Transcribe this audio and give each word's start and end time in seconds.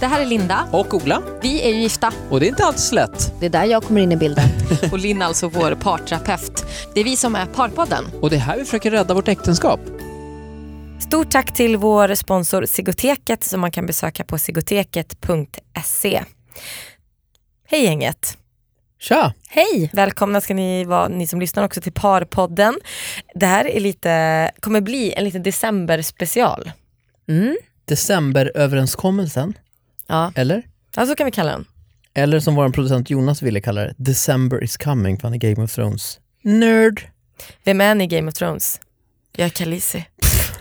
Det 0.00 0.06
här 0.06 0.20
är 0.20 0.26
Linda. 0.26 0.68
Och 0.72 0.94
Ola. 0.94 1.22
Vi 1.42 1.62
är 1.62 1.68
ju 1.68 1.80
gifta. 1.80 2.12
Och 2.30 2.40
det 2.40 2.46
är 2.46 2.48
inte 2.48 2.64
alls 2.64 2.92
lätt. 2.92 3.32
Det 3.40 3.46
är 3.46 3.50
där 3.50 3.64
jag 3.64 3.82
kommer 3.82 4.00
in 4.00 4.12
i 4.12 4.16
bilden. 4.16 4.48
Och 4.92 4.98
Linn 4.98 5.22
är 5.22 5.26
alltså 5.26 5.48
vår 5.48 5.74
parterapeut. 5.74 6.66
Det 6.94 7.00
är 7.00 7.04
vi 7.04 7.16
som 7.16 7.34
är 7.36 7.46
Parpodden. 7.46 8.04
Och 8.20 8.30
det 8.30 8.36
är 8.36 8.40
här 8.40 8.58
vi 8.58 8.64
försöker 8.64 8.90
rädda 8.90 9.14
vårt 9.14 9.28
äktenskap. 9.28 9.80
Stort 11.00 11.30
tack 11.30 11.54
till 11.54 11.76
vår 11.76 12.14
sponsor 12.14 12.66
Sigoteket 12.66 13.44
som 13.44 13.60
man 13.60 13.70
kan 13.70 13.86
besöka 13.86 14.24
på 14.24 14.38
sigoteket.se. 14.38 16.24
Hej 17.68 17.84
gänget! 17.84 18.38
Tja! 19.00 19.32
Hej! 19.48 19.90
Välkomna 19.92 20.40
ska 20.40 20.54
ni 20.54 20.84
vara, 20.84 21.08
ni 21.08 21.26
som 21.26 21.40
lyssnar 21.40 21.64
också 21.64 21.80
till 21.80 21.92
Parpodden. 21.92 22.74
Det 23.34 23.46
här 23.46 23.64
är 23.66 23.80
lite, 23.80 24.50
kommer 24.60 24.80
bli 24.80 25.12
en 25.12 25.24
liten 25.24 25.42
decemberspecial. 25.42 26.72
Mm. 27.28 27.56
Decemberöverenskommelsen. 27.84 29.54
Ja. 30.06 30.32
Eller? 30.34 30.62
ja, 30.96 31.06
så 31.06 31.14
kan 31.14 31.24
vi 31.26 31.32
kalla 31.32 31.50
den. 31.52 31.64
Eller 32.14 32.40
som 32.40 32.54
vår 32.54 32.68
producent 32.68 33.10
Jonas 33.10 33.42
ville 33.42 33.60
kalla 33.60 33.80
det, 33.80 33.94
December 33.96 34.64
is 34.64 34.76
coming, 34.76 35.16
för 35.18 35.22
han 35.28 35.34
är 35.34 35.38
Game 35.38 35.64
of 35.64 35.72
Thrones. 35.74 36.20
Nerd! 36.42 37.02
Vem 37.64 37.80
är 37.80 37.94
ni 37.94 38.04
i 38.04 38.06
Game 38.06 38.28
of 38.28 38.34
Thrones? 38.34 38.80
Jag 39.36 39.44
är 39.46 39.50
Khaleesi. 39.50 40.04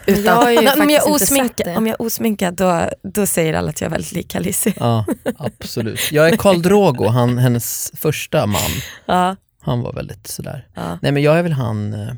Jag 0.05 0.35
har 0.35 0.49
ju 0.51 0.61
Nej, 0.61 0.73
om, 0.81 0.89
jag 0.89 1.03
är 1.07 1.07
inte 1.11 1.25
sett 1.25 1.31
osminkad, 1.31 1.77
om 1.77 1.87
jag 1.87 1.93
är 1.99 2.01
osminkad 2.05 2.53
då, 2.55 2.89
då 3.03 3.25
säger 3.25 3.53
alla 3.53 3.69
att 3.69 3.81
jag 3.81 3.85
är 3.87 3.91
väldigt 3.91 4.11
lik 4.11 4.27
Khaleesi. 4.31 4.73
Ja, 4.79 5.05
absolut. 5.37 6.11
Jag 6.11 6.29
är 6.29 6.37
Karl 6.37 6.61
Drogo, 6.61 7.07
han, 7.07 7.37
hennes 7.37 7.91
första 7.95 8.45
man. 8.45 8.61
Ja, 9.05 9.35
Han 9.61 9.81
var 9.81 9.93
väldigt 9.93 10.27
sådär. 10.27 10.67
ja. 10.73 10.99
Nej 11.01 11.11
men 11.11 11.23
jag 11.23 11.37
är 11.39 11.43
väl 11.43 11.53
han, 11.53 11.93
eh, 11.93 12.13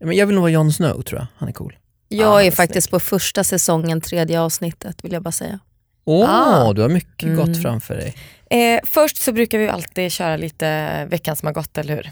men 0.00 0.16
jag 0.16 0.26
vill 0.26 0.34
nog 0.34 0.42
vara 0.42 0.52
Jon 0.52 0.72
Snow 0.72 1.02
tror 1.02 1.20
jag, 1.20 1.26
han 1.36 1.48
är 1.48 1.52
cool. 1.52 1.76
Jag 2.08 2.34
Ah, 2.34 2.42
är 2.42 2.50
faktiskt 2.50 2.90
på 2.90 3.00
första 3.00 3.44
säsongen, 3.44 4.00
tredje 4.00 4.40
avsnittet 4.40 5.04
vill 5.04 5.12
jag 5.12 5.22
bara 5.22 5.32
säga. 5.32 5.58
Åh, 6.06 6.30
Ah. 6.30 6.72
du 6.72 6.82
har 6.82 6.88
mycket 6.88 7.22
Mm. 7.22 7.36
gott 7.36 7.62
framför 7.62 7.96
dig. 7.96 8.14
Eh, 8.50 8.80
först 8.84 9.16
så 9.22 9.32
brukar 9.32 9.58
vi 9.58 9.68
alltid 9.68 10.12
köra 10.12 10.36
lite 10.36 11.04
veckan 11.04 11.36
som 11.36 11.46
har 11.46 11.52
gått, 11.52 11.78
eller 11.78 11.94
hur? 11.96 12.10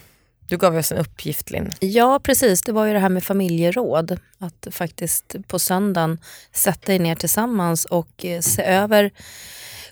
Du 0.48 0.56
gav 0.56 0.76
oss 0.76 0.92
en 0.92 0.98
uppgift 0.98 1.50
Linn. 1.50 1.72
Ja 1.80 2.20
precis, 2.22 2.62
det 2.62 2.72
var 2.72 2.86
ju 2.86 2.92
det 2.92 2.98
här 2.98 3.08
med 3.08 3.24
familjeråd. 3.24 4.18
Att 4.38 4.66
faktiskt 4.70 5.34
på 5.48 5.58
söndagen 5.58 6.18
sätta 6.52 6.94
er 6.94 6.98
ner 6.98 7.14
tillsammans 7.14 7.84
och 7.84 8.24
eh, 8.24 8.40
se 8.40 8.62
över 8.62 9.10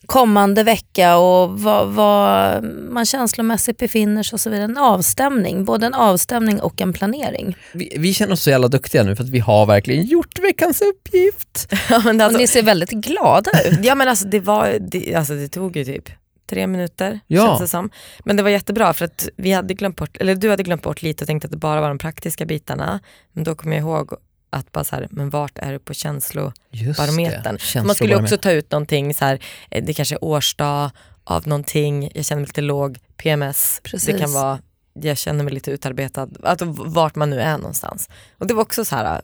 kommande 0.07 0.63
vecka 0.63 1.17
och 1.17 1.61
vad, 1.61 1.89
vad 1.89 2.65
man 2.65 3.07
känslomässigt 3.07 3.79
befinner 3.79 4.23
sig 4.23 4.37
och 4.37 4.41
så 4.41 4.51
vidare. 4.51 4.65
En 4.65 4.79
avstämning, 4.79 5.65
både 5.65 5.87
en 5.87 5.95
avstämning 5.95 6.61
och 6.61 6.81
en 6.81 6.93
planering. 6.93 7.57
Vi, 7.73 7.97
vi 7.99 8.15
känner 8.15 8.33
oss 8.33 8.43
så 8.43 8.51
jävla 8.51 8.69
duktiga 8.69 9.03
nu 9.03 9.17
för 9.17 9.25
att 9.25 9.31
vi 9.31 9.39
har 9.39 9.67
verkligen 9.67 10.05
gjort 10.07 10.39
veckans 10.39 10.83
uppgift. 10.83 11.73
Ja 11.91 12.03
men, 12.05 12.17
Och 12.21 12.25
alltså, 12.27 12.39
ni 12.39 12.47
ser 12.47 12.63
väldigt 12.63 12.91
glada 12.91 13.51
ut. 13.65 13.79
ja, 13.85 13.95
men 13.95 14.09
alltså, 14.09 14.29
det, 14.29 14.41
var, 14.41 14.79
det, 14.81 15.15
alltså, 15.15 15.35
det 15.35 15.49
tog 15.49 15.77
ju 15.77 15.85
typ 15.85 16.09
tre 16.51 16.67
minuter 16.67 17.21
Ja. 17.27 17.47
känns 17.47 17.61
det 17.61 17.69
som. 17.69 17.91
Men 18.25 18.37
det 18.37 18.43
var 18.43 18.51
jättebra 18.51 18.95
för 18.95 19.05
att 19.05 19.29
vi 19.37 19.53
hade 19.53 19.75
glömt 19.75 19.97
bort, 19.97 20.17
eller 20.17 20.35
du 20.35 20.51
hade 20.51 20.63
glömt 20.63 20.83
bort 20.83 21.03
lite 21.03 21.25
och 21.25 21.29
tänkte 21.29 21.47
att 21.47 21.53
det 21.53 21.57
bara 21.59 21.81
var 21.81 21.89
de 21.89 21.99
praktiska 21.99 22.47
bitarna. 22.47 23.01
Men 23.33 23.45
då 23.45 23.55
kom 23.55 23.73
jag 23.73 23.81
ihåg 23.81 24.13
att 24.53 24.73
bara 24.73 24.85
så 24.85 24.97
här, 24.97 25.09
men 25.11 25.31
vart 25.31 25.59
är 25.59 25.73
du 25.73 25.79
på 25.79 25.95
känslo 25.95 26.53
Just 26.71 27.01
barometern. 27.01 27.43
det. 27.43 27.51
Man 27.51 27.59
skulle 27.59 28.15
också 28.15 28.27
Känslobarometern. 28.27 28.39
ta 28.39 28.51
ut 28.51 28.71
någonting, 28.71 29.15
så 29.15 29.25
här, 29.25 29.39
eh, 29.71 29.85
det 29.85 29.95
kanske 29.95 30.15
är 30.15 30.25
årsdag 30.25 30.91
av 31.25 31.49
någonting, 31.49 32.11
jag 32.15 32.25
känner 32.25 32.41
mig 32.41 32.47
lite 32.47 32.61
låg, 32.61 32.99
PMS, 33.17 33.81
det 33.83 33.91
Precis. 33.91 34.21
kan 34.21 34.33
vara, 34.33 34.59
jag 34.93 35.19
känner 35.19 35.45
mig 35.45 35.53
lite 35.53 35.71
utarbetad, 35.71 36.29
alltså, 36.43 36.65
vart 36.67 37.15
man 37.15 37.31
nu 37.31 37.41
är 37.41 37.59
någonstans. 37.59 38.09
Och 38.39 38.47
det 38.47 38.55
var 38.55 38.63
också 38.63 38.85
så 38.85 38.97
här 38.97 39.21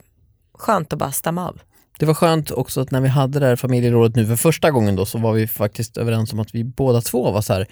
skönt 0.55 0.93
att 0.93 0.99
bara 0.99 1.13
stämma 1.13 1.49
av. 1.49 1.61
Det 1.99 2.07
var 2.07 2.15
skönt 2.15 2.51
också 2.51 2.81
att 2.81 2.91
när 2.91 3.01
vi 3.01 3.09
hade 3.09 3.39
det 3.41 3.47
här 3.47 3.57
familjerådet 3.57 4.17
nu 4.17 4.27
för 4.27 4.37
första 4.37 4.71
gången 4.71 4.97
då 4.97 5.07
så 5.07 5.19
var 5.19 5.33
vi 5.33 5.47
faktiskt 5.47 5.97
överens 5.97 6.33
om 6.33 6.39
att 6.41 6.55
vi 6.55 6.65
båda 6.65 7.01
två 7.01 7.31
var 7.31 7.41
så 7.41 7.53
här 7.53 7.67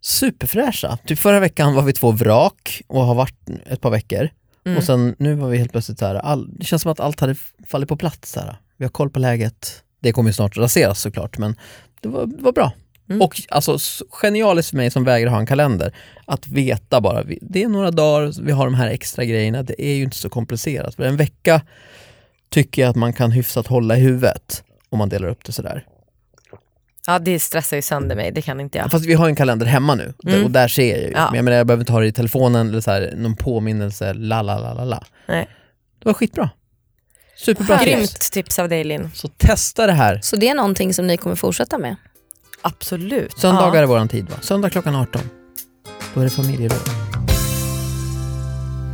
superfräscha. 0.00 0.96
Typ 1.06 1.18
förra 1.18 1.40
veckan 1.40 1.74
var 1.74 1.82
vi 1.82 1.92
två 1.92 2.10
vrak 2.10 2.82
och 2.86 3.04
har 3.04 3.14
varit 3.14 3.48
ett 3.66 3.80
par 3.80 3.90
veckor. 3.90 4.28
Mm. 4.64 4.78
Och 4.78 4.84
sen 4.84 5.14
nu 5.18 5.34
var 5.34 5.48
vi 5.48 5.58
helt 5.58 5.72
plötsligt 5.72 5.98
så 5.98 6.06
här, 6.06 6.14
all, 6.14 6.48
det 6.58 6.64
känns 6.64 6.82
som 6.82 6.92
att 6.92 7.00
allt 7.00 7.20
hade 7.20 7.34
fallit 7.66 7.88
på 7.88 7.96
plats. 7.96 8.32
Så 8.32 8.40
här. 8.40 8.56
Vi 8.76 8.84
har 8.84 8.90
koll 8.90 9.10
på 9.10 9.18
läget. 9.18 9.82
Det 10.00 10.12
kommer 10.12 10.30
ju 10.30 10.34
snart 10.34 10.56
raseras 10.56 11.00
såklart 11.00 11.38
men 11.38 11.56
det 12.00 12.08
var, 12.08 12.26
det 12.26 12.42
var 12.42 12.52
bra. 12.52 12.72
Mm. 13.10 13.22
Och 13.22 13.42
alltså 13.48 13.78
genialiskt 14.10 14.70
för 14.70 14.76
mig 14.76 14.90
som 14.90 15.04
vägrar 15.04 15.30
ha 15.30 15.38
en 15.38 15.46
kalender, 15.46 15.94
att 16.24 16.48
veta 16.48 17.00
bara, 17.00 17.24
det 17.40 17.62
är 17.62 17.68
några 17.68 17.90
dagar, 17.90 18.42
vi 18.42 18.52
har 18.52 18.64
de 18.64 18.74
här 18.74 18.88
extra 18.88 19.24
grejerna, 19.24 19.62
det 19.62 19.82
är 19.82 19.94
ju 19.94 20.02
inte 20.02 20.16
så 20.16 20.28
komplicerat. 20.28 20.94
För 20.94 21.02
en 21.02 21.16
vecka 21.16 21.62
tycker 22.48 22.82
jag 22.82 22.88
att 22.90 22.96
man 22.96 23.12
kan 23.12 23.30
hyfsat 23.30 23.66
hålla 23.66 23.96
i 23.96 24.00
huvudet 24.00 24.64
om 24.88 24.98
man 24.98 25.08
delar 25.08 25.28
upp 25.28 25.44
det 25.44 25.52
sådär. 25.52 25.86
Ja 27.06 27.18
det 27.18 27.40
stressar 27.40 27.76
ju 27.76 27.82
sönder 27.82 28.16
mig, 28.16 28.32
det 28.32 28.42
kan 28.42 28.60
inte 28.60 28.78
jag. 28.78 28.90
Fast 28.90 29.04
vi 29.06 29.14
har 29.14 29.26
en 29.28 29.36
kalender 29.36 29.66
hemma 29.66 29.94
nu 29.94 30.12
Mm. 30.26 30.44
och 30.44 30.50
där 30.50 30.68
ser 30.68 30.90
jag 30.96 30.98
ju. 31.02 31.10
Ja. 31.14 31.26
Men 31.26 31.34
jag 31.36 31.44
menar 31.44 31.56
jag 31.58 31.66
behöver 31.66 31.82
inte 31.82 31.92
ha 31.92 32.00
det 32.00 32.06
i 32.06 32.12
telefonen 32.12 32.68
eller 32.68 32.80
så 32.80 32.90
här, 32.90 33.12
någon 33.16 33.36
påminnelse, 33.36 34.14
la 34.14 34.42
la 34.42 34.58
la 34.58 34.74
la 34.74 34.84
la. 34.84 35.04
Nej. 35.28 35.48
Det 35.98 36.08
var 36.08 36.14
skitbra. 36.14 36.50
Superbra 37.36 37.78
tips. 37.78 37.94
Grymt 37.96 38.20
tips 38.32 38.58
av 38.58 38.68
dig 38.68 38.84
Linn. 38.84 39.10
Så 39.14 39.28
testa 39.28 39.86
det 39.86 39.92
här. 39.92 40.20
Så 40.22 40.36
det 40.36 40.48
är 40.48 40.54
någonting 40.54 40.94
som 40.94 41.06
ni 41.06 41.16
kommer 41.16 41.36
fortsätta 41.36 41.78
med. 41.78 41.96
Absolut. 42.62 43.38
Söndagar 43.38 43.74
Ja. 43.76 43.82
är 43.82 43.86
våran 43.86 44.08
tid 44.08 44.28
va? 44.30 44.36
Söndag 44.40 44.70
klockan 44.70 44.94
18. 44.94 45.22
Då 46.14 46.20
är 46.20 46.24
det 46.24 46.30
familjeråd. 46.30 46.99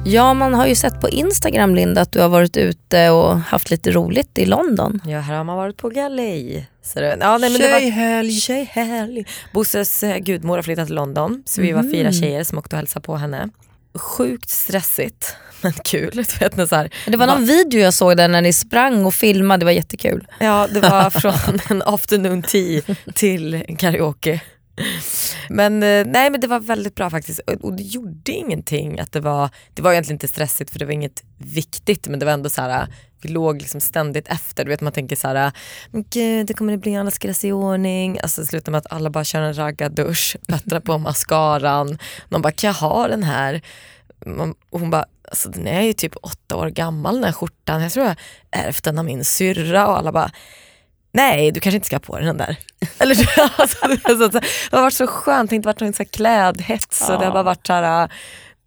Ja, 0.09 0.34
man 0.34 0.55
har 0.55 0.67
ju 0.67 0.75
sett 0.75 1.00
på 1.00 1.09
Instagram 1.09 1.75
Linda 1.75 2.00
att 2.00 2.12
du 2.12 2.21
har 2.21 2.28
varit 2.28 2.56
ute 2.56 3.11
och 3.11 3.39
haft 3.39 3.71
lite 3.71 3.91
roligt 3.91 4.39
i 4.39 4.47
London. 4.47 5.00
Ja, 5.06 5.19
här 5.21 5.34
har 5.37 5.44
man 5.44 5.56
varit 5.56 5.77
på 5.77 5.89
galej. 5.89 6.67
Så 6.83 7.00
det, 7.00 7.17
ja, 7.21 7.39
nej, 7.39 7.50
men 7.50 7.61
det 7.61 7.71
var, 7.72 7.78
Tjejhelg! 7.81 8.33
Tjejhelg. 8.41 9.25
Bosses 9.53 10.03
eh, 10.03 10.17
gudmor 10.19 10.56
har 10.56 10.62
flyttat 10.62 10.87
till 10.87 10.94
London 10.94 11.43
så 11.47 11.61
vi 11.62 11.72
var 11.72 11.83
Mhm. 11.83 11.93
fyra 11.93 12.12
tjejer 12.12 12.44
som 12.44 12.59
åkte 12.59 12.77
och 12.77 12.78
hälsade 12.78 13.05
på 13.06 13.17
henne. 13.17 13.49
Sjukt 13.94 14.50
stressigt 14.50 15.37
men 15.61 15.72
kul. 15.72 16.11
Du 16.15 16.23
vet, 16.41 16.56
när 16.56 16.67
så 16.67 16.77
här, 16.77 16.91
Det 17.06 17.17
var 17.17 17.27
någon 17.27 17.44
video 17.47 17.81
jag 17.81 17.94
såg 17.94 18.17
där 18.17 18.28
när 18.28 18.43
ni 18.43 18.53
sprang 18.53 19.05
och 19.06 19.15
filmade, 19.15 19.59
det 19.61 19.65
var 19.65 19.73
jättekul. 19.73 20.27
Ja, 20.41 20.69
det 20.75 20.81
var 20.81 21.11
från 21.21 21.59
en 21.71 21.83
afternoon 21.87 22.43
tea 22.43 22.83
till 23.15 23.65
karaoke. 23.78 24.41
Men 25.48 25.82
eh, 25.82 26.06
nej 26.06 26.31
men 26.31 26.41
det 26.41 26.47
var 26.47 26.60
väldigt 26.60 26.94
bra 26.94 27.10
faktiskt 27.10 27.41
och 27.60 27.72
det 27.72 27.82
gjorde 27.82 28.32
ingenting 28.32 29.00
att 29.00 29.12
det 29.12 29.20
var, 29.20 29.50
det 29.75 29.82
var 29.82 29.92
egentligen 29.92 30.14
inte 30.14 30.28
stressigt 30.28 30.70
för 30.70 30.78
det 30.78 30.84
var 30.84 30.92
inget 30.92 31.22
viktigt 31.38 32.09
men 32.09 32.19
det 32.19 32.26
var 32.26 32.32
ändå 32.32 32.50
så 32.50 32.62
här 32.62 32.88
vi 33.20 33.28
låg 33.28 33.62
liksom 33.62 33.81
ständigt 33.81 34.28
efter, 34.28 34.64
du 34.64 34.70
vet 34.70 34.81
man 34.81 34.92
tänker 34.92 35.16
så 35.16 35.28
här, 35.28 35.53
men 35.91 36.04
gud 36.10 36.47
det 36.47 36.54
kommer 36.54 36.72
det 36.72 36.78
bli, 36.78 36.97
alla 36.97 37.10
ska 37.10 37.28
göra 37.28 37.34
sig 37.34 37.50
i 37.50 37.53
ordning. 37.53 38.19
Alltså 38.22 38.41
det 38.41 38.47
slutar 38.47 38.72
med 38.72 38.78
att 38.78 38.92
alla 38.92 39.10
bara 39.10 39.25
kör 39.25 39.41
en 39.41 39.59
raggardusch, 39.59 40.37
bättrar 40.48 40.81
på 40.81 40.98
mascaran. 40.98 41.98
Någon 42.28 42.43
bara, 42.43 42.53
kan 42.53 42.69
jag 42.69 42.75
ha 42.75 43.08
den 43.08 43.22
här? 43.22 43.62
Och 44.70 44.81
hon 44.81 44.91
bara, 44.91 45.04
alltså 45.28 45.48
den 45.48 45.66
är 45.66 45.82
ju 45.82 45.93
typ 45.93 46.16
åtta 46.22 46.56
år 46.56 46.69
gammal 46.70 47.14
den 47.14 47.25
här 47.25 47.32
skjortan, 47.32 47.82
jag 47.82 47.93
tror 47.93 48.06
jag 48.06 48.16
ärvt 48.50 48.84
den 48.84 48.98
av 48.98 49.04
min 49.04 49.25
syrra 49.25 49.88
och 49.88 49.98
alla 49.98 50.12
bara, 50.12 50.31
nej 51.12 51.50
du 51.53 51.61
kanske 51.61 51.77
inte 51.77 51.87
ska 51.87 51.97
ha 51.97 52.00
på 52.00 52.17
dig 52.17 52.27
den 52.27 52.37
där. 52.37 52.56
Eller, 52.99 53.17
alltså, 53.56 53.89
det, 54.28 54.77
har 54.77 54.83
varit 54.83 54.94
så 54.94 55.06
skönt, 55.06 55.50
det 55.50 55.55
har 55.55 55.56
inte 55.56 55.67
varit 55.69 55.81
någon 55.81 55.93
så 55.93 56.03
här 56.03 56.09
klädhets 56.11 57.00
och 57.09 57.19
det 57.19 57.25
har 57.27 57.33
bara 57.33 57.43
varit 57.43 57.67
så 57.67 57.72
här, 57.72 58.11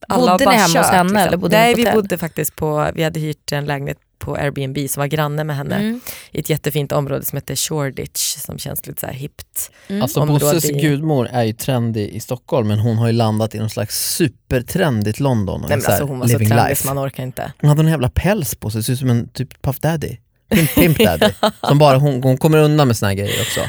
alla 0.08 0.32
Bodde 0.32 0.46
ni 0.50 0.56
hemma 0.56 0.64
hos 0.68 0.74
kört, 0.74 0.86
henne 0.86 1.04
liksom. 1.10 1.28
eller 1.28 1.38
bodde 1.38 1.58
ni 1.58 1.62
Nej 1.64 1.74
på 1.74 1.78
vi 1.78 1.84
hotell? 1.84 1.96
bodde 2.02 2.18
faktiskt 2.18 2.56
på, 2.56 2.92
vi 2.96 3.04
hade 3.04 3.20
hyrt 3.20 3.52
en 3.52 3.66
lägenhet 3.66 3.98
på 4.20 4.36
Airbnb 4.36 4.90
som 4.90 5.02
var 5.02 5.08
granne 5.08 5.44
med 5.44 5.56
henne 5.56 5.76
Mm. 5.76 6.02
i 6.32 6.40
ett 6.40 6.50
jättefint 6.50 6.92
område 6.92 7.26
som 7.26 7.38
heter 7.38 7.56
Shoreditch 7.56 8.36
som 8.38 8.58
känns 8.58 8.88
lite 8.88 9.00
så 9.02 9.08
här 9.08 9.14
hippt. 9.14 9.72
Mm. 9.88 10.02
Alltså 10.02 10.26
Bosses 10.26 10.66
i- 10.66 10.74
gudmor 10.74 11.28
är 11.32 11.44
ju 11.44 11.54
trendig 11.54 12.10
i 12.10 12.20
Stockholm 12.20 12.68
men 12.68 12.80
hon 12.80 12.98
har 12.98 13.08
ju 13.08 13.14
landat 13.14 13.56
i 13.56 13.60
någon 13.60 13.70
slags 13.70 14.16
supertrendigt 14.16 15.20
London. 15.20 15.64
och 15.64 15.70
Nej, 15.70 15.78
men 15.78 15.86
alltså, 15.88 16.04
hon 16.06 16.20
var 16.20 16.28
så 16.28 16.38
trendig 16.38 16.56
life. 16.56 16.76
så 16.76 16.88
man 16.94 17.00
orkar 17.08 17.24
inte. 17.24 17.52
Hon 17.62 17.70
hade 17.70 17.82
en 17.82 17.88
jävla 17.88 18.10
päls 18.10 18.56
på 18.56 18.70
sig, 18.70 18.84
ser 18.84 18.94
ut 18.94 19.00
som 19.00 19.10
en 19.10 19.30
typ 19.30 19.62
Puff 19.62 19.80
Daddy. 19.80 20.18
Pimp, 20.50 20.76
pimp 20.76 20.98
Daddy. 20.98 21.34
Som 21.68 21.78
bara, 21.78 21.98
hon, 21.98 22.24
hon 22.24 22.38
kommer 22.38 22.58
undan 22.58 22.88
med 22.88 22.98
såna 22.98 23.10
här 23.10 23.16
grejer 23.16 23.42
också. 23.42 23.62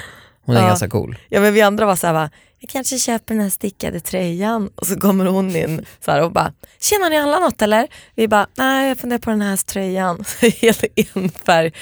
Hon 0.47 0.57
är 0.57 0.61
Ja. 0.61 0.67
ganska 0.67 0.89
cool. 0.89 1.17
Ja 1.29 1.41
men 1.41 1.55
vi 1.55 1.61
andra 1.63 1.87
var 1.87 1.97
så 1.97 2.07
här, 2.07 2.15
va, 2.15 2.31
jag 2.59 2.71
kanske 2.71 2.99
köper 2.99 3.35
den 3.35 3.43
här 3.43 3.51
stickade 3.51 4.01
tröjan 4.01 4.71
och 4.75 4.87
så 4.87 5.01
kommer 5.01 5.25
hon 5.27 5.57
in 5.57 5.85
så 6.05 6.11
här, 6.11 6.23
och 6.23 6.33
bara, 6.33 6.53
tjena 6.81 7.09
ni 7.09 7.17
handlar 7.17 7.41
något 7.41 7.63
eller? 7.63 7.87
Vi 8.15 8.29
bara, 8.29 8.47
nej 8.57 8.89
jag 8.89 8.99
funderar 8.99 9.19
på 9.21 9.31
den 9.31 9.43
här 9.43 9.57
tröjan. 9.57 10.25
Helt 10.61 10.85
enfärg, 11.15 11.73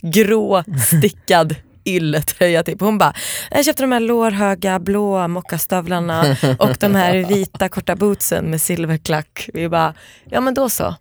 grå 0.00 0.64
stickad 0.86 1.54
ylletröja 1.84 2.62
typ. 2.62 2.80
Hon 2.80 2.98
bara, 2.98 3.14
jag 3.50 3.64
köpte 3.64 3.82
de 3.82 3.92
här 3.92 4.00
lårhöga 4.00 4.78
blå 4.78 5.28
mockastövlarna 5.28 6.36
och 6.58 6.76
de 6.80 6.94
här 6.94 7.14
vita 7.16 7.68
korta 7.68 7.96
bootsen 7.96 8.44
med 8.44 8.60
silverklack. 8.60 9.48
Vi 9.54 9.68
bara, 9.68 9.94
ja 10.30 10.40
men 10.40 10.54
då 10.54 10.68
så. 10.68 10.94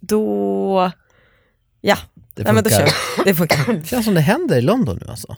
Då, 0.00 0.92
ja, 1.80 1.96
Det 2.38 2.44
nej, 2.44 2.52
men 2.52 2.64
då 2.64 2.70
kör 2.70 2.84
vi. 2.84 2.92
Det 3.24 3.34
funkar. 3.34 3.84
Känns 3.86 4.04
som 4.04 4.14
det 4.14 4.20
händer 4.20 4.56
i 4.56 4.60
London 4.60 4.98
nu 5.04 5.10
alltså. 5.10 5.36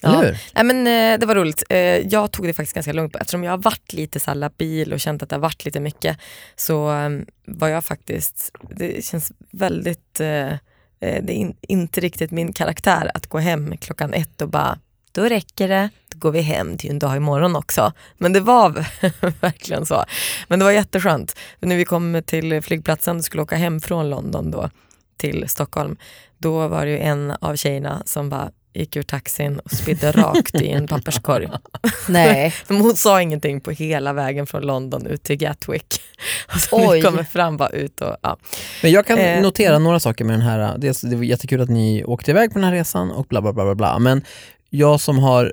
Ja. 0.00 0.08
Eller 0.08 0.24
hur? 0.24 0.38
Nej, 0.54 0.64
men, 0.64 0.86
eh, 0.86 1.18
det 1.18 1.26
var 1.26 1.34
roligt. 1.34 1.62
Eh, 1.68 1.78
jag 1.78 2.30
tog 2.30 2.46
det 2.46 2.52
faktiskt 2.52 2.74
ganska 2.74 2.92
lugnt 2.92 3.16
eftersom 3.16 3.44
jag 3.44 3.52
har 3.52 3.58
varit 3.58 3.92
lite 3.92 4.20
så 4.20 4.30
här 4.30 4.34
labil 4.34 4.92
och 4.92 5.00
känt 5.00 5.22
att 5.22 5.28
det 5.28 5.36
har 5.36 5.40
varit 5.40 5.64
lite 5.64 5.80
mycket. 5.80 6.18
Så 6.56 6.92
eh, 6.92 7.10
var 7.46 7.68
jag 7.68 7.84
faktiskt, 7.84 8.52
det 8.76 9.04
känns 9.04 9.32
väldigt, 9.50 10.20
eh, 10.20 10.52
eh, 10.52 10.58
det 11.00 11.32
är 11.32 11.36
in, 11.36 11.56
inte 11.60 12.00
riktigt 12.00 12.30
min 12.30 12.52
karaktär 12.52 13.10
att 13.14 13.26
gå 13.26 13.38
hem 13.38 13.76
klockan 13.76 14.14
ett 14.14 14.42
och 14.42 14.48
bara 14.48 14.78
då 15.12 15.22
räcker 15.22 15.68
det, 15.68 15.90
då 16.08 16.18
går 16.18 16.32
vi 16.32 16.40
hem, 16.40 16.76
det 16.76 16.84
är 16.84 16.88
ju 16.88 16.90
en 16.90 16.98
dag 16.98 17.16
imorgon 17.16 17.56
också. 17.56 17.92
Men 18.18 18.32
det 18.32 18.40
var 18.40 18.70
verkligen 19.40 19.86
så. 19.86 20.04
Men 20.48 20.58
det 20.58 20.64
var 20.64 20.72
jätteskönt. 20.72 21.36
När 21.60 21.76
vi 21.76 21.84
kom 21.84 22.22
till 22.26 22.62
flygplatsen 22.62 23.16
och 23.16 23.24
skulle 23.24 23.42
åka 23.42 23.56
hem 23.56 23.80
från 23.80 24.10
London 24.10 24.50
då 24.50 24.70
till 25.16 25.44
Stockholm, 25.48 25.96
då 26.38 26.68
var 26.68 26.84
det 26.84 26.90
ju 26.90 26.98
en 26.98 27.30
av 27.40 27.56
tjejerna 27.56 28.02
som 28.06 28.28
bara 28.28 28.50
gick 28.74 28.96
ur 28.96 29.02
taxin 29.02 29.58
och 29.58 29.70
spydde 29.70 30.12
rakt 30.12 30.54
i 30.54 30.68
en 30.68 30.86
papperskorg. 30.86 31.48
Nej. 32.08 32.54
Hon 32.68 32.96
sa 32.96 33.22
ingenting 33.22 33.60
på 33.60 33.70
hela 33.70 34.12
vägen 34.12 34.46
från 34.46 34.62
London 34.62 35.06
ut 35.06 35.22
till 35.22 35.36
Gatwick. 35.36 36.00
Och 36.54 36.60
så 36.60 36.90
Oj. 36.90 36.96
vi 36.96 37.02
kommer 37.02 37.22
fram 37.22 37.56
bara 37.56 37.68
ut 37.68 38.00
och 38.00 38.16
ja. 38.22 38.38
Men 38.82 38.90
jag 38.90 39.06
kan 39.06 39.18
Eh, 39.18 39.42
notera 39.42 39.78
några 39.78 40.00
saker 40.00 40.24
med 40.24 40.34
den 40.34 40.42
här, 40.42 40.78
dels 40.78 41.00
det 41.00 41.16
var 41.16 41.24
jättekul 41.24 41.60
att 41.60 41.68
ni 41.68 42.04
åkte 42.04 42.30
iväg 42.30 42.52
på 42.52 42.58
den 42.58 42.64
här 42.64 42.72
resan 42.72 43.10
och 43.10 43.26
bla 43.26 43.42
bla 43.42 43.52
bla 43.52 43.64
bla 43.64 43.74
bla. 43.74 43.98
Men 43.98 44.22
jag 44.70 45.00
som 45.00 45.18
har 45.18 45.52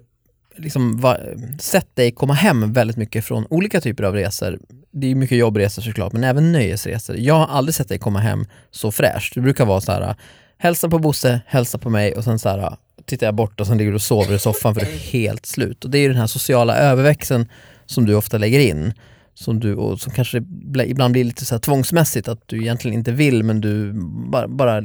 liksom 0.56 0.98
va, 0.98 1.18
sett 1.60 1.96
dig 1.96 2.12
komma 2.12 2.34
hem 2.34 2.74
väldigt 2.74 2.98
mycket 2.98 3.26
från 3.26 3.46
olika 3.50 3.82
typer 3.82 4.04
av 4.04 4.14
resor. 4.14 4.60
Det 4.92 5.12
är 5.12 5.16
mycket 5.16 5.38
jobbresor 5.38 5.82
såklart, 5.82 6.14
men 6.14 6.24
även 6.24 6.52
nöjesresor. 6.52 7.16
Jag 7.18 7.34
har 7.36 7.48
aldrig 7.48 7.76
sett 7.76 7.90
dig 7.90 8.00
komma 8.00 8.20
hem 8.20 8.46
så 8.72 8.92
fräscht. 8.92 9.34
Du 9.34 9.42
brukar 9.42 9.66
vara 9.66 9.82
så 9.82 9.92
här, 9.92 10.16
hälsa 10.58 10.90
på 10.90 11.00
Bosse, 11.00 11.42
hälsa 11.48 11.78
på 11.78 11.90
mig 11.90 12.16
och 12.16 12.24
sen 12.24 12.40
så 12.40 12.50
här, 12.50 12.76
tittar 13.06 13.28
jag 13.28 13.36
bort 13.36 13.60
och 13.60 13.68
sen 13.68 13.78
ligger 13.78 13.92
du 13.92 13.96
och 13.96 14.02
sover 14.02 14.36
i 14.36 14.40
soffan 14.40 14.74
för 14.76 14.82
du 14.82 14.88
är 14.88 14.98
helt 14.98 15.46
slut. 15.46 15.84
Och 15.86 15.90
det 15.92 15.98
är 16.00 16.10
den 16.10 16.18
här 16.18 16.28
sociala 16.28 16.76
överväxeln 16.78 17.48
som 17.86 18.06
du 18.06 18.16
ofta 18.16 18.38
lägger 18.38 18.60
in. 18.60 18.94
Som 19.34 19.60
du, 19.60 19.76
och 19.76 20.00
som 20.02 20.14
kanske 20.14 20.38
ibland 20.86 21.12
blir 21.12 21.24
lite 21.24 21.46
så 21.46 21.56
här 21.56 21.60
tvångsmässigt, 21.60 22.28
att 22.28 22.48
du 22.48 22.62
egentligen 22.62 22.98
inte 22.98 23.12
vill 23.12 23.44
men 23.44 23.62
du 23.62 23.94
bara, 24.32 24.48
bara 24.48 24.82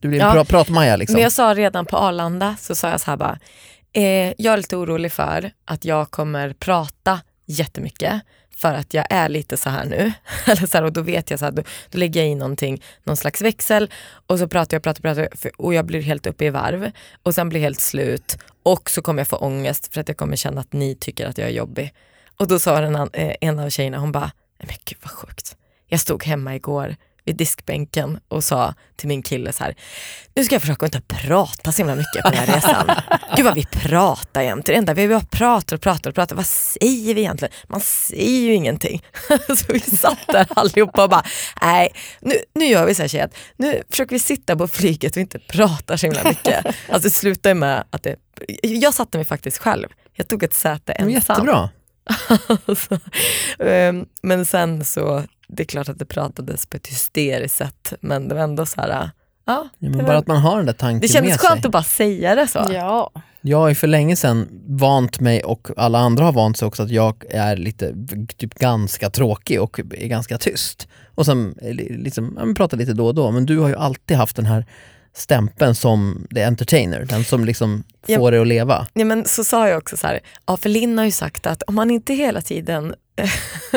du 0.00 0.08
blir 0.08 0.20
en 0.20 0.26
Ja. 0.26 0.32
pra, 0.32 0.44
pratmaja 0.44 0.96
liksom. 0.96 1.14
Men 1.14 1.22
jag 1.22 1.32
sa 1.32 1.54
redan 1.54 1.86
på 1.86 1.96
Arlanda, 1.96 2.56
så 2.60 2.74
sa 2.74 2.90
jag 2.90 3.00
så 3.00 3.10
här 3.10 3.16
bara, 3.16 3.38
eh, 3.92 4.02
jag 4.38 4.52
är 4.52 4.56
lite 4.56 4.76
orolig 4.76 5.12
för 5.12 5.50
att 5.64 5.84
jag 5.84 6.10
kommer 6.10 6.52
prata 6.52 7.20
jättemycket 7.50 8.22
för 8.56 8.74
att 8.74 8.94
jag 8.94 9.06
är 9.10 9.28
lite 9.28 9.56
så 9.56 9.70
här 9.70 9.84
nu. 9.84 10.12
Eller 10.46 10.66
så 10.66 10.78
här, 10.78 10.84
och 10.84 10.92
då 10.92 11.02
vet 11.02 11.30
jag 11.30 11.38
så 11.38 11.44
här, 11.44 11.52
då, 11.52 11.62
då 11.90 11.98
lägger 11.98 12.20
jag 12.20 12.30
in 12.30 12.38
någonting, 12.38 12.82
någon 13.04 13.16
slags 13.16 13.42
växel 13.42 13.90
och 14.26 14.38
så 14.38 14.48
pratar 14.48 14.74
jag, 14.74 14.82
pratar, 14.82 15.02
pratar 15.02 15.36
för- 15.36 15.60
och 15.60 15.74
jag 15.74 15.86
blir 15.86 16.02
helt 16.02 16.26
uppe 16.26 16.44
i 16.44 16.50
varv 16.50 16.90
och 17.22 17.34
sen 17.34 17.48
blir 17.48 17.60
jag 17.60 17.64
helt 17.64 17.80
slut 17.80 18.38
och 18.62 18.90
så 18.90 19.02
kommer 19.02 19.20
jag 19.20 19.28
få 19.28 19.36
ångest 19.36 19.94
för 19.94 20.00
att 20.00 20.08
jag 20.08 20.16
kommer 20.16 20.36
känna 20.36 20.60
att 20.60 20.72
ni 20.72 20.94
tycker 20.94 21.26
att 21.26 21.38
jag 21.38 21.48
är 21.48 21.52
jobbig. 21.52 21.94
Och 22.36 22.48
då 22.48 22.58
sa 22.58 22.80
den, 22.80 22.94
eh, 22.96 23.34
en 23.40 23.58
av 23.58 23.70
tjejerna, 23.70 23.98
hon 23.98 24.12
bara, 24.12 24.32
men 24.58 24.76
gud 24.84 24.98
vad 25.02 25.10
sjukt. 25.10 25.56
Jag 25.86 26.00
stod 26.00 26.24
hemma 26.24 26.54
igår 26.54 26.96
vid 27.24 27.36
diskbänken 27.36 28.20
och 28.28 28.44
sa 28.44 28.74
till 28.96 29.08
min 29.08 29.22
kille 29.22 29.52
så 29.52 29.64
här, 29.64 29.74
nu 30.34 30.44
ska 30.44 30.54
jag 30.54 30.62
försöka 30.62 30.86
inte 30.86 31.00
prata 31.00 31.72
så 31.72 31.78
himla 31.78 31.94
mycket 31.94 32.22
på 32.22 32.30
den 32.30 32.38
här 32.38 32.54
resan. 32.54 32.90
Gud 33.36 33.44
vad 33.44 33.54
vi 33.54 33.64
pratar 33.64 34.42
jämt, 34.42 34.66
det 34.66 34.74
enda 34.74 34.94
vi 34.94 35.08
bara 35.08 35.20
pratar 35.20 35.76
och 35.76 35.82
pratar 35.82 36.10
och 36.10 36.14
pratar, 36.14 36.36
vad 36.36 36.46
säger 36.46 37.14
vi 37.14 37.20
egentligen? 37.20 37.52
Man 37.68 37.80
säger 37.80 38.40
ju 38.40 38.54
ingenting. 38.54 39.02
så 39.48 39.72
vi 39.72 39.80
satt 39.80 40.26
där 40.26 40.46
allihopa 40.50 41.04
och 41.04 41.10
bara, 41.10 41.24
nej 41.62 41.92
nu, 42.20 42.34
nu 42.54 42.64
gör 42.64 42.86
vi 42.86 42.94
så 42.94 43.02
här 43.02 43.08
tjejer, 43.08 43.24
att 43.24 43.36
nu 43.56 43.82
försöker 43.90 44.12
vi 44.12 44.18
sitta 44.18 44.56
på 44.56 44.68
flyget 44.68 45.16
och 45.16 45.20
inte 45.20 45.38
prata 45.38 45.98
så 45.98 46.06
himla 46.06 46.24
mycket. 46.24 46.66
Alltså 46.88 47.08
det 47.08 47.14
slutade 47.14 47.54
med 47.54 47.84
att 47.90 48.02
det, 48.02 48.16
jag 48.62 48.94
satte 48.94 49.18
mig 49.18 49.24
faktiskt 49.24 49.58
själv, 49.58 49.88
jag 50.12 50.28
tog 50.28 50.42
ett 50.42 50.54
säte 50.54 50.92
ensam. 50.92 51.14
Jättebra. 51.14 51.70
Ehm, 53.58 54.06
men 54.22 54.44
sen 54.44 54.84
så, 54.84 55.24
det 55.52 55.62
är 55.62 55.64
klart 55.64 55.88
att 55.88 55.98
det 55.98 56.04
pratades 56.04 56.66
på 56.66 56.76
ett 56.76 56.86
hysteriskt 56.86 57.56
sätt 57.56 57.92
men 58.00 58.28
det 58.28 58.34
var 58.34 58.42
ändå 58.42 58.66
så 58.66 58.80
här, 58.80 59.10
ja. 59.44 59.68
Men 59.78 59.98
var, 59.98 60.04
bara 60.04 60.18
att 60.18 60.26
man 60.26 60.36
har 60.36 60.56
den 60.56 60.66
där 60.66 60.72
tanken 60.72 61.00
det 61.00 61.08
kändes 61.08 61.30
med 61.30 61.40
skönt 61.40 61.60
sig. 61.60 61.68
att 61.68 61.72
bara 61.72 61.82
säga 61.82 62.34
det 62.34 62.46
så. 62.46 62.66
Ja. 62.72 63.10
Jag 63.40 63.58
har 63.58 63.68
ju 63.68 63.74
för 63.74 63.86
länge 63.86 64.16
sedan 64.16 64.48
vant 64.66 65.20
mig 65.20 65.42
och 65.44 65.68
alla 65.76 65.98
andra 65.98 66.24
har 66.24 66.32
vant 66.32 66.56
sig 66.56 66.68
också 66.68 66.82
att 66.82 66.90
jag 66.90 67.24
är 67.30 67.56
lite, 67.56 67.94
typ 68.36 68.54
ganska 68.54 69.10
tråkig 69.10 69.60
och 69.60 69.80
är 69.80 70.06
ganska 70.06 70.38
tyst. 70.38 70.88
Och 71.14 71.26
sen 71.26 71.54
li- 71.62 71.96
liksom, 71.98 72.38
ja, 72.38 72.54
pratar 72.56 72.76
lite 72.76 72.92
då 72.92 73.06
och 73.06 73.14
då, 73.14 73.30
men 73.30 73.46
du 73.46 73.58
har 73.58 73.68
ju 73.68 73.76
alltid 73.76 74.16
haft 74.16 74.36
den 74.36 74.46
här 74.46 74.66
stämpeln 75.14 75.74
som 75.74 76.26
the 76.34 76.42
entertainer, 76.42 77.04
den 77.04 77.24
som 77.24 77.44
liksom 77.44 77.84
Ja. 78.06 78.18
får 78.18 78.30
dig 78.30 78.40
att 78.40 78.46
leva. 78.46 78.86
Ja, 78.92 79.04
men 79.04 79.24
så 79.24 79.44
sa 79.44 79.68
jag 79.68 79.78
också 79.78 79.96
så 79.96 80.06
här, 80.06 80.20
ja 80.46 80.56
för 80.56 80.68
Linn 80.68 80.98
har 80.98 81.04
ju 81.04 81.10
sagt 81.10 81.46
att 81.46 81.62
om 81.62 81.74
man 81.74 81.90
inte 81.90 82.14
hela 82.14 82.40
tiden 82.42 82.94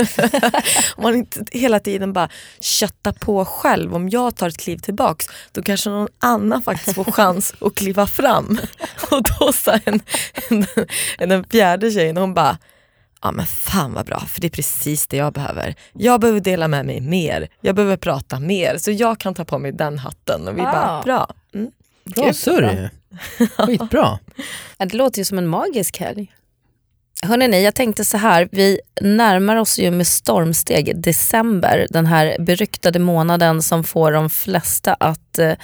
om 0.96 1.04
man 1.04 1.16
inte 1.16 1.44
hela 1.52 1.80
tiden 1.80 2.14
bara 2.14 2.30
köttar 2.60 3.12
på 3.12 3.46
själv, 3.46 3.96
om 3.96 4.10
jag 4.10 4.36
tar 4.36 4.48
ett 4.48 4.58
kliv 4.58 4.78
tillbaks 4.78 5.26
då 5.52 5.62
kanske 5.62 5.90
någon 5.90 6.08
annan 6.20 6.62
faktiskt 6.62 6.96
får 6.96 7.04
chans 7.12 7.54
att 7.62 7.76
kliva 7.76 8.08
fram. 8.08 8.60
Och 9.12 9.24
då 9.24 9.54
sa 9.54 9.80
en, 9.86 10.00
en, 11.20 11.30
den 11.30 11.44
fjärde 11.44 11.92
tjejen, 11.92 12.18
hon 12.18 12.34
bara 12.34 12.58
Ja 13.24 13.32
men 13.32 13.46
fan 13.46 13.94
vad 13.94 14.06
bra, 14.06 14.20
för 14.20 14.42
det 14.42 14.48
är 14.48 14.52
precis 14.52 15.08
det 15.08 15.18
jag 15.18 15.34
behöver. 15.34 15.76
Jag 15.94 16.22
behöver 16.22 16.40
dela 16.40 16.68
med 16.68 16.86
mig 16.86 17.02
mer, 17.02 17.48
jag 17.62 17.76
behöver 17.76 17.98
prata 17.98 18.40
mer, 18.40 18.78
så 18.78 18.92
jag 18.92 19.20
kan 19.20 19.34
ta 19.34 19.46
på 19.46 19.60
mig 19.60 19.72
den 19.72 19.98
hatten. 19.98 20.48
Och 20.48 20.58
vi 20.58 20.62
bara, 20.62 20.90
Ah. 21.00 21.04
bra. 21.04 21.34
Mm. 21.54 21.72
Bra 22.04 22.34
surr. 22.34 22.90
Skitbra. 23.58 24.20
Det 24.78 24.94
låter 24.94 25.20
ju 25.20 25.26
som 25.26 25.38
en 25.38 25.48
magisk 25.48 26.00
helg. 26.00 26.34
Hörrni, 27.24 27.64
jag 27.64 27.76
tänkte 27.76 28.06
så 28.06 28.18
här, 28.18 28.50
vi 28.52 28.80
närmar 29.02 29.56
oss 29.56 29.80
ju 29.80 29.92
med 29.92 30.08
stormsteg 30.08 31.02
december, 31.02 31.88
den 31.90 32.06
här 32.06 32.36
beryktade 32.40 33.00
månaden 33.00 33.62
som 33.62 33.84
får 33.84 34.12
de 34.12 34.30
flesta 34.30 34.94
att 34.94 35.40
eh, 35.40 35.56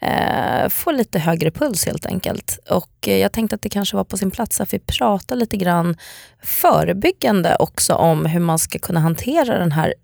eh, 0.00 0.68
få 0.68 0.90
lite 0.90 1.18
högre 1.18 1.50
puls 1.50 1.86
helt 1.86 2.06
enkelt. 2.06 2.58
Och 2.70 3.08
eh, 3.08 3.16
jag 3.16 3.32
tänkte 3.32 3.54
att 3.54 3.62
det 3.62 3.68
kanske 3.68 3.96
var 3.96 4.04
på 4.04 4.16
sin 4.16 4.30
plats 4.30 4.60
att 4.60 4.74
vi 4.74 4.78
pratar 4.78 5.36
lite 5.36 5.56
grann 5.56 5.96
förebyggande 6.42 7.56
också 7.58 7.94
om 7.94 8.26
hur 8.26 8.40
man 8.40 8.58
ska 8.58 8.78
kunna 8.78 9.00
hantera 9.00 9.58
den 9.58 9.72
här 9.72 9.94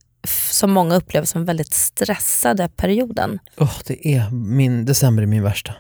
som 0.51 0.73
många 0.73 0.97
upplever 0.97 1.27
som 1.27 1.45
väldigt 1.45 1.73
stressade 1.73 2.69
perioden. 2.69 3.39
Oh, 3.56 3.79
det 3.87 4.09
är 4.09 4.31
min, 4.31 4.85
december 4.85 5.23
är 5.23 5.27
min 5.27 5.43
värsta. 5.43 5.75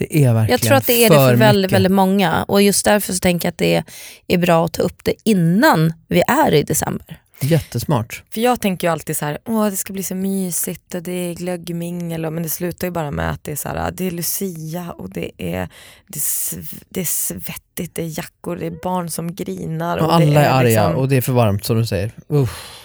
Det 0.00 0.24
är 0.24 0.34
verkligen 0.34 0.50
Jag 0.50 0.60
tror 0.60 0.76
att 0.76 0.86
det 0.86 1.04
är 1.04 1.10
det 1.10 1.14
för 1.16 1.34
väldigt, 1.36 1.62
mycket. 1.62 1.74
väldigt 1.74 1.92
många 1.92 2.44
och 2.48 2.62
just 2.62 2.84
därför 2.84 3.12
så 3.12 3.18
tänker 3.18 3.46
jag 3.48 3.52
att 3.52 3.58
det 3.58 3.84
är 4.28 4.38
bra 4.38 4.64
att 4.64 4.72
ta 4.72 4.82
upp 4.82 5.04
det 5.04 5.14
innan 5.24 5.92
vi 6.08 6.22
är 6.28 6.54
i 6.54 6.62
december. 6.62 7.20
Jättesmart. 7.42 8.22
För 8.30 8.40
jag 8.40 8.60
tänker 8.60 8.86
ju 8.88 8.92
alltid 8.92 9.16
så 9.16 9.24
här, 9.24 9.38
åh 9.46 9.66
det 9.66 9.76
ska 9.76 9.92
bli 9.92 10.02
så 10.02 10.14
mysigt 10.14 10.94
och 10.94 11.02
det 11.02 11.12
är 11.12 11.34
glöggmingel 11.34 12.24
och- 12.26 12.32
men 12.32 12.42
det 12.42 12.48
slutar 12.48 12.86
ju 12.86 12.90
bara 12.90 13.10
med 13.10 13.30
att 13.30 13.44
det 13.44 13.52
är 13.52 13.56
så 13.56 13.68
här, 13.68 13.90
det 13.90 14.06
är 14.06 14.10
Lucia 14.10 14.92
och 14.98 15.10
det 15.10 15.30
är, 15.38 15.68
det 16.06 16.16
är, 16.18 16.20
sv- 16.20 16.82
det 16.88 17.00
är 17.00 17.04
svettigt, 17.04 17.94
det 17.94 18.02
är 18.02 18.18
jackor, 18.18 18.56
det 18.56 18.66
är 18.66 18.78
barn 18.82 19.10
som 19.10 19.34
grinar. 19.34 19.96
Och 19.98 20.06
det 20.08 20.14
alla 20.14 20.44
är 20.44 20.50
arga 20.50 20.62
liksom- 20.62 20.94
och 20.96 21.08
det 21.08 21.16
är 21.16 21.20
för 21.20 21.32
varmt 21.32 21.64
som 21.64 21.76
du 21.78 21.86
säger. 21.86 22.12
Uff. 22.28 22.76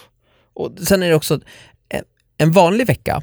Och 0.54 0.72
sen 0.88 1.02
är 1.02 1.08
det 1.08 1.14
också, 1.14 1.40
en- 1.88 2.04
en 2.38 2.52
vanlig 2.52 2.86
vecka, 2.86 3.22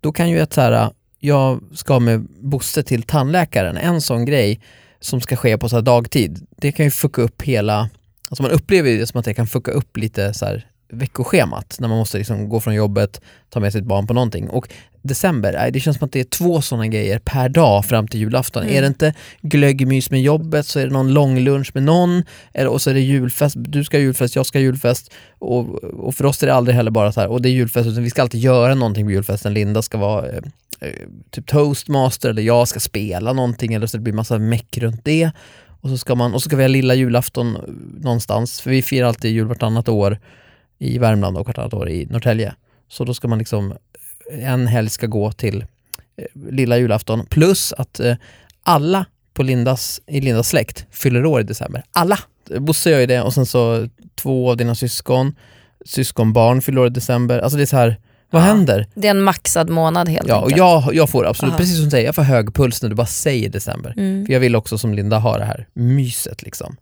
då 0.00 0.12
kan 0.12 0.30
ju 0.30 0.40
ett 0.40 0.52
så 0.52 0.60
här, 0.60 0.90
jag 1.24 1.60
ska 1.72 2.00
med 2.00 2.26
Bosse 2.40 2.82
till 2.82 3.02
tandläkaren, 3.02 3.76
en 3.76 4.00
sån 4.00 4.24
grej 4.24 4.60
som 5.00 5.20
ska 5.20 5.36
ske 5.36 5.58
på 5.58 5.68
så 5.68 5.76
här 5.76 5.82
dagtid, 5.82 6.46
det 6.56 6.72
kan 6.72 6.84
ju 6.84 6.90
fucka 6.90 7.22
upp 7.22 7.42
hela, 7.42 7.90
alltså 8.28 8.42
man 8.42 8.52
upplever 8.52 8.90
det 8.90 9.06
som 9.06 9.18
att 9.18 9.24
det 9.24 9.34
kan 9.34 9.46
fucka 9.46 9.70
upp 9.70 9.96
lite 9.96 10.34
så 10.34 10.44
här 10.44 10.66
veckoschemat 10.92 11.76
när 11.80 11.88
man 11.88 11.98
måste 11.98 12.18
liksom 12.18 12.48
gå 12.48 12.60
från 12.60 12.74
jobbet, 12.74 13.20
ta 13.50 13.60
med 13.60 13.72
sitt 13.72 13.84
barn 13.84 14.06
på 14.06 14.14
någonting. 14.14 14.48
Och 14.48 14.68
december, 15.04 15.52
nej, 15.52 15.72
det 15.72 15.80
känns 15.80 15.98
som 15.98 16.04
att 16.04 16.12
det 16.12 16.20
är 16.20 16.24
två 16.24 16.60
sådana 16.60 16.86
grejer 16.86 17.18
per 17.18 17.48
dag 17.48 17.84
fram 17.84 18.08
till 18.08 18.20
julafton. 18.20 18.62
Mm. 18.62 18.76
Är 18.76 18.80
det 18.80 18.86
inte 18.86 19.14
glöggmys 19.40 20.10
med 20.10 20.22
jobbet 20.22 20.66
så 20.66 20.80
är 20.80 20.86
det 20.86 20.92
någon 20.92 21.12
långlunch 21.12 21.70
med 21.74 21.82
någon 21.82 22.22
eller, 22.52 22.70
och 22.70 22.82
så 22.82 22.90
är 22.90 22.94
det 22.94 23.00
julfest, 23.00 23.56
du 23.58 23.84
ska 23.84 23.96
ha 23.96 24.02
julfest, 24.02 24.36
jag 24.36 24.46
ska 24.46 24.58
ha 24.58 24.62
julfest 24.62 25.12
och, 25.38 25.84
och 25.84 26.14
för 26.14 26.26
oss 26.26 26.42
är 26.42 26.46
det 26.46 26.54
aldrig 26.54 26.76
heller 26.76 26.90
bara 26.90 27.12
så 27.12 27.20
här, 27.20 27.28
och 27.28 27.42
det 27.42 27.48
är 27.48 27.50
julfest 27.50 27.88
utan 27.88 28.02
vi 28.02 28.10
ska 28.10 28.22
alltid 28.22 28.40
göra 28.40 28.74
någonting 28.74 29.06
på 29.06 29.10
julfesten. 29.10 29.54
Linda 29.54 29.82
ska 29.82 29.98
vara 29.98 30.28
eh, 30.28 30.38
eh, 30.80 30.88
typ 31.30 31.46
toastmaster 31.46 32.30
eller 32.30 32.42
jag 32.42 32.68
ska 32.68 32.80
spela 32.80 33.32
någonting 33.32 33.74
eller 33.74 33.86
så 33.86 33.96
det 33.96 34.02
blir 34.02 34.14
massa 34.14 34.38
meck 34.38 34.78
runt 34.78 35.04
det. 35.04 35.30
Och 35.80 35.90
så 35.90 35.98
ska, 35.98 36.14
man, 36.14 36.34
och 36.34 36.42
så 36.42 36.48
ska 36.48 36.56
vi 36.56 36.62
ha 36.62 36.68
lilla 36.68 36.94
julafton 36.94 37.56
eh, 37.56 37.62
någonstans, 38.00 38.60
för 38.60 38.70
vi 38.70 38.82
firar 38.82 39.08
alltid 39.08 39.32
jul 39.32 39.46
vartannat 39.46 39.88
år 39.88 40.18
i 40.78 40.98
Värmland 40.98 41.36
och 41.36 41.46
vartannat 41.46 41.74
år 41.74 41.88
i 41.88 42.06
Norrtälje. 42.06 42.54
Så 42.88 43.04
då 43.04 43.14
ska 43.14 43.28
man 43.28 43.38
liksom, 43.38 43.74
en 44.32 44.66
helg 44.66 44.90
ska 44.90 45.06
gå 45.06 45.32
till 45.32 45.64
eh, 46.16 46.24
lilla 46.50 46.78
julafton 46.78 47.26
plus 47.26 47.72
att 47.72 48.00
eh, 48.00 48.14
alla 48.62 49.04
på 49.34 49.42
Lindas, 49.42 50.00
i 50.06 50.20
Lindas 50.20 50.48
släkt 50.48 50.86
fyller 50.90 51.26
år 51.26 51.40
i 51.40 51.44
december. 51.44 51.84
Alla! 51.92 52.18
Bosse 52.58 52.90
gör 52.90 53.00
ju 53.00 53.06
det 53.06 53.22
och 53.22 53.34
sen 53.34 53.46
så 53.46 53.88
två 54.14 54.50
av 54.50 54.56
dina 54.56 54.74
syskon, 54.74 55.34
syskonbarn 55.84 56.62
fyller 56.62 56.80
år 56.80 56.86
i 56.86 56.90
december. 56.90 57.38
Alltså 57.38 57.56
det 57.56 57.62
är 57.64 57.66
så 57.66 57.76
här, 57.76 57.96
vad 58.30 58.42
Ja. 58.42 58.46
händer? 58.46 58.86
Det 58.94 59.06
är 59.06 59.10
en 59.10 59.22
maxad 59.22 59.70
månad 59.70 60.08
helt 60.08 60.28
Ja, 60.28 60.36
och 60.36 60.42
enkelt. 60.42 60.58
jag, 60.58 60.94
jag 60.94 61.10
får 61.10 61.26
absolut, 61.26 61.50
Aha. 61.52 61.58
precis 61.58 61.76
som 61.76 61.84
du 61.84 61.90
säger, 61.90 62.06
jag 62.06 62.14
får 62.14 62.22
hög 62.22 62.54
puls 62.54 62.82
när 62.82 62.88
du 62.88 62.94
bara 62.94 63.06
säger 63.06 63.48
december. 63.48 63.94
Mm. 63.96 64.26
För 64.26 64.32
jag 64.32 64.40
vill 64.40 64.56
också 64.56 64.78
som 64.78 64.94
Linda 64.94 65.18
ha 65.18 65.38
det 65.38 65.44
här 65.44 65.66
myset 65.72 66.42
liksom. 66.42 66.76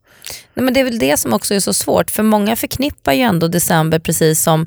Nej, 0.54 0.64
men 0.64 0.75
det 0.75 0.80
är 0.80 0.84
väl 0.84 0.99
det 0.99 1.16
som 1.16 1.32
också 1.32 1.54
är 1.54 1.61
så 1.61 1.72
svårt, 1.72 2.11
för 2.11 2.22
många 2.22 2.56
förknippar 2.56 3.12
ju 3.12 3.20
ändå 3.20 3.49
december 3.49 3.99
precis 3.99 4.42
som 4.42 4.66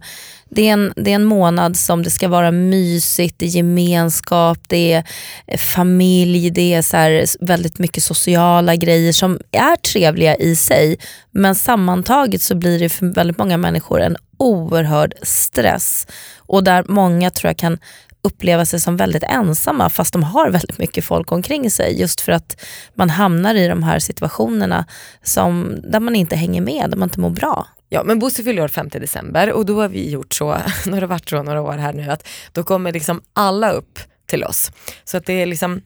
det, 0.50 0.70
är 0.70 0.74
en, 0.74 0.94
det 0.96 1.12
är 1.12 1.16
en 1.16 1.25
månad 1.25 1.78
som 1.78 2.04
det 2.04 2.10
ska 2.10 2.28
vara 2.28 2.52
mysigt, 2.52 3.36
det 3.40 3.46
är 3.46 3.50
gemenskap, 3.50 4.58
det 4.68 4.94
är 4.94 5.04
eh, 5.48 5.58
familj, 5.58 6.50
det 6.50 6.74
är 6.74 6.82
så 6.82 6.98
här 6.98 7.25
väldigt 7.46 7.80
mycket 7.80 8.04
sociala 8.04 8.75
grejer 8.75 9.14
som 9.14 9.40
är 9.52 9.75
trevliga 9.75 10.36
i 10.36 10.56
sig. 10.56 10.98
Men 11.32 11.56
sammantaget 11.56 12.42
så 12.42 12.56
blir 12.56 12.80
det 12.80 12.90
för 12.90 13.06
väldigt 13.06 13.38
många 13.38 13.58
människor 13.58 14.02
en 14.02 14.18
oerhörd 14.38 15.14
stress. 15.22 16.08
Och 16.38 16.64
där 16.64 16.86
många 16.88 17.30
tror 17.30 17.50
jag 17.50 17.58
kan 17.58 17.78
uppleva 18.22 18.66
sig 18.66 18.80
som 18.80 18.98
väldigt 18.98 19.24
ensamma 19.24 19.90
fast 19.90 20.14
de 20.14 20.24
har 20.24 20.50
väldigt 20.50 20.78
mycket 20.78 21.06
folk 21.06 21.32
omkring 21.32 21.72
sig. 21.72 22.00
Just 22.00 22.22
för 22.22 22.32
att 22.32 22.62
man 22.94 23.10
hamnar 23.10 23.56
i 23.56 23.68
de 23.68 23.84
här 23.84 24.00
situationerna 24.00 24.86
som, 25.24 25.75
där 25.84 26.00
man 26.00 26.16
inte 26.16 26.36
hänger 26.36 26.62
med, 26.62 26.90
där 26.90 26.98
man 26.98 27.10
inte 27.10 27.20
mår 27.20 27.30
bra. 27.30 27.68
Ja 27.89 28.04
men 28.04 28.20
Bosse 28.20 28.44
fyller 28.44 28.63
år 28.63 28.68
5 28.68 28.89
december 28.89 29.51
och 29.51 29.65
då 29.65 29.82
har 29.82 29.89
vi 29.89 30.10
gjort 30.10 30.34
så, 30.34 30.58
det 30.86 31.06
varit 31.06 31.30
så 31.30 31.44
några 31.44 31.62
år 31.62 31.77
här 31.77 31.94
nu, 31.94 32.12
att 32.12 32.27
då 32.51 32.63
kommer 32.63 32.92
liksom 32.94 33.22
alla 33.34 33.72
upp 33.72 34.00
till 34.25 34.44
oss. 34.44 34.72
Så 35.04 35.18
att 35.18 35.25
det 35.25 35.34
är 35.34 35.46
liksom 35.46 35.82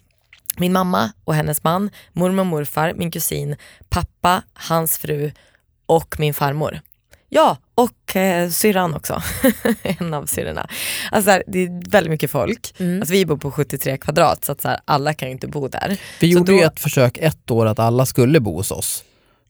min 0.58 0.74
mamma 0.74 1.12
och 1.24 1.36
hennes 1.36 1.64
man, 1.64 1.90
mormor 2.14 2.40
och 2.40 2.46
morfar, 2.46 2.94
min 2.96 3.12
kusin, 3.12 3.56
pappa, 3.90 4.44
hans 4.54 4.98
fru 4.98 5.32
och 5.86 6.16
min 6.20 6.34
farmor. 6.34 6.82
Ja, 7.32 7.58
och 7.76 8.16
eh, 8.16 8.50
syrran 8.50 8.94
också. 8.96 9.22
en 9.84 10.14
av 10.14 10.26
syrrorna. 10.26 10.70
Alltså, 11.12 11.32
här, 11.32 11.44
det 11.48 11.60
är 11.60 11.90
väldigt 11.92 12.12
mycket 12.12 12.32
folk. 12.32 12.74
Mm. 12.80 13.00
Alltså, 13.00 13.14
vi 13.14 13.26
bor 13.26 13.38
på 13.38 13.52
73 13.52 13.98
kvadrat 13.98 14.46
så 14.46 14.52
att 14.52 14.62
så 14.62 14.68
här, 14.68 14.80
alla 14.86 15.14
kan 15.14 15.28
ju 15.28 15.32
inte 15.32 15.48
bo 15.48 15.68
där. 15.68 15.98
Vi 16.20 16.32
Så 16.34 16.38
gjorde 16.40 16.52
då- 16.52 16.58
ju 16.58 16.64
ett 16.64 16.80
försök 16.80 17.18
ett 17.18 17.52
år 17.52 17.66
att 17.66 17.80
alla 17.80 18.06
skulle 18.06 18.40
bo 18.40 18.56
hos 18.56 18.72
oss. 18.72 19.04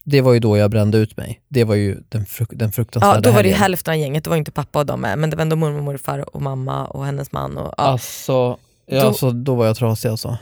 Det 0.10 0.22
var 0.22 0.34
ju 0.34 0.40
då 0.40 0.58
jag 0.58 0.72
brände 0.72 0.98
ut 0.98 1.18
mig. 1.18 1.42
Det 1.48 1.64
var 1.64 1.76
ju 1.76 1.98
den, 2.10 2.26
fruk- 2.26 2.56
den 2.56 2.72
fruktansvärda 2.72 3.16
Ja, 3.16 3.22
då 3.22 3.32
var 3.32 3.44
det 3.44 3.50
ju 3.50 3.54
helgen. 3.54 3.62
hälften 3.62 3.92
av 3.94 3.98
gänget, 4.00 4.24
då 4.24 4.30
var 4.30 4.38
inte 4.38 4.52
pappa 4.52 4.80
och 4.80 4.86
de 4.86 5.02
med. 5.02 5.18
Men 5.20 5.30
det 5.30 5.36
var 5.36 5.42
ändå 5.42 5.56
mormor, 5.56 5.82
morfar 5.82 6.36
och 6.36 6.42
mamma 6.42 6.86
och 6.86 7.06
hennes 7.06 7.32
man. 7.32 7.58
Och, 7.58 7.74
ja, 7.78 7.84
Alltså, 7.84 8.58
ja, 8.86 9.04
Då- 9.04 9.14
så 9.14 9.32
då 9.32 9.56
var 9.56 9.66
jag 9.66 9.76
trasig 9.78 10.10
alltså. 10.10 10.38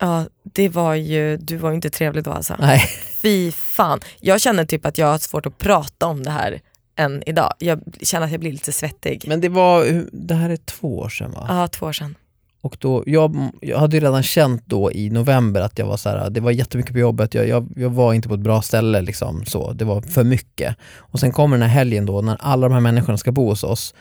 ja, 0.00 0.24
det 0.42 0.68
var 0.68 0.94
ju, 0.94 1.36
du 1.36 1.56
var 1.56 1.70
ju 1.70 1.74
inte 1.74 1.90
trevlig 1.90 2.24
då 2.24 2.30
alltså. 2.30 2.54
Nej. 2.58 2.80
Fy 3.22 3.52
fan. 3.52 4.00
Jag 4.20 4.40
känner 4.40 4.64
typ 4.64 4.86
att 4.86 4.98
jag 4.98 5.06
har 5.06 5.18
svårt 5.18 5.46
att 5.46 5.58
prata 5.58 6.06
om 6.06 6.22
det 6.22 6.30
här 6.30 6.60
än 6.96 7.22
idag. 7.26 7.52
Jag 7.58 7.80
känner 8.02 8.26
att 8.26 8.32
jag 8.32 8.40
blir 8.40 8.52
lite 8.52 8.72
svettig. 8.72 9.24
Men 9.28 9.40
det 9.40 9.48
var, 9.48 10.04
det 10.12 10.34
här 10.34 10.50
är 10.50 10.56
två 10.56 10.98
år 10.98 11.08
sedan 11.08 11.30
va? 11.32 11.46
Ja, 11.48 11.68
två 11.68 11.86
år 11.86 11.92
sedan. 11.92 12.14
Och 12.60 12.76
då, 12.80 13.02
jag, 13.06 13.50
jag 13.60 13.78
hade 13.78 13.96
ju 13.96 14.00
redan 14.02 14.22
känt 14.22 14.62
då 14.66 14.92
i 14.92 15.10
november 15.10 15.60
att 15.60 15.78
jag 15.78 15.86
var 15.86 15.96
så 15.96 16.08
här, 16.08 16.30
det 16.30 16.40
var 16.40 16.50
jättemycket 16.50 16.92
på 16.92 16.98
jobbet, 16.98 17.34
jag, 17.34 17.48
jag, 17.48 17.68
jag 17.76 17.90
var 17.90 18.14
inte 18.14 18.28
på 18.28 18.34
ett 18.34 18.40
bra 18.40 18.62
ställe 18.62 19.00
liksom, 19.00 19.44
så, 19.46 19.72
det 19.72 19.84
var 19.84 20.00
för 20.00 20.24
mycket. 20.24 20.76
Och 20.96 21.20
sen 21.20 21.32
kommer 21.32 21.56
den 21.58 21.68
här 21.68 21.74
helgen 21.74 22.06
då 22.06 22.20
när 22.20 22.36
alla 22.40 22.68
de 22.68 22.74
här 22.74 22.80
människorna 22.80 23.18
ska 23.18 23.32
bo 23.32 23.48
hos 23.48 23.64
oss 23.64 23.94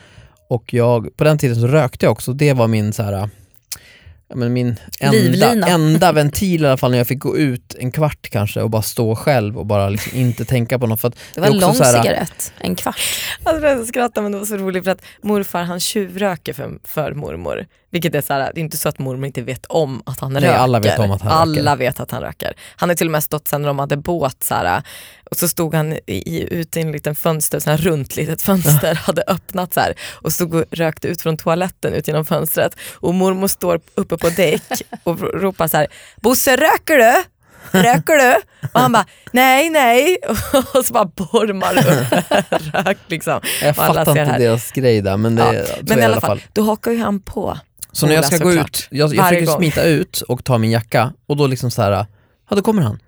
och 0.49 0.73
jag, 0.73 1.17
på 1.17 1.23
den 1.23 1.37
tiden 1.37 1.55
så 1.55 1.67
rökte 1.67 2.05
jag 2.05 2.11
också, 2.11 2.33
det 2.33 2.53
var 2.53 2.67
min 2.67 2.93
så 2.93 3.03
här, 3.03 3.29
men 4.35 4.53
min 4.53 4.75
enda, 4.99 5.17
Livlina. 5.17 5.67
enda 5.67 6.11
ventil 6.11 6.63
i 6.63 6.67
alla 6.67 6.77
fall 6.77 6.91
när 6.91 6.97
jag 6.97 7.07
fick 7.07 7.19
gå 7.19 7.37
ut 7.37 7.75
en 7.79 7.91
kvart 7.91 8.29
kanske 8.29 8.61
och 8.61 8.69
bara 8.69 8.81
stå 8.81 9.15
själv 9.15 9.57
och 9.57 9.65
bara 9.65 9.89
liksom 9.89 10.17
inte 10.17 10.45
tänka 10.45 10.79
på 10.79 10.87
något. 10.87 11.01
För 11.01 11.07
att 11.07 11.15
Det 11.35 11.41
var 11.41 11.47
en 11.47 11.59
lång 11.59 11.75
här- 11.75 12.01
cigarett, 12.03 12.53
en 12.59 12.75
kvart. 12.75 12.99
Alltså 13.43 13.65
jag 13.67 13.87
skrattar 13.87 14.21
men 14.21 14.31
det 14.31 14.37
var 14.37 14.45
så 14.45 14.57
roligt 14.57 14.83
för 14.83 14.91
att 14.91 15.01
morfar 15.21 15.63
han 15.63 15.79
tjuvröker 15.79 16.53
för, 16.53 16.79
för 16.83 17.13
mormor. 17.13 17.65
Vilket 17.97 18.15
är 18.15 18.21
så 18.21 18.33
här, 18.33 18.51
det 18.55 18.59
är 18.59 18.63
inte 18.63 18.77
så 18.77 18.89
att 18.89 18.99
mormor 18.99 19.25
inte 19.25 19.41
vet 19.41 19.65
om 19.65 20.01
att 20.05 20.19
han 20.19 20.33
Nej, 20.33 20.41
röker. 20.41 20.57
alla 20.57 20.79
vet 20.79 20.99
om 20.99 21.11
att 21.11 21.21
han 21.21 21.31
Alla 21.31 21.71
röker. 21.71 21.75
vet 21.77 21.99
att 21.99 22.11
han 22.11 22.21
röker. 22.21 22.53
Han 22.75 22.89
har 22.89 22.95
till 22.95 23.07
och 23.07 23.11
med 23.11 23.23
stått 23.23 23.47
sen 23.47 23.61
när 23.61 23.67
de 23.67 23.79
hade 23.79 23.97
båt 23.97 24.43
så 24.43 24.55
här, 24.55 24.81
och 25.31 25.37
så 25.37 25.47
stod 25.47 25.75
han 25.75 25.93
i, 26.05 26.47
ute 26.51 26.79
i 26.79 26.81
en 26.81 26.91
liten 26.91 27.15
fönster, 27.15 27.59
så 27.59 27.69
här 27.69 27.77
runt 27.77 28.15
litet 28.15 28.41
fönster, 28.41 28.95
hade 28.95 29.23
öppnat 29.27 29.73
så 29.73 29.79
här, 29.79 29.93
och 30.13 30.33
stod 30.33 30.53
och 30.55 30.63
rökte 30.71 31.07
ut 31.07 31.21
från 31.21 31.37
toaletten 31.37 31.93
ut 31.93 32.07
genom 32.07 32.25
fönstret. 32.25 32.75
Och 32.93 33.13
mormor 33.13 33.47
står 33.47 33.79
uppe 33.95 34.17
på 34.17 34.29
däck 34.29 34.63
och 35.03 35.19
ropar 35.41 35.67
så 35.67 35.77
här, 35.77 35.87
Bosse 36.21 36.55
röker 36.55 36.97
du? 36.97 37.23
Röker 37.71 38.13
du? 38.17 38.35
Och 38.73 38.79
han 38.79 38.91
bara, 38.91 39.05
nej 39.31 39.69
nej. 39.69 40.17
Och 40.73 40.85
så 40.85 40.93
bara 40.93 41.05
bormar 41.05 41.77
upp 41.77 42.13
rök 42.75 42.97
liksom. 43.07 43.41
Jag 43.61 43.75
fattar 43.75 44.09
inte 44.19 44.37
deras 44.37 44.71
grej 44.71 45.01
där 45.01 45.17
men 45.17 45.35
det 45.35 45.53
Ja, 45.53 45.75
Men 45.81 45.99
i 45.99 46.03
alla 46.03 46.21
fall, 46.21 46.41
då 46.53 46.61
hakar 46.61 46.91
ju 46.91 46.99
han 46.99 47.19
på. 47.21 47.57
Så 47.91 48.05
när 48.05 48.13
jag 48.13 48.25
ska 48.25 48.37
gå 48.43 48.49
såklart. 48.49 48.69
ut, 48.69 48.87
jag, 48.91 49.13
jag 49.13 49.23
Varje 49.23 49.39
försöker 49.39 49.45
gång. 49.45 49.57
smita 49.57 49.83
ut 49.83 50.21
och 50.21 50.43
ta 50.43 50.57
min 50.57 50.71
jacka 50.71 51.13
och 51.25 51.37
då 51.37 51.47
liksom 51.47 51.71
så 51.71 51.81
här, 51.81 51.91
ja 52.49 52.55
då 52.55 52.61
kommer 52.61 52.81
han. 52.81 52.99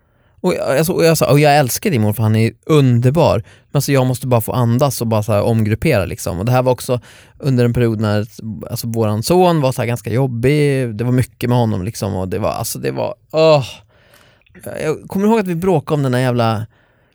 Och 0.41 0.53
jag, 0.53 0.77
alltså, 0.77 0.93
och 0.93 1.05
jag 1.05 1.17
sa, 1.17 1.31
och 1.31 1.39
jag 1.39 1.57
älskar 1.57 1.89
din 1.89 2.01
morfar, 2.01 2.23
han 2.23 2.35
är 2.35 2.51
underbar. 2.65 3.35
Men 3.71 3.77
alltså, 3.77 3.91
jag 3.91 4.05
måste 4.07 4.27
bara 4.27 4.41
få 4.41 4.51
andas 4.51 5.01
och 5.01 5.07
bara 5.07 5.23
så 5.23 5.31
här, 5.33 5.41
omgruppera 5.41 6.05
liksom. 6.05 6.39
Och 6.39 6.45
det 6.45 6.51
här 6.51 6.61
var 6.63 6.71
också 6.71 6.99
under 7.39 7.65
en 7.65 7.73
period 7.73 7.99
när 7.99 8.25
alltså, 8.69 8.87
våran 8.87 9.23
son 9.23 9.61
var 9.61 9.71
så 9.71 9.81
här, 9.81 9.87
ganska 9.87 10.09
jobbig, 10.13 10.95
det 10.95 11.03
var 11.03 11.11
mycket 11.11 11.49
med 11.49 11.57
honom 11.57 11.83
liksom 11.83 12.15
och 12.15 12.27
det 12.29 12.39
var, 12.39 12.51
alltså 12.51 12.79
det 12.79 12.91
var, 12.91 13.15
åh. 13.31 13.65
Jag 14.83 15.07
kommer 15.07 15.27
ihåg 15.27 15.39
att 15.39 15.47
vi 15.47 15.55
bråkade 15.55 15.95
om 15.95 16.03
den 16.03 16.11
där 16.11 16.19
jävla 16.19 16.65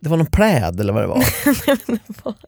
det 0.05 0.11
var 0.11 0.17
någon 0.17 0.27
pläd 0.27 0.81
eller 0.81 0.93
vad 0.93 1.03
det 1.03 1.07
var. 1.07 1.25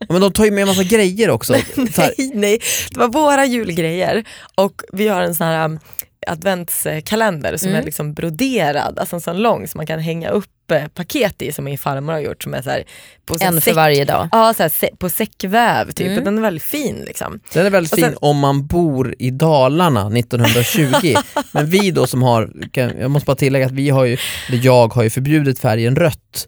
Men 0.13 0.21
de 0.21 0.33
tar 0.33 0.45
ju 0.45 0.51
med 0.51 0.61
en 0.61 0.67
massa 0.67 0.83
grejer 0.83 1.29
också. 1.29 1.53
Nej, 1.97 2.31
nej, 2.33 2.59
det 2.91 2.99
var 2.99 3.07
våra 3.07 3.45
julgrejer 3.45 4.23
och 4.55 4.81
vi 4.93 5.07
har 5.07 5.21
en 5.21 5.35
sån 5.35 5.47
här 5.47 5.65
um, 5.65 5.79
adventskalender 6.27 7.57
som 7.57 7.67
Mm. 7.69 7.81
är 7.81 7.85
liksom 7.85 8.13
broderad, 8.13 8.99
alltså 8.99 9.15
en 9.15 9.21
sån 9.21 9.37
lång 9.37 9.67
som 9.67 9.77
man 9.79 9.87
kan 9.87 9.99
hänga 9.99 10.29
upp 10.29 10.71
eh, 10.71 10.87
paket 10.87 11.41
i 11.41 11.51
som 11.51 11.65
min 11.65 11.77
farmor 11.77 12.13
har 12.13 12.19
gjort 12.19 12.43
som 12.43 12.53
är 12.53 12.61
så 12.61 12.69
här, 12.69 12.83
på 13.25 13.37
så 13.37 13.45
En 13.45 13.61
för 13.61 13.73
varje 13.73 14.05
dag. 14.05 14.29
Ja, 14.31 14.53
så 14.53 14.63
här, 14.63 14.95
på 14.97 15.09
säckväv 15.09 15.91
typ. 15.91 16.07
Mm. 16.07 16.23
Den 16.23 16.37
är 16.37 16.41
väldigt 16.41 16.63
fin. 16.63 17.03
Liksom. 17.07 17.39
Den 17.53 17.65
är 17.65 17.69
väldigt 17.69 17.89
sen- 17.99 18.09
fin 18.09 18.17
om 18.21 18.37
man 18.39 18.67
bor 18.67 19.15
i 19.19 19.29
Dalarna 19.31 20.07
1920. 20.17 21.15
Men 21.51 21.65
vi 21.65 21.91
då 21.91 22.07
som 22.07 22.23
har, 22.23 22.51
jag 22.73 23.11
måste 23.11 23.25
bara 23.25 23.35
tillägga 23.35 23.65
att 23.65 23.71
vi 23.71 23.89
har 23.89 24.05
ju, 24.05 24.17
eller 24.47 24.65
jag 24.65 24.93
har 24.93 25.03
ju 25.03 25.09
förbjudit 25.09 25.59
färgen 25.59 25.95
rött 25.95 26.47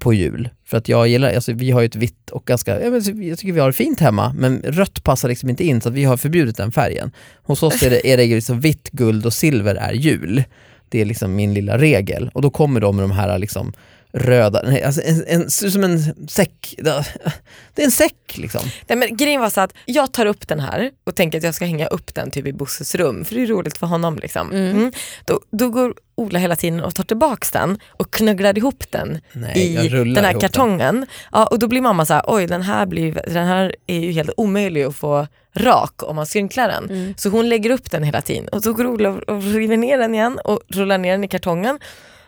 på 0.00 0.14
jul. 0.14 0.48
För 0.64 0.76
att 0.76 0.88
jag 0.88 1.08
gillar, 1.08 1.34
alltså 1.34 1.52
vi 1.52 1.70
har 1.70 1.80
ju 1.80 1.86
ett 1.86 1.96
vitt 1.96 2.30
och 2.30 2.44
ganska, 2.44 2.80
jag, 2.80 2.92
men, 2.92 3.28
jag 3.28 3.38
tycker 3.38 3.52
vi 3.52 3.60
har 3.60 3.66
det 3.66 3.72
fint 3.72 4.00
hemma, 4.00 4.32
men 4.38 4.62
rött 4.62 5.04
passar 5.04 5.28
liksom 5.28 5.50
inte 5.50 5.64
in 5.64 5.80
så 5.80 5.90
vi 5.90 6.04
har 6.04 6.16
förbjudit 6.16 6.56
den 6.56 6.72
färgen. 6.72 7.12
Hos 7.42 7.62
oss 7.62 7.82
är 7.82 7.90
det, 7.90 8.06
är 8.12 8.16
det 8.16 8.26
liksom 8.26 8.60
vitt, 8.60 8.90
guld 8.90 9.26
och 9.26 9.32
silver 9.32 9.74
är 9.74 9.92
jul. 9.92 10.44
Det 10.88 11.00
är 11.00 11.04
liksom 11.04 11.34
min 11.34 11.54
lilla 11.54 11.78
regel. 11.78 12.30
Och 12.34 12.42
då 12.42 12.50
kommer 12.50 12.80
de 12.80 12.96
med 12.96 13.02
de 13.02 13.10
här 13.10 13.38
liksom 13.38 13.72
röda, 14.12 14.62
nej, 14.64 14.82
alltså 14.82 15.02
en, 15.04 15.24
en, 15.26 15.50
som 15.50 15.84
en 15.84 16.28
säck, 16.28 16.74
det 16.78 17.82
är 17.82 17.84
en 17.84 17.90
säck 17.90 18.34
liksom. 18.34 18.60
Nej, 18.88 18.98
men 18.98 19.16
grejen 19.16 19.40
var 19.40 19.50
så 19.50 19.60
att 19.60 19.74
jag 19.84 20.12
tar 20.12 20.26
upp 20.26 20.48
den 20.48 20.60
här 20.60 20.90
och 21.04 21.16
tänker 21.16 21.38
att 21.38 21.44
jag 21.44 21.54
ska 21.54 21.64
hänga 21.64 21.86
upp 21.86 22.14
den 22.14 22.30
typ 22.30 22.46
i 22.46 22.52
Bosses 22.52 22.94
rum 22.94 23.24
för 23.24 23.34
det 23.34 23.42
är 23.42 23.46
roligt 23.46 23.78
för 23.78 23.86
honom. 23.86 24.18
Liksom. 24.18 24.50
Mm. 24.50 24.70
Mm. 24.76 24.92
Då, 25.24 25.40
då 25.50 25.70
går 25.70 25.94
Ola 26.14 26.38
hela 26.38 26.56
tiden 26.56 26.80
och 26.80 26.94
tar 26.94 27.04
tillbaks 27.04 27.50
den 27.50 27.78
och 27.88 28.10
knugglar 28.10 28.58
ihop 28.58 28.84
den 28.90 29.20
Nej, 29.32 29.58
i 29.58 29.88
den 29.88 29.92
här 29.92 29.96
ihop 29.96 30.14
den. 30.14 30.40
kartongen. 30.40 31.06
Ja, 31.32 31.46
och 31.46 31.58
då 31.58 31.68
blir 31.68 31.80
mamma 31.80 32.06
så 32.06 32.14
här, 32.14 32.24
oj 32.26 32.46
den 32.46 32.62
här, 32.62 32.86
blir, 32.86 33.20
den 33.26 33.46
här 33.46 33.76
är 33.86 34.00
ju 34.00 34.12
helt 34.12 34.30
omöjlig 34.36 34.82
att 34.82 34.96
få 34.96 35.26
rak 35.54 36.02
om 36.02 36.16
man 36.16 36.26
skrynklar 36.26 36.68
den. 36.68 36.84
Mm. 36.90 37.14
Så 37.16 37.28
hon 37.28 37.48
lägger 37.48 37.70
upp 37.70 37.90
den 37.90 38.02
hela 38.02 38.20
tiden 38.20 38.48
och 38.48 38.62
så 38.62 38.72
går 38.72 38.86
Ola 38.86 39.10
och 39.10 39.42
river 39.42 39.76
ner 39.76 39.98
den 39.98 40.14
igen 40.14 40.38
och 40.44 40.60
rullar 40.68 40.98
ner 40.98 41.12
den 41.12 41.24
i 41.24 41.28
kartongen. 41.28 41.78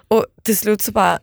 Och 0.09 0.27
till 0.43 0.57
slut 0.57 0.83
så 0.83 0.93
bara 0.93 1.19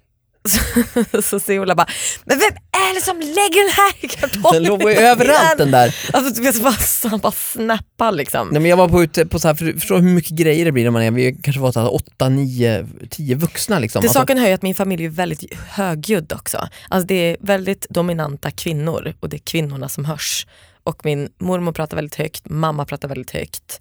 så, 0.47 1.21
så 1.21 1.39
säger 1.39 1.59
Ola 1.59 1.75
bara, 1.75 1.87
men 2.25 2.39
vem 2.39 2.51
är 2.71 2.95
det 2.95 3.01
som 3.01 3.19
lägger 3.19 3.65
den 3.65 3.73
här 3.73 3.93
i 3.99 4.07
kartongen? 4.07 4.53
Den 4.53 4.63
låg 4.63 4.81
ju 4.83 4.97
överallt 4.97 5.57
den 5.57 5.71
där. 5.71 5.95
Alltså 6.13 6.33
du 6.33 6.41
vet, 6.41 6.61
bara, 6.63 6.75
han 7.09 7.19
bara 7.19 7.31
snappar 7.31 8.11
liksom. 8.11 8.47
Nej, 8.47 8.61
men 8.61 8.69
jag 8.69 8.77
var 8.77 8.89
på 8.89 9.03
ute 9.03 9.25
på 9.25 9.39
så 9.39 9.47
här, 9.47 9.55
för, 9.55 9.73
förstår 9.79 9.99
hur 9.99 10.09
mycket 10.09 10.31
grejer 10.31 10.65
det 10.65 10.71
blir 10.71 10.83
när 10.83 10.91
man 10.91 11.01
är, 11.01 11.11
vi 11.11 11.37
kanske 11.43 11.61
var 11.61 11.71
så 11.71 11.79
här, 11.79 11.93
8, 11.93 12.29
9, 12.29 12.87
10 13.09 13.35
vuxna 13.35 13.79
liksom. 13.79 14.01
Till 14.01 14.09
Alltså, 14.09 14.19
saken 14.19 14.37
hör 14.37 14.47
ju 14.47 14.53
att 14.53 14.61
min 14.61 14.75
familj 14.75 15.05
är 15.05 15.09
väldigt 15.09 15.53
högljudd 15.69 16.33
också. 16.33 16.67
Alltså 16.89 17.07
det 17.07 17.15
är 17.15 17.37
väldigt 17.39 17.89
dominanta 17.89 18.51
kvinnor 18.51 19.13
och 19.19 19.29
det 19.29 19.37
är 19.37 19.41
kvinnorna 19.41 19.89
som 19.89 20.05
hörs. 20.05 20.47
Och 20.83 21.05
min 21.05 21.29
mormor 21.39 21.71
pratar 21.71 21.97
väldigt 21.97 22.15
högt, 22.15 22.49
mamma 22.49 22.85
pratar 22.85 23.07
väldigt 23.07 23.31
högt. 23.31 23.79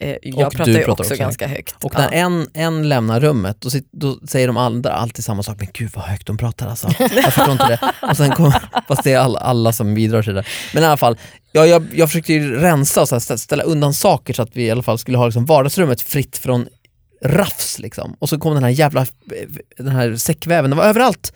Eh, 0.00 0.16
jag 0.22 0.46
Och 0.46 0.52
pratar 0.54 0.72
ju 0.72 0.78
pratar 0.78 0.92
också, 0.92 1.02
också 1.14 1.22
ganska 1.22 1.46
högt. 1.46 1.74
och 1.84 1.94
när 1.94 2.02
Ja. 2.02 2.10
en, 2.10 2.48
en 2.54 2.88
lämnar 2.88 3.20
rummet, 3.20 3.56
då, 3.60 3.70
sit, 3.70 3.88
då 3.92 4.18
säger 4.28 4.46
de 4.46 4.56
andra 4.56 4.92
alltid 4.92 5.24
samma 5.24 5.42
sak, 5.42 5.56
men 5.58 5.68
gud 5.72 5.90
vad 5.94 6.04
högt 6.04 6.26
de 6.26 6.36
pratar 6.36 6.68
alltså. 6.68 6.88
Jag 6.98 7.34
förstår 7.34 7.52
inte 7.52 7.68
det. 7.68 7.92
Och 8.10 8.16
sen 8.16 8.30
kom, 8.30 8.52
fast 8.88 9.04
det 9.04 9.12
är 9.12 9.18
alla, 9.18 9.38
alla 9.38 9.72
som 9.72 9.94
bidrar 9.94 10.22
till 10.22 10.34
det. 10.34 10.44
Men 10.74 10.82
i 10.82 10.86
alla 10.86 10.96
fall, 10.96 11.18
ja, 11.52 11.66
jag, 11.66 11.86
jag 11.94 12.08
försökte 12.08 12.32
ju 12.32 12.54
rensa 12.60 13.00
och 13.02 13.08
så 13.08 13.14
här, 13.14 13.20
stä- 13.20 13.36
ställa 13.36 13.62
undan 13.62 13.94
saker 13.94 14.34
så 14.34 14.42
att 14.42 14.50
vi 14.56 14.62
i 14.66 14.70
alla 14.70 14.82
fall 14.82 14.98
skulle 14.98 15.18
ha 15.18 15.24
liksom 15.26 15.44
vardagsrummet 15.44 16.00
fritt 16.00 16.36
från 16.38 16.66
rafs. 17.24 17.78
Liksom. 17.78 18.16
Och 18.18 18.28
så 18.28 18.38
kom 18.38 18.54
den 18.54 18.62
här 18.62 18.70
jävla 18.70 19.06
den 19.78 19.88
här 19.88 20.16
säckväven, 20.16 20.70
den 20.70 20.76
var 20.78 20.84
överallt. 20.84 21.32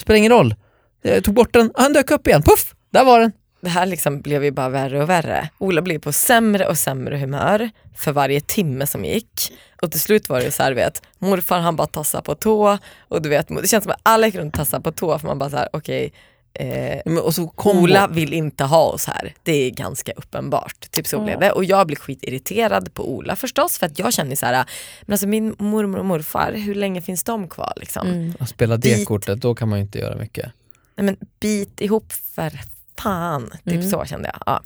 Spelar 0.00 0.16
ingen 0.18 0.32
roll. 0.32 0.54
Jag 1.02 1.24
tog 1.24 1.34
bort 1.34 1.52
den, 1.52 1.70
han 1.74 1.92
dök 1.92 2.10
upp 2.10 2.26
igen, 2.26 2.42
puff, 2.42 2.74
där 2.92 3.04
var 3.04 3.20
den. 3.20 3.32
Det 3.66 3.70
här 3.70 3.86
liksom 3.86 4.20
blev 4.20 4.44
ju 4.44 4.50
bara 4.50 4.68
värre 4.68 5.02
och 5.02 5.08
värre. 5.08 5.48
Ola 5.58 5.82
blev 5.82 5.98
på 5.98 6.12
sämre 6.12 6.66
och 6.66 6.78
sämre 6.78 7.16
humör 7.16 7.70
för 7.96 8.12
varje 8.12 8.40
timme 8.40 8.86
som 8.86 9.04
gick. 9.04 9.52
Och 9.82 9.90
till 9.90 10.00
slut 10.00 10.28
var 10.28 10.40
det 10.40 10.50
så 10.50 10.62
här, 10.62 10.72
vet, 10.72 11.02
morfar 11.18 11.58
han 11.58 11.76
bara 11.76 11.86
tassade 11.86 12.22
på 12.22 12.34
tå 12.34 12.78
och 13.08 13.22
du 13.22 13.28
vet, 13.28 13.48
det 13.48 13.68
känns 13.68 13.84
som 13.84 13.92
att 13.92 14.00
alla 14.02 14.26
gick 14.26 14.34
runt 14.34 14.54
och 14.54 14.58
tassade 14.58 14.82
på 14.82 14.92
tå 14.92 15.18
för 15.18 15.26
man 15.26 15.38
bara 15.38 15.50
så 15.50 15.56
här, 15.56 15.68
okej, 15.72 16.12
Eh, 16.58 17.00
Men, 17.04 17.18
och 17.18 17.34
så 17.34 17.48
kom 17.48 17.78
Ola 17.78 18.06
vill 18.06 18.32
inte 18.32 18.64
ha 18.64 18.84
oss 18.84 19.06
här, 19.06 19.34
det 19.42 19.52
är 19.52 19.70
ganska 19.70 20.12
uppenbart. 20.12 20.90
Typ 20.90 21.06
så 21.06 21.24
blev 21.24 21.40
det. 21.40 21.50
Och 21.50 21.64
jag 21.64 21.86
blir 21.86 21.96
skitirriterad 21.96 22.94
på 22.94 23.14
Ola 23.14 23.36
förstås 23.36 23.78
för 23.78 23.86
att 23.86 23.98
jag 23.98 24.12
känner 24.12 24.36
så 24.36 24.46
här, 24.46 24.64
men 25.02 25.12
alltså 25.12 25.26
min 25.26 25.56
mormor 25.58 25.98
och 25.98 26.04
morfar, 26.04 26.52
hur 26.52 26.74
länge 26.74 27.02
finns 27.02 27.24
de 27.24 27.48
kvar 27.48 27.72
liksom? 27.76 28.08
Mm. 28.08 28.34
att 28.38 28.48
spela 28.48 28.76
det 28.76 29.04
kortet, 29.04 29.40
då 29.40 29.54
kan 29.54 29.68
man 29.68 29.78
ju 29.78 29.84
inte 29.84 29.98
göra 29.98 30.16
mycket. 30.16 30.52
Nej 30.96 31.04
men 31.04 31.16
bit 31.40 31.80
ihop 31.80 32.12
för 32.12 32.60
fan, 33.00 33.50
typ 33.64 33.74
Mm. 33.74 33.90
så 33.90 34.04
kände 34.04 34.28
jag. 34.32 34.42
Ja. 34.46 34.62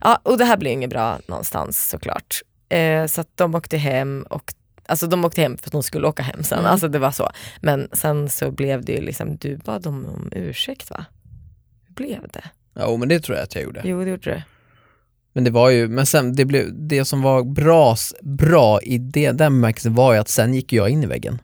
Ja, 0.00 0.20
och 0.22 0.38
det 0.38 0.44
här 0.44 0.56
blir 0.56 0.70
inget 0.70 0.90
bra 0.90 1.18
någonstans 1.26 1.88
såklart. 1.88 2.40
Eh, 2.68 3.06
så 3.06 3.24
de 3.34 3.54
åkte 3.54 3.76
hem 3.76 4.26
och 4.30 4.54
Alltså 4.86 5.06
de 5.06 5.24
åkte 5.24 5.40
hem 5.42 5.58
för 5.58 5.68
att 5.68 5.72
de 5.72 5.82
skulle 5.82 6.06
åka 6.08 6.22
hem 6.22 6.42
sen, 6.44 6.58
Mm. 6.58 6.70
alltså 6.70 6.88
det 6.88 6.98
var 6.98 7.10
så. 7.10 7.30
Men 7.60 7.88
sen 7.92 8.30
så 8.30 8.50
blev 8.50 8.84
det 8.84 8.92
ju 8.92 9.00
liksom, 9.00 9.36
du 9.36 9.56
bad 9.56 9.82
dem 9.82 10.06
om 10.06 10.28
ursäkt 10.32 10.90
va? 10.90 11.04
Hur 11.86 11.94
blev 11.94 12.20
det? 12.32 12.44
Ja, 12.74 12.96
men 12.96 13.08
det 13.08 13.20
tror 13.20 13.36
jag 13.36 13.44
att 13.44 13.54
jag 13.54 13.64
gjorde. 13.64 13.80
Jo 13.84 14.04
det 14.04 14.10
gjorde 14.10 14.30
du. 14.34 14.42
Men 15.32 15.44
det 15.44 15.50
var 15.50 15.70
ju, 15.70 15.88
men 15.88 16.06
sen 16.06 16.32
det, 16.36 16.44
blev, 16.44 16.66
det 16.88 17.04
som 17.04 17.22
var 17.22 17.42
bra, 17.42 17.96
bra 18.22 18.80
i 18.82 18.98
det, 18.98 19.30
den 19.32 19.52
bemärkelsen 19.52 19.94
var 19.94 20.12
ju 20.12 20.18
att 20.18 20.28
sen 20.28 20.54
gick 20.54 20.72
jag 20.72 20.88
in 20.88 21.02
i 21.02 21.06
väggen 21.06 21.38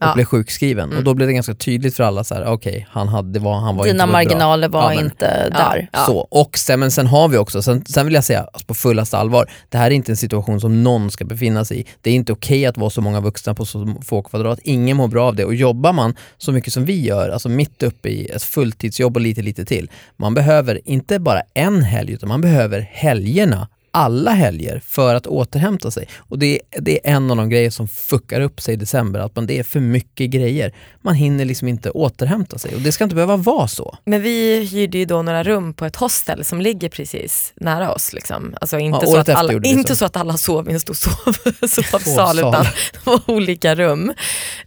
och 0.00 0.06
Ja. 0.06 0.14
blev 0.14 0.24
sjukskriven 0.24 0.84
Mm. 0.84 0.98
och 0.98 1.04
då 1.04 1.14
blev 1.14 1.28
det 1.28 1.34
ganska 1.34 1.54
tydligt 1.54 1.96
för 1.96 2.04
alla 2.04 2.24
så 2.24 2.34
här, 2.34 2.46
okej, 2.46 2.86
han 2.90 3.08
hade, 3.08 3.32
det 3.32 3.38
var, 3.38 3.54
han 3.60 3.76
var 3.76 3.84
Dina 3.84 3.90
inte 3.94 4.02
så 4.02 4.06
bra. 4.06 4.12
marginaler 4.12 4.68
var 4.68 4.82
Ja, 4.82 4.88
men- 4.96 5.04
inte 5.04 5.48
där. 5.50 5.88
Ja. 5.92 6.04
Så, 6.06 6.18
och 6.18 6.58
sen, 6.58 6.80
men 6.80 6.90
sen 6.90 7.06
har 7.06 7.28
vi 7.28 7.36
också, 7.38 7.62
sen, 7.62 7.84
sen 7.84 8.06
vill 8.06 8.14
jag 8.14 8.24
säga 8.24 8.40
alltså 8.40 8.66
på 8.66 8.74
fullaste 8.74 9.18
allvar, 9.18 9.50
det 9.68 9.78
här 9.78 9.86
är 9.86 9.90
inte 9.94 10.12
en 10.12 10.16
situation 10.16 10.60
som 10.60 10.82
någon 10.82 11.10
ska 11.10 11.24
befinna 11.24 11.64
sig 11.64 11.80
i. 11.80 11.84
Det 12.00 12.10
är 12.10 12.14
inte 12.14 12.32
okej 12.32 12.66
att 12.66 12.76
vara 12.78 12.90
så 12.90 13.00
många 13.00 13.20
vuxna 13.20 13.54
på 13.54 13.64
så 13.66 13.94
få 14.06 14.22
kvadrat, 14.22 14.58
ingen 14.64 14.96
mår 14.96 15.08
bra 15.08 15.26
av 15.28 15.36
det 15.36 15.44
och 15.44 15.54
jobbar 15.54 15.92
man 15.92 16.14
så 16.38 16.52
mycket 16.52 16.72
som 16.72 16.84
vi 16.84 17.00
gör, 17.06 17.28
alltså 17.28 17.48
mitt 17.48 17.82
uppe 17.82 18.08
i 18.08 18.26
ett 18.26 18.42
fulltidsjobb 18.42 19.16
och 19.16 19.20
lite 19.22 19.42
lite 19.42 19.64
till, 19.64 19.90
man 20.16 20.34
behöver 20.34 20.80
inte 20.84 21.18
bara 21.18 21.40
en 21.54 21.82
helg 21.82 22.12
utan 22.12 22.28
man 22.28 22.40
behöver 22.40 22.88
helgerna 22.92 23.68
alla 23.90 24.30
helger 24.30 24.82
för 24.86 25.14
att 25.14 25.26
återhämta 25.26 25.90
sig. 25.90 26.08
Och 26.18 26.38
det 26.38 26.46
är, 26.70 26.80
det 26.80 27.06
är 27.08 27.12
en 27.14 27.30
av 27.30 27.36
de 27.36 27.48
grejer 27.48 27.70
som 27.70 27.88
fuckar 27.88 28.40
upp 28.40 28.60
sig 28.60 28.74
i 28.74 28.76
december, 28.76 29.20
att 29.20 29.36
man, 29.36 29.46
det 29.46 29.58
är 29.58 29.62
för 29.62 29.80
mycket 29.80 30.30
grejer. 30.30 30.74
Man 31.02 31.14
hinner 31.14 31.44
liksom 31.44 31.68
inte 31.68 31.90
återhämta 31.90 32.58
sig 32.58 32.74
och 32.74 32.80
det 32.80 32.92
ska 32.92 33.04
inte 33.04 33.14
behöva 33.16 33.36
vara 33.36 33.68
så. 33.68 33.96
Men 34.04 34.22
vi 34.22 34.64
hyrde 34.64 34.98
ju 34.98 35.04
då 35.04 35.22
några 35.22 35.42
rum 35.42 35.74
på 35.74 35.84
ett 35.84 35.96
hostel 35.96 36.44
som 36.44 36.60
ligger 36.60 36.88
precis 36.88 37.52
nära 37.56 37.92
oss. 37.92 38.12
Liksom. 38.12 38.54
Alltså 38.60 38.78
inte, 38.78 38.98
Ja, 39.02 39.12
så, 39.12 39.18
att 39.18 39.28
alla, 39.28 39.52
inte 39.52 39.88
så. 39.88 39.96
så 39.96 40.04
att 40.04 40.16
alla 40.16 40.36
sov 40.36 40.70
i 40.70 40.72
en 40.72 40.80
stor 40.80 40.94
sov, 40.94 41.34
sovsal 41.68 42.00
Sovsal. 42.00 42.38
utan 42.38 42.64
det 42.92 43.06
var 43.06 43.20
olika 43.30 43.74
rum. 43.74 44.12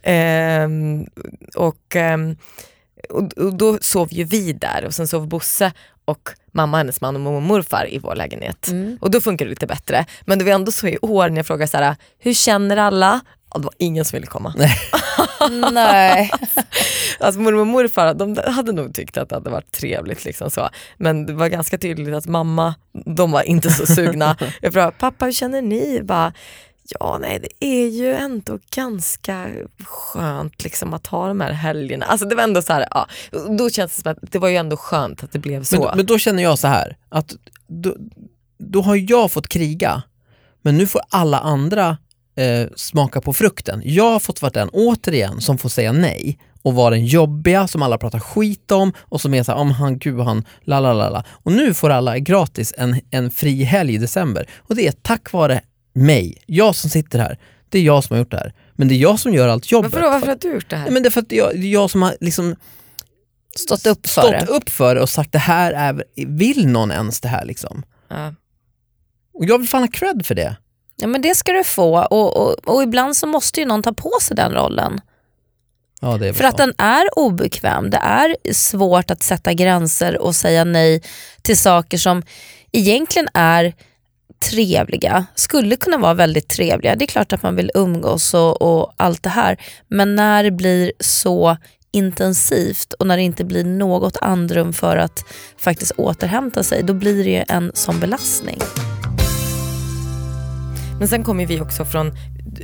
Ehm, 0.02 1.06
och, 1.54 1.96
ehm, 1.96 2.36
och, 3.10 3.32
och 3.32 3.54
då 3.54 3.78
sov 3.80 4.08
ju 4.12 4.24
vi 4.24 4.52
där 4.52 4.84
och 4.86 4.94
sen 4.94 5.08
sov 5.08 5.28
Bosse 5.28 5.72
och 6.04 6.30
mamma, 6.52 6.76
hennes 6.76 7.00
man 7.00 7.14
och 7.14 7.20
mormor 7.20 7.36
och 7.36 7.42
morfar 7.42 7.86
i 7.90 7.98
vår 7.98 8.14
lägenhet. 8.14 8.68
Mm. 8.68 8.98
Och 9.00 9.10
då 9.10 9.20
funkar 9.20 9.44
det 9.44 9.50
lite 9.50 9.66
bättre. 9.66 10.06
Men 10.24 10.38
det 10.38 10.44
var 10.44 10.52
ändå 10.52 10.72
så 10.72 10.88
i 10.88 10.98
år 11.02 11.28
när 11.28 11.36
jag 11.36 11.46
frågade 11.46 11.68
så 11.68 11.76
här, 11.76 11.96
hur 12.18 12.34
känner 12.34 12.76
alla? 12.76 13.20
Ja, 13.52 13.58
det 13.58 13.64
var 13.64 13.74
ingen 13.78 14.04
som 14.04 14.16
ville 14.16 14.26
komma. 14.26 14.54
Nej. 14.56 14.78
Alltså 17.20 17.40
mormor 17.40 17.60
och 17.60 17.66
morfar 17.66 18.14
de 18.14 18.38
hade 18.46 18.72
nog 18.72 18.94
tyckt 18.94 19.16
att 19.16 19.28
det 19.28 19.34
hade 19.34 19.50
varit 19.50 19.72
trevligt. 19.72 20.24
Liksom 20.24 20.50
så. 20.50 20.68
Men 20.96 21.26
det 21.26 21.32
var 21.32 21.48
ganska 21.48 21.78
tydligt 21.78 22.14
att 22.14 22.26
mamma, 22.26 22.74
de 23.06 23.30
var 23.30 23.42
inte 23.42 23.70
så 23.70 23.86
sugna. 23.86 24.36
Jag 24.60 24.72
frågade, 24.72 24.92
pappa 24.98 25.24
hur 25.24 25.32
känner 25.32 25.62
ni? 25.62 26.00
Bara, 26.02 26.32
ja 26.84 27.18
nej 27.20 27.40
det 27.42 27.66
är 27.66 27.88
ju 27.88 28.14
ändå 28.14 28.58
ganska 28.74 29.50
skönt 29.84 30.64
liksom, 30.64 30.94
att 30.94 31.06
ha 31.06 31.28
de 31.28 31.40
här 31.40 31.52
helgerna. 31.52 32.06
Alltså 32.06 32.26
det 32.26 32.34
var 32.34 32.42
ändå 32.42 32.62
så 32.62 32.72
här, 32.72 32.86
ja, 32.90 33.08
då 33.58 33.70
känns 33.70 33.96
det 33.96 34.02
som 34.02 34.12
att 34.12 34.18
det 34.32 34.38
var 34.38 34.48
ju 34.48 34.56
ändå 34.56 34.76
skönt 34.76 35.24
att 35.24 35.32
det 35.32 35.38
blev 35.38 35.64
så. 35.64 35.84
Men, 35.84 35.96
men 35.96 36.06
då 36.06 36.18
känner 36.18 36.42
jag 36.42 36.58
så 36.58 36.68
här, 36.68 36.96
att 37.08 37.34
då, 37.66 37.96
då 38.58 38.82
har 38.82 38.96
jag 39.10 39.32
fått 39.32 39.48
kriga, 39.48 40.02
men 40.62 40.76
nu 40.76 40.86
får 40.86 41.00
alla 41.08 41.38
andra 41.38 41.98
eh, 42.36 42.68
smaka 42.76 43.20
på 43.20 43.32
frukten. 43.32 43.82
Jag 43.84 44.10
har 44.10 44.20
fått 44.20 44.42
vara 44.42 44.52
den, 44.52 44.68
återigen, 44.68 45.40
som 45.40 45.58
får 45.58 45.68
säga 45.68 45.92
nej 45.92 46.38
och 46.62 46.74
vara 46.74 46.90
den 46.90 47.06
jobbiga 47.06 47.68
som 47.68 47.82
alla 47.82 47.98
pratar 47.98 48.18
skit 48.20 48.70
om 48.70 48.92
och 48.98 49.20
som 49.20 49.34
är 49.34 49.42
såhär, 49.42 49.58
om 49.58 49.70
han, 49.70 49.98
gud 49.98 50.20
han, 50.20 50.44
la 50.60 50.80
la 50.80 50.92
la 50.92 51.10
la. 51.10 51.24
Och 51.28 51.52
nu 51.52 51.74
får 51.74 51.90
alla 51.90 52.18
gratis 52.18 52.74
en, 52.76 53.00
en 53.10 53.30
fri 53.30 53.62
helg 53.64 53.94
i 53.94 53.98
december 53.98 54.46
och 54.58 54.74
det 54.74 54.86
är 54.86 54.92
tack 54.92 55.32
vare 55.32 55.60
mig, 55.94 56.42
jag 56.46 56.74
som 56.74 56.90
sitter 56.90 57.18
här. 57.18 57.38
Det 57.68 57.78
är 57.78 57.82
jag 57.82 58.04
som 58.04 58.14
har 58.14 58.18
gjort 58.18 58.30
det 58.30 58.36
här. 58.36 58.54
Men 58.72 58.88
det 58.88 58.94
är 58.94 58.98
jag 58.98 59.18
som 59.18 59.34
gör 59.34 59.48
allt 59.48 59.70
jobbet. 59.72 59.92
varför, 59.92 60.06
då? 60.06 60.10
varför 60.10 60.26
har 60.26 60.36
du 60.40 60.52
gjort 60.54 60.70
det 60.70 60.76
här? 60.76 60.84
Nej, 60.84 60.92
men 60.92 61.02
det 61.02 61.08
är 61.08 61.10
för 61.10 61.20
att 61.20 61.32
jag, 61.32 61.50
det 61.60 61.66
är 61.66 61.72
jag 61.72 61.90
som 61.90 62.02
har 62.02 62.16
liksom 62.20 62.56
Stått 63.56 63.86
upp 63.86 64.06
för 64.06 64.20
stått 64.22 64.30
det. 64.30 64.46
upp 64.46 64.68
för 64.68 64.94
det 64.94 65.00
och 65.00 65.08
sagt 65.08 65.32
det 65.32 65.38
här 65.38 65.72
är, 65.72 66.04
vill 66.26 66.66
någon 66.68 66.90
ens 66.90 67.20
det 67.20 67.28
här 67.28 67.44
liksom? 67.44 67.82
ja. 68.08 68.34
Och 69.34 69.44
jag 69.44 69.58
vill 69.58 69.68
fan 69.68 69.82
ha 69.82 69.88
cred 69.88 70.26
för 70.26 70.34
det. 70.34 70.56
Ja, 70.96 71.06
men 71.06 71.22
det 71.22 71.34
ska 71.34 71.52
du 71.52 71.64
få 71.64 71.98
och, 72.04 72.36
och, 72.36 72.68
och 72.68 72.82
ibland 72.82 73.16
så 73.16 73.26
måste 73.26 73.60
ju 73.60 73.66
någon 73.66 73.82
ta 73.82 73.92
på 73.92 74.12
sig 74.20 74.36
den 74.36 74.52
rollen. 74.52 75.00
Ja, 76.00 76.18
För 76.18 76.44
att 76.44 76.56
den 76.56 76.74
är 76.78 77.18
obekväm. 77.18 77.90
Det 77.90 77.96
är 77.96 78.52
svårt 78.52 79.10
att 79.10 79.22
sätta 79.22 79.52
gränser 79.52 80.18
och 80.18 80.36
säga 80.36 80.64
nej 80.64 81.02
till 81.42 81.58
saker 81.58 81.98
som 81.98 82.22
egentligen 82.72 83.28
är 83.34 83.74
trevliga, 84.50 85.26
skulle 85.34 85.76
kunna 85.76 85.98
vara 85.98 86.14
väldigt 86.14 86.48
trevliga. 86.48 86.96
Det 86.96 87.04
är 87.04 87.06
klart 87.06 87.32
att 87.32 87.42
man 87.42 87.56
vill 87.56 87.70
umgås 87.74 88.34
och, 88.34 88.62
och 88.62 88.92
allt 88.96 89.22
det 89.22 89.30
här. 89.30 89.56
Men 89.88 90.14
när 90.14 90.44
det 90.44 90.50
blir 90.50 90.92
så 91.00 91.56
intensivt 91.92 92.92
och 92.92 93.06
när 93.06 93.16
det 93.16 93.22
inte 93.22 93.44
blir 93.44 93.64
något 93.64 94.16
andrum 94.20 94.72
för 94.72 94.96
att 94.96 95.24
faktiskt 95.56 95.92
återhämta 95.92 96.62
sig, 96.62 96.82
då 96.82 96.94
blir 96.94 97.24
det 97.24 97.30
ju 97.30 97.44
en 97.48 97.72
sån 97.74 98.00
belastning. 98.00 98.58
Men 100.98 101.08
sen 101.08 101.24
kommer 101.24 101.46
vi 101.46 101.60
också 101.60 101.84
från, 101.84 102.12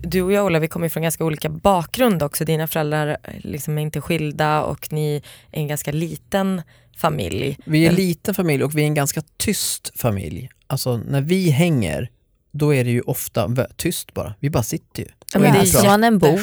du 0.03 0.23
och 0.23 0.33
jag 0.33 0.47
Ola, 0.47 0.59
vi 0.59 0.69
kommer 0.69 0.89
från 0.89 1.03
ganska 1.03 1.25
olika 1.25 1.49
bakgrund 1.49 2.23
också. 2.23 2.45
Dina 2.45 2.67
föräldrar 2.67 3.09
eh, 3.09 3.35
liksom 3.39 3.79
är 3.79 3.83
inte 3.83 4.01
skilda 4.01 4.63
och 4.63 4.93
ni 4.93 5.23
är 5.53 5.61
en 5.61 5.69
ganska 5.69 5.93
liten 5.93 6.63
familj. 6.97 7.59
Vi 7.65 7.85
är 7.85 7.89
en 7.89 7.95
liten 7.95 8.35
familj 8.35 8.65
och 8.65 8.79
vi 8.79 8.83
är 8.83 8.87
en 8.87 8.95
ganska 8.95 9.23
tyst 9.37 9.93
familj. 9.95 10.51
Alltså 10.71 10.97
när 10.97 11.21
vi 11.21 11.51
hänger, 11.51 12.11
då 12.53 12.75
är 12.75 12.85
det 12.85 12.91
ju 12.91 13.01
ofta 13.01 13.67
tyst 13.77 14.15
bara. 14.15 14.35
Vi 14.41 14.51
bara 14.51 14.63
sitter 14.63 15.03
ju. 15.03 15.09
Ja, 15.33 15.41
men 15.41 15.53
det 15.53 15.59
är 15.59 15.87
man 15.87 16.05
en 16.05 16.19
bok. 16.19 16.41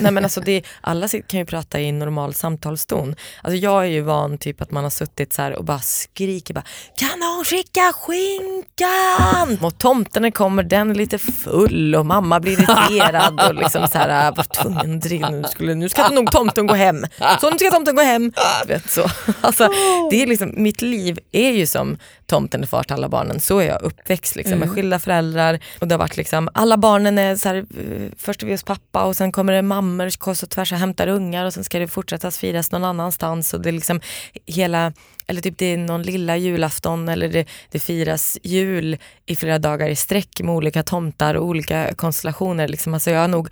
Nej, 0.00 0.12
men 0.12 0.24
alltså 0.24 0.40
det, 0.40 0.62
alla 0.80 1.08
kan 1.08 1.40
ju 1.40 1.46
prata 1.46 1.80
i 1.80 1.92
normal 1.92 2.34
samtalston. 2.34 3.14
Alltså 3.42 3.56
jag 3.56 3.82
är 3.82 3.88
ju 3.88 4.00
van 4.00 4.38
typ 4.38 4.60
att 4.60 4.70
man 4.70 4.82
har 4.84 4.90
suttit 4.90 5.32
så 5.32 5.42
här 5.42 5.52
och 5.52 5.64
bara 5.64 5.78
skriker 5.78 6.54
bara, 6.54 6.64
kan 6.96 7.18
någon 7.18 7.44
skicka 7.44 7.92
skinkan? 7.92 9.58
Och 9.66 9.78
tomten 9.78 10.32
kommer, 10.32 10.62
den 10.62 10.90
är 10.90 10.94
lite 10.94 11.18
full 11.18 11.94
och 11.94 12.06
mamma 12.06 12.40
blir 12.40 12.52
irriterad 12.52 13.40
och 13.48 13.54
liksom 13.54 13.88
så 13.88 13.98
här, 13.98 14.32
var 14.32 14.44
tvungen 14.44 15.24
att 15.24 15.32
nu, 15.32 15.44
skulle, 15.50 15.74
nu 15.74 15.88
ska 15.88 16.08
nog 16.08 16.32
tomten 16.32 16.66
gå 16.66 16.74
hem. 16.74 17.04
Så 17.40 17.50
nu 17.50 17.58
ska 17.58 17.70
tomten 17.70 17.96
gå 17.96 18.02
hem. 18.02 18.32
Vet, 18.66 18.90
så. 18.90 19.10
Alltså, 19.40 19.68
det 20.10 20.22
är 20.22 20.26
liksom, 20.26 20.52
mitt 20.56 20.82
liv 20.82 21.18
är 21.32 21.50
ju 21.50 21.66
som 21.66 21.98
tomten 22.26 22.62
är 22.62 22.66
far 22.66 22.82
till 22.82 22.92
alla 22.92 23.08
barnen. 23.08 23.40
Så 23.40 23.58
är 23.58 23.66
jag 23.66 23.82
uppväxt 23.82 24.36
liksom, 24.36 24.58
med 24.58 24.70
skilda 24.70 24.98
föräldrar. 24.98 25.60
Och 25.78 25.88
det 25.88 25.94
har 25.94 25.98
varit 25.98 26.16
liksom, 26.16 26.48
alla 26.54 26.76
barnen 26.76 27.18
är 27.18 27.36
så 27.36 27.48
här, 27.48 27.56
eh, 27.56 28.10
först 28.18 28.42
är 28.42 28.46
vi 28.46 28.52
hos 28.52 28.62
pappa 28.62 29.04
och 29.04 29.16
sen 29.16 29.32
kommer 29.32 29.52
det 29.52 29.62
mammor 29.62 30.10
kors 30.18 30.42
och 30.42 30.50
tvärs 30.50 30.72
och 30.72 30.78
hämtar 30.78 31.08
ungar 31.08 31.46
och 31.46 31.54
sen 31.54 31.64
ska 31.64 31.78
det 31.78 31.88
fortsätta 31.88 32.30
firas 32.30 32.72
någon 32.72 32.84
annanstans. 32.84 33.54
Och 33.54 33.60
det 33.60 33.70
är 33.70 33.72
liksom 33.72 34.00
hela, 34.46 34.92
eller 35.26 35.40
typ 35.40 35.58
det 35.58 35.66
är 35.66 35.76
någon 35.76 36.02
lilla 36.02 36.36
julafton 36.36 37.08
eller 37.08 37.28
det, 37.28 37.48
det 37.70 37.78
firas 37.78 38.38
jul 38.42 38.98
i 39.26 39.36
flera 39.36 39.58
dagar 39.58 39.88
i 39.88 39.96
sträck 39.96 40.40
med 40.40 40.54
olika 40.54 40.82
tomtar 40.82 41.34
och 41.34 41.46
olika 41.46 41.94
konstellationer. 41.94 42.68
Liksom. 42.68 42.94
Alltså 42.94 43.10
jag 43.10 43.20
har 43.20 43.28
nog, 43.28 43.48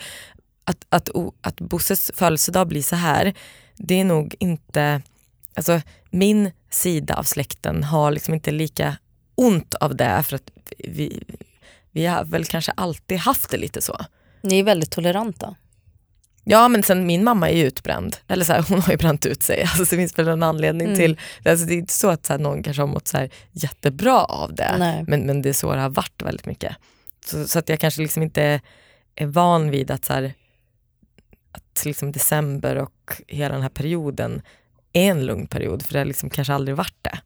att, 0.65 0.87
att, 0.89 1.09
att 1.41 1.61
Bosses 1.61 2.11
födelsedag 2.15 2.69
blir 2.69 2.83
så 2.83 2.97
här, 2.97 3.35
det 3.77 4.01
är 4.01 4.05
nog 4.05 4.35
inte, 4.39 5.03
alltså 5.55 5.81
min 6.11 6.51
sida 6.71 7.15
av 7.15 7.23
släkten 7.23 7.85
har 7.85 8.11
liksom 8.11 8.35
inte 8.35 8.51
lika 8.51 8.97
ont 9.35 9.75
av 9.75 9.97
det 9.97 10.23
för 10.23 10.37
att 10.37 10.51
vi, 10.79 11.23
vi 11.91 12.07
har 12.07 12.25
väl 12.25 12.45
kanske 12.45 12.73
alltid 12.73 13.19
haft 13.19 13.51
det 13.51 13.57
lite 13.57 13.83
så. 13.83 13.97
Ni 14.45 14.59
är 14.59 14.63
väldigt 14.65 14.91
toleranta. 14.91 15.55
Ja 16.45 16.69
men 16.69 16.83
sen 16.83 17.07
min 17.07 17.25
mamma 17.25 17.51
är 17.51 17.57
ju 17.57 17.65
utbränd, 17.65 18.17
eller 18.29 18.45
så 18.45 18.53
här, 18.53 18.63
hon 18.69 18.81
har 18.81 18.91
ju 18.93 18.97
bränt 18.97 19.27
ut 19.27 19.43
sig. 19.43 19.63
Alltså, 19.63 19.79
det 19.79 19.97
finns 19.97 20.19
väl 20.19 20.29
en 20.29 20.43
anledning 20.43 20.87
Mm. 20.87 20.99
till, 20.99 21.21
alltså, 21.45 21.67
det 21.67 21.75
är 21.75 21.79
inte 21.79 21.93
så 21.93 22.11
att 22.11 22.27
så 22.27 22.33
här, 22.33 22.41
någon 22.41 22.63
kanske 22.63 22.83
har 22.83 22.87
mått 22.87 23.09
så 23.09 23.17
här, 23.19 23.31
jättebra 23.53 24.25
av 24.25 24.55
det. 24.55 24.75
Nej. 24.79 25.05
Men, 25.09 25.21
men 25.21 25.43
det 25.43 25.49
är 25.49 25.53
så 25.53 25.75
det 25.75 25.81
har 25.81 25.89
varit 25.89 26.23
väldigt 26.23 26.47
mycket. 26.47 26.77
Så, 27.27 27.49
så 27.49 27.59
att 27.59 27.69
jag 27.69 27.81
kanske 27.81 28.03
liksom 28.03 28.23
inte 28.23 28.61
är 29.15 29.27
van 29.27 29.71
vid 29.71 29.91
att, 29.91 30.05
så 30.05 30.13
här, 30.13 30.33
att 31.53 31.85
liksom 31.85 32.13
december 32.13 32.77
och 32.77 33.13
hela 33.29 33.55
den 33.55 33.63
här 33.63 33.69
perioden 33.69 34.43
är 34.93 35.11
en 35.11 35.27
lugn 35.27 35.47
period, 35.47 35.83
för 35.83 35.93
det 35.93 35.99
har 35.99 36.05
liksom 36.07 36.31
kanske 36.31 36.55
aldrig 36.55 36.77
varit 36.77 36.99
det. 37.03 37.19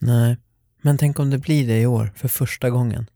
Nej, 0.00 0.36
men 0.82 0.98
tänk 0.98 1.18
om 1.18 1.30
det 1.30 1.38
blir 1.38 1.66
det 1.66 1.80
i 1.80 1.86
år 1.86 2.12
för 2.16 2.28
första 2.28 2.70
gången. 2.70 3.06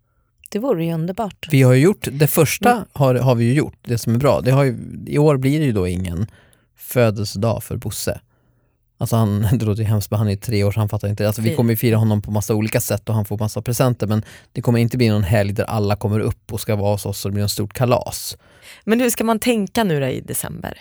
Det 0.53 0.59
vore 0.59 0.85
ju 0.85 0.93
underbart. 0.93 1.49
Vi 1.51 1.63
har 1.63 1.73
ju 1.73 1.81
gjort, 1.81 2.09
det 2.13 2.27
första 2.27 2.85
har, 2.93 3.15
har 3.15 3.35
vi 3.35 3.45
ju 3.45 3.55
gjort, 3.55 3.79
det 3.83 3.99
som 3.99 4.15
är 4.15 4.19
bra. 4.19 4.41
Det 4.41 4.51
har 4.51 4.65
ju, 4.65 4.77
I 5.07 5.19
år 5.19 5.37
blir 5.37 5.59
det 5.59 5.65
ju 5.65 5.73
då 5.73 5.89
ingen 5.89 6.27
födelsedag 6.77 7.63
för 7.63 7.77
Bosse. 7.77 8.21
Alltså 8.99 9.17
han, 9.17 9.41
det 9.53 9.65
låter 9.65 9.83
ju 9.83 9.89
hemskt 9.89 10.11
men 10.11 10.19
han 10.19 10.29
är 10.29 10.37
tre 10.37 10.65
år 10.65 10.73
så 10.73 10.81
han 10.81 10.89
fattar 10.89 11.09
inte. 11.09 11.27
Alltså 11.27 11.43
vi 11.43 11.55
kommer 11.55 11.71
ju 11.71 11.77
fira 11.77 11.97
honom 11.97 12.23
på 12.23 12.31
massa 12.31 12.55
olika 12.55 12.81
sätt 12.81 13.09
och 13.09 13.15
han 13.15 13.25
får 13.25 13.39
massa 13.39 13.63
presenter 13.63 14.07
men 14.07 14.23
det 14.53 14.63
kommer 14.63 14.79
inte 14.79 14.97
bli 14.97 15.09
någon 15.09 15.23
helg 15.23 15.53
där 15.53 15.65
alla 15.65 15.97
kommer 15.97 16.21
upp 16.21 16.53
och 16.53 16.61
ska 16.61 16.77
vara 16.77 16.93
hos 16.93 17.07
oss 17.07 17.25
och 17.25 17.31
det 17.31 17.35
blir 17.35 17.43
en 17.43 17.49
stort 17.49 17.73
kalas. 17.73 18.37
Men 18.85 19.01
hur 19.01 19.11
ska 19.11 19.25
man 19.25 19.39
tänka 19.39 19.85
nu 19.85 20.01
då 20.01 20.07
i 20.07 20.21
december? 20.21 20.79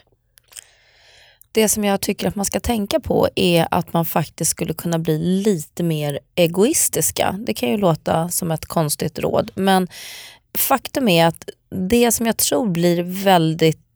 Det 1.51 1.69
som 1.69 1.83
jag 1.83 2.01
tycker 2.01 2.27
att 2.27 2.35
man 2.35 2.45
ska 2.45 2.59
tänka 2.59 2.99
på 2.99 3.29
är 3.35 3.67
att 3.71 3.93
man 3.93 4.05
faktiskt 4.05 4.51
skulle 4.51 4.73
kunna 4.73 4.99
bli 4.99 5.17
lite 5.17 5.83
mer 5.83 6.19
egoistiska. 6.35 7.35
Det 7.39 7.53
kan 7.53 7.69
ju 7.69 7.77
låta 7.77 8.29
som 8.29 8.51
ett 8.51 8.65
konstigt 8.65 9.19
råd 9.19 9.51
men 9.55 9.87
faktum 10.57 11.07
är 11.07 11.25
att 11.25 11.49
det 11.89 12.11
som 12.11 12.25
jag 12.25 12.37
tror 12.37 12.67
blir 12.67 13.03
väldigt 13.23 13.88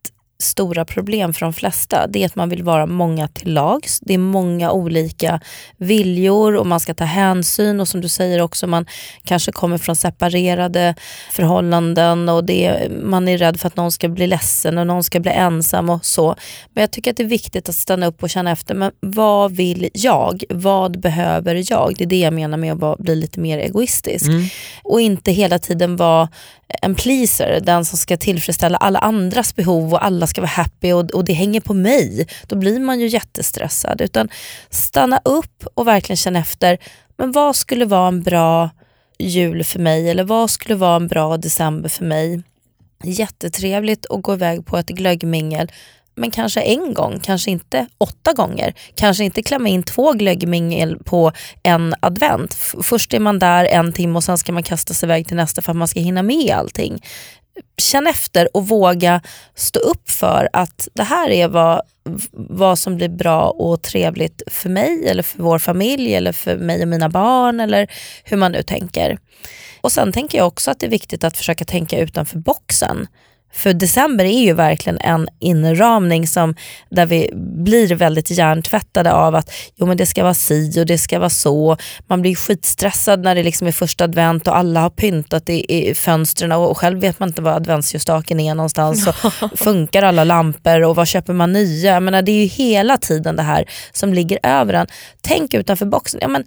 stora 0.43 0.85
problem 0.85 1.33
för 1.33 1.45
de 1.45 1.53
flesta 1.53 2.07
det 2.07 2.21
är 2.21 2.25
att 2.25 2.35
man 2.35 2.49
vill 2.49 2.63
vara 2.63 2.85
många 2.85 3.27
till 3.27 3.53
lags. 3.53 3.99
Det 3.99 4.13
är 4.13 4.17
många 4.17 4.71
olika 4.71 5.41
viljor 5.77 6.55
och 6.55 6.67
man 6.67 6.79
ska 6.79 6.93
ta 6.93 7.03
hänsyn 7.03 7.79
och 7.79 7.87
som 7.87 8.01
du 8.01 8.09
säger 8.09 8.41
också 8.41 8.67
man 8.67 8.85
kanske 9.23 9.51
kommer 9.51 9.77
från 9.77 9.95
separerade 9.95 10.95
förhållanden 11.31 12.29
och 12.29 12.43
det, 12.43 12.91
man 13.03 13.27
är 13.27 13.37
rädd 13.37 13.59
för 13.59 13.67
att 13.67 13.75
någon 13.75 13.91
ska 13.91 14.09
bli 14.09 14.27
ledsen 14.27 14.77
och 14.77 14.87
någon 14.87 15.03
ska 15.03 15.19
bli 15.19 15.31
ensam 15.31 15.89
och 15.89 16.05
så. 16.05 16.35
Men 16.73 16.81
jag 16.81 16.91
tycker 16.91 17.11
att 17.11 17.17
det 17.17 17.23
är 17.23 17.27
viktigt 17.27 17.69
att 17.69 17.75
stanna 17.75 18.05
upp 18.05 18.23
och 18.23 18.29
känna 18.29 18.51
efter, 18.51 18.75
men 18.75 18.91
vad 18.99 19.51
vill 19.51 19.89
jag? 19.93 20.43
Vad 20.49 20.99
behöver 20.99 21.71
jag? 21.71 21.93
Det 21.97 22.03
är 22.03 22.07
det 22.07 22.19
jag 22.19 22.33
menar 22.33 22.57
med 22.57 22.83
att 22.83 22.97
bli 22.97 23.15
lite 23.15 23.39
mer 23.39 23.57
egoistisk. 23.57 24.25
Och 24.83 25.01
inte 25.01 25.31
hela 25.31 25.59
tiden 25.59 25.95
vara 25.95 26.29
en 26.81 26.95
pleaser, 26.95 27.59
den 27.63 27.85
som 27.85 27.97
ska 27.97 28.17
tillfredsställa 28.17 28.77
alla 28.77 28.99
andras 28.99 29.55
behov 29.55 29.93
och 29.93 30.05
alla 30.05 30.27
ska 30.33 30.41
vara 30.41 30.51
happy 30.51 30.91
och, 30.93 31.11
och 31.11 31.25
det 31.25 31.33
hänger 31.33 31.61
på 31.61 31.73
mig. 31.73 32.27
Då 32.47 32.55
blir 32.55 32.79
man 32.79 32.99
ju 32.99 33.07
jättestressad. 33.07 34.01
Utan 34.01 34.29
stanna 34.69 35.21
upp 35.25 35.67
och 35.73 35.87
verkligen 35.87 36.17
känna 36.17 36.39
efter, 36.39 36.77
men 37.17 37.31
vad 37.31 37.55
skulle 37.55 37.85
vara 37.85 38.07
en 38.07 38.23
bra 38.23 38.69
jul 39.19 39.63
för 39.63 39.79
mig 39.79 40.09
eller 40.09 40.23
vad 40.23 40.49
skulle 40.49 40.75
vara 40.75 40.95
en 40.95 41.07
bra 41.07 41.37
december 41.37 41.89
för 41.89 42.05
mig? 42.05 42.43
Jättetrevligt 43.03 44.05
att 44.09 44.21
gå 44.21 44.33
iväg 44.33 44.65
på 44.65 44.77
ett 44.77 44.89
glöggmingel 44.89 45.71
men 46.15 46.31
kanske 46.31 46.61
en 46.61 46.93
gång, 46.93 47.19
kanske 47.19 47.51
inte 47.51 47.87
åtta 47.97 48.33
gånger. 48.33 48.73
Kanske 48.95 49.23
inte 49.23 49.43
klämma 49.43 49.69
in 49.69 49.83
två 49.83 50.13
glöggmingel 50.13 50.97
på 51.03 51.31
en 51.63 51.95
advent. 51.99 52.53
Först 52.81 53.13
är 53.13 53.19
man 53.19 53.39
där 53.39 53.65
en 53.65 53.93
timme 53.93 54.15
och 54.15 54.23
sen 54.23 54.37
ska 54.37 54.51
man 54.51 54.63
kasta 54.63 54.93
sig 54.93 55.07
iväg 55.07 55.27
till 55.27 55.37
nästa 55.37 55.61
för 55.61 55.71
att 55.71 55.77
man 55.77 55.87
ska 55.87 55.99
hinna 55.99 56.23
med 56.23 56.51
allting. 56.51 57.01
Känn 57.77 58.07
efter 58.07 58.57
och 58.57 58.67
våga 58.67 59.21
stå 59.55 59.79
upp 59.79 60.09
för 60.09 60.49
att 60.53 60.87
det 60.93 61.03
här 61.03 61.29
är 61.29 61.47
vad, 61.47 61.81
vad 62.31 62.79
som 62.79 62.95
blir 62.95 63.09
bra 63.09 63.49
och 63.49 63.81
trevligt 63.81 64.41
för 64.47 64.69
mig 64.69 65.07
eller 65.07 65.23
för 65.23 65.43
vår 65.43 65.59
familj 65.59 66.15
eller 66.15 66.31
för 66.31 66.57
mig 66.57 66.81
och 66.81 66.87
mina 66.87 67.09
barn 67.09 67.59
eller 67.59 67.87
hur 68.23 68.37
man 68.37 68.51
nu 68.51 68.63
tänker. 68.63 69.17
Och 69.81 69.91
Sen 69.91 70.11
tänker 70.11 70.37
jag 70.37 70.47
också 70.47 70.71
att 70.71 70.79
det 70.79 70.85
är 70.85 70.89
viktigt 70.89 71.23
att 71.23 71.37
försöka 71.37 71.65
tänka 71.65 71.99
utanför 71.99 72.39
boxen. 72.39 73.07
För 73.53 73.73
december 73.73 74.25
är 74.25 74.43
ju 74.43 74.53
verkligen 74.53 74.99
en 74.99 75.27
inramning 75.39 76.27
som, 76.27 76.55
där 76.89 77.05
vi 77.05 77.29
blir 77.35 77.95
väldigt 77.95 78.31
hjärntvättade 78.31 79.13
av 79.13 79.35
att 79.35 79.51
jo, 79.75 79.85
men 79.85 79.97
det 79.97 80.05
ska 80.05 80.23
vara 80.23 80.33
si 80.33 80.81
och 80.81 80.85
det 80.85 80.97
ska 80.97 81.19
vara 81.19 81.29
så. 81.29 81.77
Man 82.07 82.21
blir 82.21 82.35
skitstressad 82.35 83.23
när 83.23 83.35
det 83.35 83.43
liksom 83.43 83.67
är 83.67 83.71
första 83.71 84.03
advent 84.03 84.47
och 84.47 84.57
alla 84.57 84.79
har 84.79 84.89
pyntat 84.89 85.49
i, 85.49 85.65
i 85.75 85.95
fönstren 85.95 86.51
och 86.51 86.77
själv 86.77 86.99
vet 86.99 87.19
man 87.19 87.29
inte 87.29 87.41
var 87.41 87.51
adventsljusstaken 87.51 88.39
är 88.39 88.55
någonstans. 88.55 89.07
Och 89.07 89.15
funkar 89.59 90.03
alla 90.03 90.23
lampor 90.23 90.83
och 90.83 90.95
vad 90.95 91.07
köper 91.07 91.33
man 91.33 91.53
nya? 91.53 91.93
Jag 91.93 92.03
menar, 92.03 92.21
det 92.21 92.31
är 92.31 92.41
ju 92.41 92.47
hela 92.47 92.97
tiden 92.97 93.35
det 93.35 93.43
här 93.43 93.65
som 93.91 94.13
ligger 94.13 94.39
över 94.43 94.73
en. 94.73 94.87
Tänk 95.21 95.53
utanför 95.53 95.85
boxen. 95.85 96.19
Ja, 96.21 96.27
men, 96.27 96.43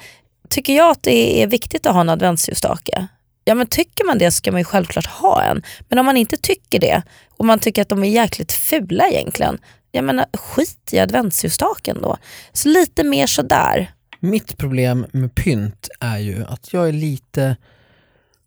tycker 0.48 0.76
jag 0.76 0.90
att 0.90 1.02
det 1.02 1.42
är 1.42 1.46
viktigt 1.46 1.86
att 1.86 1.94
ha 1.94 2.00
en 2.00 2.08
adventsljusstake? 2.08 3.08
Ja 3.48 3.54
men 3.54 3.66
tycker 3.66 4.04
man 4.04 4.18
det 4.18 4.30
ska 4.30 4.52
man 4.52 4.60
ju 4.60 4.64
självklart 4.64 5.06
ha 5.06 5.42
en. 5.42 5.62
Men 5.88 5.98
om 5.98 6.06
man 6.06 6.16
inte 6.16 6.36
tycker 6.36 6.78
det 6.80 7.02
och 7.36 7.44
man 7.44 7.58
tycker 7.58 7.82
att 7.82 7.88
de 7.88 8.04
är 8.04 8.08
jäkligt 8.08 8.52
fula 8.52 9.08
egentligen, 9.08 9.58
jag 9.92 10.04
menar 10.04 10.26
äh, 10.32 10.38
skit 10.38 10.90
i 10.92 10.98
adventsljusstaken 10.98 12.02
då. 12.02 12.16
Så 12.52 12.68
lite 12.68 13.04
mer 13.04 13.26
sådär. 13.26 13.90
Mitt 14.20 14.56
problem 14.56 15.06
med 15.12 15.34
pynt 15.34 15.88
är 16.00 16.18
ju 16.18 16.44
att 16.44 16.72
jag 16.72 16.88
är 16.88 16.92
lite, 16.92 17.56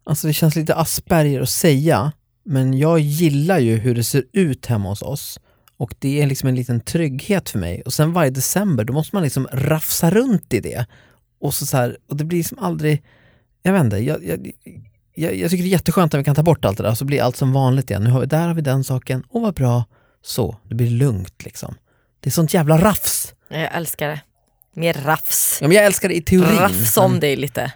alltså 0.04 0.28
det 0.28 0.34
känns 0.34 0.56
lite 0.56 0.76
Asperger 0.76 1.42
att 1.42 1.50
säga, 1.50 2.12
men 2.44 2.78
jag 2.78 3.00
gillar 3.00 3.60
ju 3.60 3.78
hur 3.78 3.96
det 3.96 4.04
ser 4.04 4.24
ut 4.34 4.66
hemma 4.66 4.90
hos 4.90 5.02
oss. 5.02 5.40
Och 5.78 5.96
det 6.00 6.22
är 6.22 6.28
liksom 6.28 6.50
en 6.50 6.56
liten 6.56 6.82
trygghet 6.82 7.50
för 7.50 7.60
mig. 7.60 7.82
Och 7.86 7.94
sen 7.94 8.14
varje 8.14 8.32
december, 8.32 8.84
då 8.84 8.94
måste 8.94 9.16
man 9.16 9.24
liksom 9.24 9.48
rafsa 9.52 10.10
runt 10.10 10.54
i 10.54 10.60
det. 10.60 10.86
Och, 11.40 11.54
så 11.54 11.66
så 11.66 11.78
här, 11.78 11.98
och 12.08 12.16
det 12.16 12.24
blir 12.24 12.38
liksom 12.38 12.60
aldrig, 12.60 13.04
jag 13.64 13.74
vet 13.74 13.84
inte, 13.84 13.98
jag, 13.98 14.26
jag, 14.26 14.54
jag, 15.20 15.36
jag 15.36 15.52
tycker 15.52 15.64
det 15.64 15.70
är 15.70 15.72
jätteskönt 15.72 16.14
när 16.14 16.18
vi 16.18 16.24
kan 16.24 16.36
ta 16.36 16.44
bort 16.44 16.66
allt 16.66 16.78
det 16.78 16.84
där, 16.84 16.94
så 16.96 17.06
blir 17.06 17.22
allt 17.22 17.36
som 17.38 17.54
vanligt 17.54 17.90
igen. 17.90 18.04
Nu 18.04 18.10
har 18.10 18.20
vi, 18.20 18.26
där 18.26 18.48
har 18.48 18.54
vi 18.54 18.62
den 18.62 18.84
saken, 18.84 19.24
åh 19.30 19.42
vad 19.42 19.54
bra. 19.54 19.84
Så, 20.22 20.58
det 20.70 20.76
blir 20.76 20.90
lugnt 20.90 21.44
liksom. 21.46 21.76
Det 22.20 22.30
är 22.30 22.32
sånt 22.32 22.54
jävla 22.54 22.78
rafs. 22.78 23.34
Jag 23.50 23.76
älskar 23.76 24.08
det. 24.10 24.22
Mer 24.74 24.94
rafs. 24.94 25.58
Ja, 25.62 25.68
men 25.68 25.76
jag 25.78 25.86
älskar 25.86 26.10
det 26.10 26.16
i 26.16 26.22
teorin. 26.22 26.58
Rafs 26.60 26.98
om 26.98 27.12
men- 27.12 27.20
dig 27.20 27.36
lite. 27.36 27.72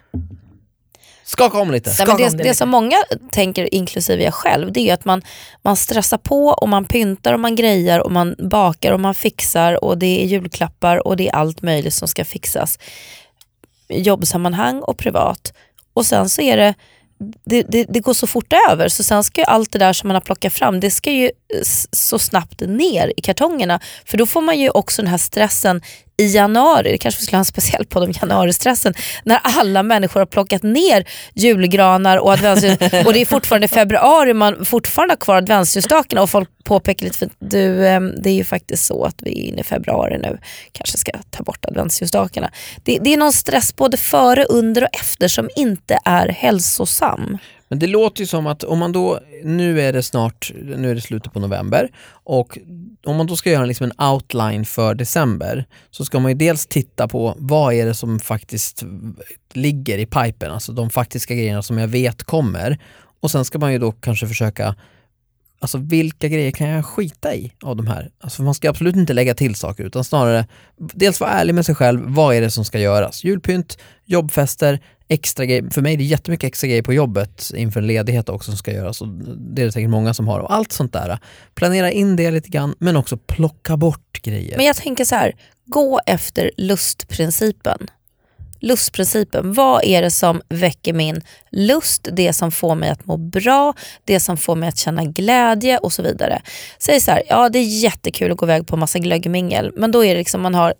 Skaka 1.25 1.57
om 1.59 1.71
lite. 1.71 1.89
Nej, 1.89 1.95
Skaka 1.95 2.11
men 2.13 2.15
om 2.15 2.31
det, 2.31 2.37
det 2.37 2.37
det 2.37 2.43
lite. 2.43 2.55
som 2.55 2.69
många 2.69 2.95
tänker, 3.31 3.73
inklusive 3.73 4.23
jag 4.23 4.33
själv, 4.33 4.71
det 4.71 4.79
är 4.79 4.83
ju 4.83 4.89
att 4.91 5.05
man, 5.05 5.21
man 5.61 5.75
stressar 5.75 6.17
på 6.17 6.45
och 6.47 6.69
man 6.69 6.85
pyntar 6.85 7.33
och 7.33 7.39
man 7.39 7.55
grejar 7.55 7.99
och 7.99 8.11
man 8.11 8.35
bakar 8.39 8.91
och 8.91 8.99
man 8.99 9.15
fixar 9.15 9.83
och 9.83 9.97
det 9.97 10.23
är 10.23 10.25
julklappar 10.25 11.07
och 11.07 11.17
det 11.17 11.27
är 11.29 11.35
allt 11.35 11.61
möjligt 11.61 11.93
som 11.93 12.07
ska 12.07 12.25
fixas. 12.25 12.79
Jobbsammanhang 13.89 14.79
och 14.81 14.97
privat. 14.97 15.53
Och 15.93 16.05
sen 16.05 16.29
så 16.29 16.41
är 16.41 16.57
det 16.57 16.73
det, 17.45 17.63
det, 17.63 17.85
det 17.89 17.99
går 17.99 18.13
så 18.13 18.27
fort 18.27 18.53
över 18.69 18.89
så 18.89 19.03
sen 19.03 19.23
ska 19.23 19.41
ju 19.41 19.45
allt 19.45 19.71
det 19.71 19.79
där 19.79 19.93
som 19.93 20.07
man 20.07 20.15
har 20.15 20.21
plockat 20.21 20.53
fram 20.53 20.79
det 20.79 20.91
ska 20.91 21.11
ju 21.11 21.25
eh, 21.25 21.61
så 21.91 22.19
snabbt 22.19 22.61
ner 22.61 23.13
i 23.17 23.21
kartongerna. 23.21 23.79
För 24.05 24.17
då 24.17 24.25
får 24.25 24.41
man 24.41 24.59
ju 24.59 24.69
också 24.69 25.01
den 25.01 25.11
här 25.11 25.17
stressen 25.17 25.81
i 26.17 26.27
januari, 26.27 26.97
kanske 26.97 27.19
vi 27.19 27.25
skulle 27.25 27.37
ha 27.37 27.41
en 27.41 27.45
speciell 27.45 27.85
podd 27.85 28.03
om 28.03 28.11
januaristressen, 28.21 28.93
när 29.23 29.39
alla 29.43 29.83
människor 29.83 30.19
har 30.21 30.25
plockat 30.25 30.63
ner 30.63 31.07
julgranar 31.33 32.17
och 32.17 32.33
adventsljus 32.33 32.77
och 33.05 33.13
det 33.13 33.21
är 33.21 33.25
fortfarande 33.25 33.67
februari 33.67 34.33
man 34.33 34.65
fortfarande 34.65 35.11
har 35.11 35.17
kvar 35.17 35.35
adventsljusstakarna 35.35 36.21
och 36.21 36.29
folk 36.29 36.49
påpekar 36.63 37.05
lite 37.05 37.17
för 37.17 37.29
du, 37.39 37.87
eh, 37.87 38.01
det 38.01 38.29
är 38.29 38.33
ju 38.33 38.43
faktiskt 38.43 38.85
så 38.85 39.05
att 39.05 39.15
vi 39.17 39.31
är 39.31 39.43
inne 39.43 39.61
i 39.61 39.63
februari 39.63 40.17
nu, 40.17 40.37
kanske 40.71 40.97
ska 40.97 41.11
ta 41.29 41.43
bort 41.43 41.65
adventsljusstakarna. 41.65 42.51
Det, 42.83 42.99
det 43.01 43.13
är 43.13 43.17
någon 43.17 43.33
stress 43.33 43.75
både 43.75 43.97
före, 43.97 44.43
under 44.43 44.83
och 44.83 44.89
efter 44.91 45.27
som 45.27 45.49
inte 45.55 45.99
är 46.05 46.27
hälsosam. 46.27 47.37
Men 47.73 47.79
det 47.79 47.87
låter 47.87 48.21
ju 48.21 48.27
som 48.27 48.47
att 48.47 48.63
om 48.63 48.79
man 48.79 48.91
då, 48.91 49.19
nu 49.43 49.81
är 49.81 49.93
det 49.93 50.03
snart, 50.03 50.51
nu 50.75 50.91
är 50.91 50.95
det 50.95 51.01
slutet 51.01 51.33
på 51.33 51.39
november 51.39 51.89
och 52.09 52.57
om 53.05 53.15
man 53.15 53.27
då 53.27 53.35
ska 53.35 53.51
göra 53.51 53.65
liksom 53.65 53.91
en 53.91 54.07
outline 54.07 54.65
för 54.65 54.95
december 54.95 55.65
så 55.91 56.05
ska 56.05 56.19
man 56.19 56.31
ju 56.31 56.37
dels 56.37 56.65
titta 56.65 57.07
på 57.07 57.35
vad 57.37 57.73
är 57.73 57.85
det 57.85 57.93
som 57.93 58.19
faktiskt 58.19 58.83
ligger 59.53 59.97
i 59.97 60.05
pipen, 60.05 60.51
alltså 60.51 60.71
de 60.71 60.89
faktiska 60.89 61.35
grejerna 61.35 61.61
som 61.61 61.77
jag 61.77 61.87
vet 61.87 62.23
kommer 62.23 62.79
och 63.21 63.31
sen 63.31 63.45
ska 63.45 63.59
man 63.59 63.71
ju 63.71 63.79
då 63.79 63.91
kanske 63.91 64.27
försöka 64.27 64.75
Alltså 65.59 65.77
vilka 65.77 66.27
grejer 66.27 66.51
kan 66.51 66.67
jag 66.67 66.85
skita 66.85 67.35
i 67.35 67.53
av 67.61 67.75
de 67.75 67.87
här? 67.87 68.09
Alltså 68.19 68.41
man 68.41 68.53
ska 68.53 68.69
absolut 68.69 68.95
inte 68.95 69.13
lägga 69.13 69.33
till 69.33 69.55
saker 69.55 69.83
utan 69.83 70.03
snarare 70.03 70.47
dels 70.77 71.19
vara 71.19 71.31
ärlig 71.31 71.55
med 71.55 71.65
sig 71.65 71.75
själv, 71.75 72.01
vad 72.05 72.35
är 72.35 72.41
det 72.41 72.51
som 72.51 72.65
ska 72.65 72.79
göras? 72.79 73.23
Julpynt, 73.23 73.77
jobbfester, 74.05 74.79
extra 75.07 75.45
grejer. 75.45 75.69
För 75.69 75.81
mig 75.81 75.93
är 75.93 75.97
det 75.97 76.03
jättemycket 76.03 76.47
extra 76.47 76.67
grejer 76.67 76.83
på 76.83 76.93
jobbet 76.93 77.51
inför 77.55 77.79
en 77.79 77.87
ledighet 77.87 78.29
också 78.29 78.51
som 78.51 78.57
ska 78.57 78.71
göras 78.71 79.01
och 79.01 79.07
det 79.07 79.61
är 79.61 79.65
det 79.65 79.71
säkert 79.71 79.89
många 79.89 80.13
som 80.13 80.27
har 80.27 80.39
och 80.39 80.53
allt 80.53 80.71
sånt 80.71 80.93
där. 80.93 81.19
Planera 81.55 81.91
in 81.91 82.15
det 82.15 82.31
lite 82.31 82.49
grann 82.49 82.75
men 82.79 82.97
också 82.97 83.17
plocka 83.17 83.77
bort 83.77 84.21
grejer. 84.21 84.57
Men 84.57 84.65
jag 84.65 84.75
tänker 84.75 85.05
så 85.05 85.15
här, 85.15 85.35
gå 85.65 85.99
efter 86.05 86.51
lustprincipen. 86.57 87.87
Lustprincipen, 88.59 89.53
vad 89.53 89.83
är 89.83 90.01
det 90.01 90.11
som 90.11 90.41
väcker 90.49 90.93
min 90.93 91.21
lust, 91.51 92.07
det 92.11 92.33
som 92.33 92.51
får 92.51 92.75
mig 92.75 92.89
att 92.89 93.05
må 93.05 93.17
bra, 93.17 93.73
det 94.05 94.19
som 94.19 94.37
får 94.37 94.55
mig 94.55 94.69
att 94.69 94.77
känna 94.77 95.05
glädje 95.05 95.77
och 95.77 95.93
så 95.93 96.03
vidare. 96.03 96.41
Säg 96.79 96.99
så 96.99 97.11
här, 97.11 97.23
ja 97.29 97.49
det 97.49 97.59
är 97.59 97.83
jättekul 97.83 98.31
att 98.31 98.37
gå 98.37 98.45
iväg 98.45 98.67
på 98.67 98.77
massa 98.77 98.99
glöggmingel 98.99 99.71
men 99.75 99.91
då 99.91 100.05
är 100.05 100.09
det 100.09 100.17
liksom 100.17 100.41
man 100.41 100.55
har 100.55 100.73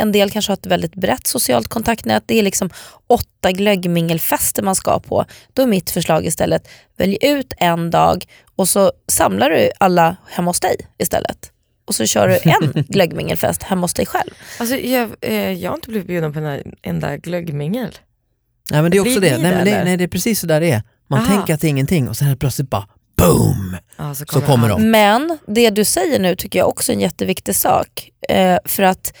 en 0.00 0.12
del 0.12 0.30
kanske 0.30 0.50
har 0.50 0.56
ett 0.56 0.66
väldigt 0.66 0.94
brett 0.94 1.26
socialt 1.26 1.68
kontaktnät. 1.68 2.22
Det 2.26 2.38
är 2.38 2.42
liksom 2.42 2.70
åtta 3.06 3.52
glöggmingelfester 3.52 4.62
man 4.62 4.74
ska 4.74 5.00
på. 5.00 5.24
Då 5.52 5.62
är 5.62 5.66
mitt 5.66 5.90
förslag 5.90 6.26
istället, 6.26 6.68
välj 6.96 7.18
ut 7.20 7.52
en 7.56 7.90
dag 7.90 8.24
och 8.56 8.68
så 8.68 8.92
samlar 9.08 9.50
du 9.50 9.70
alla 9.80 10.16
hemma 10.26 10.50
hos 10.50 10.60
dig 10.60 10.76
istället. 10.98 11.52
Och 11.84 11.94
så 11.94 12.06
kör 12.06 12.28
du 12.28 12.38
en 12.50 12.84
glöggmingelfest 12.88 13.62
hemma 13.62 13.82
hos 13.82 13.94
dig 13.94 14.06
själv. 14.06 14.30
Alltså, 14.58 14.76
jag, 14.76 15.10
eh, 15.20 15.52
jag 15.52 15.70
har 15.70 15.76
inte 15.76 15.88
blivit 15.88 16.06
bjuden 16.06 16.32
på 16.32 16.38
en 16.38 16.74
enda 16.82 17.16
glöggmingel. 17.16 17.98
nej 18.70 18.82
men 18.82 18.90
det 18.90 18.96
är 18.96 19.00
också 19.00 19.20
Blir 19.20 19.30
det, 19.30 19.38
nej, 19.38 19.52
men 19.52 19.64
det, 19.64 19.84
nej 19.84 19.96
det 19.96 20.04
är 20.04 20.08
precis 20.08 20.40
så 20.40 20.46
där 20.46 20.60
det 20.60 20.70
är. 20.70 20.82
Man 21.08 21.18
Aha. 21.20 21.28
tänker 21.36 21.54
att 21.54 21.60
det 21.60 21.66
är 21.66 21.70
ingenting 21.70 22.08
och 22.08 22.16
sen 22.16 22.28
helt 22.28 22.40
plötsligt 22.40 22.70
bara 22.70 22.86
boom! 23.16 23.76
Ja, 23.96 24.14
så 24.14 24.24
Så 24.28 24.40
kommer 24.40 24.68
de. 24.68 24.90
Men 24.90 25.38
det 25.46 25.70
du 25.70 25.84
säger 25.84 26.18
nu 26.18 26.36
tycker 26.36 26.58
jag 26.58 26.68
också 26.68 26.92
är 26.92 26.94
en 26.94 27.00
jätteviktig 27.00 27.54
sak. 27.54 28.10
Eh, 28.28 28.58
för 28.64 28.82
att 28.82 29.14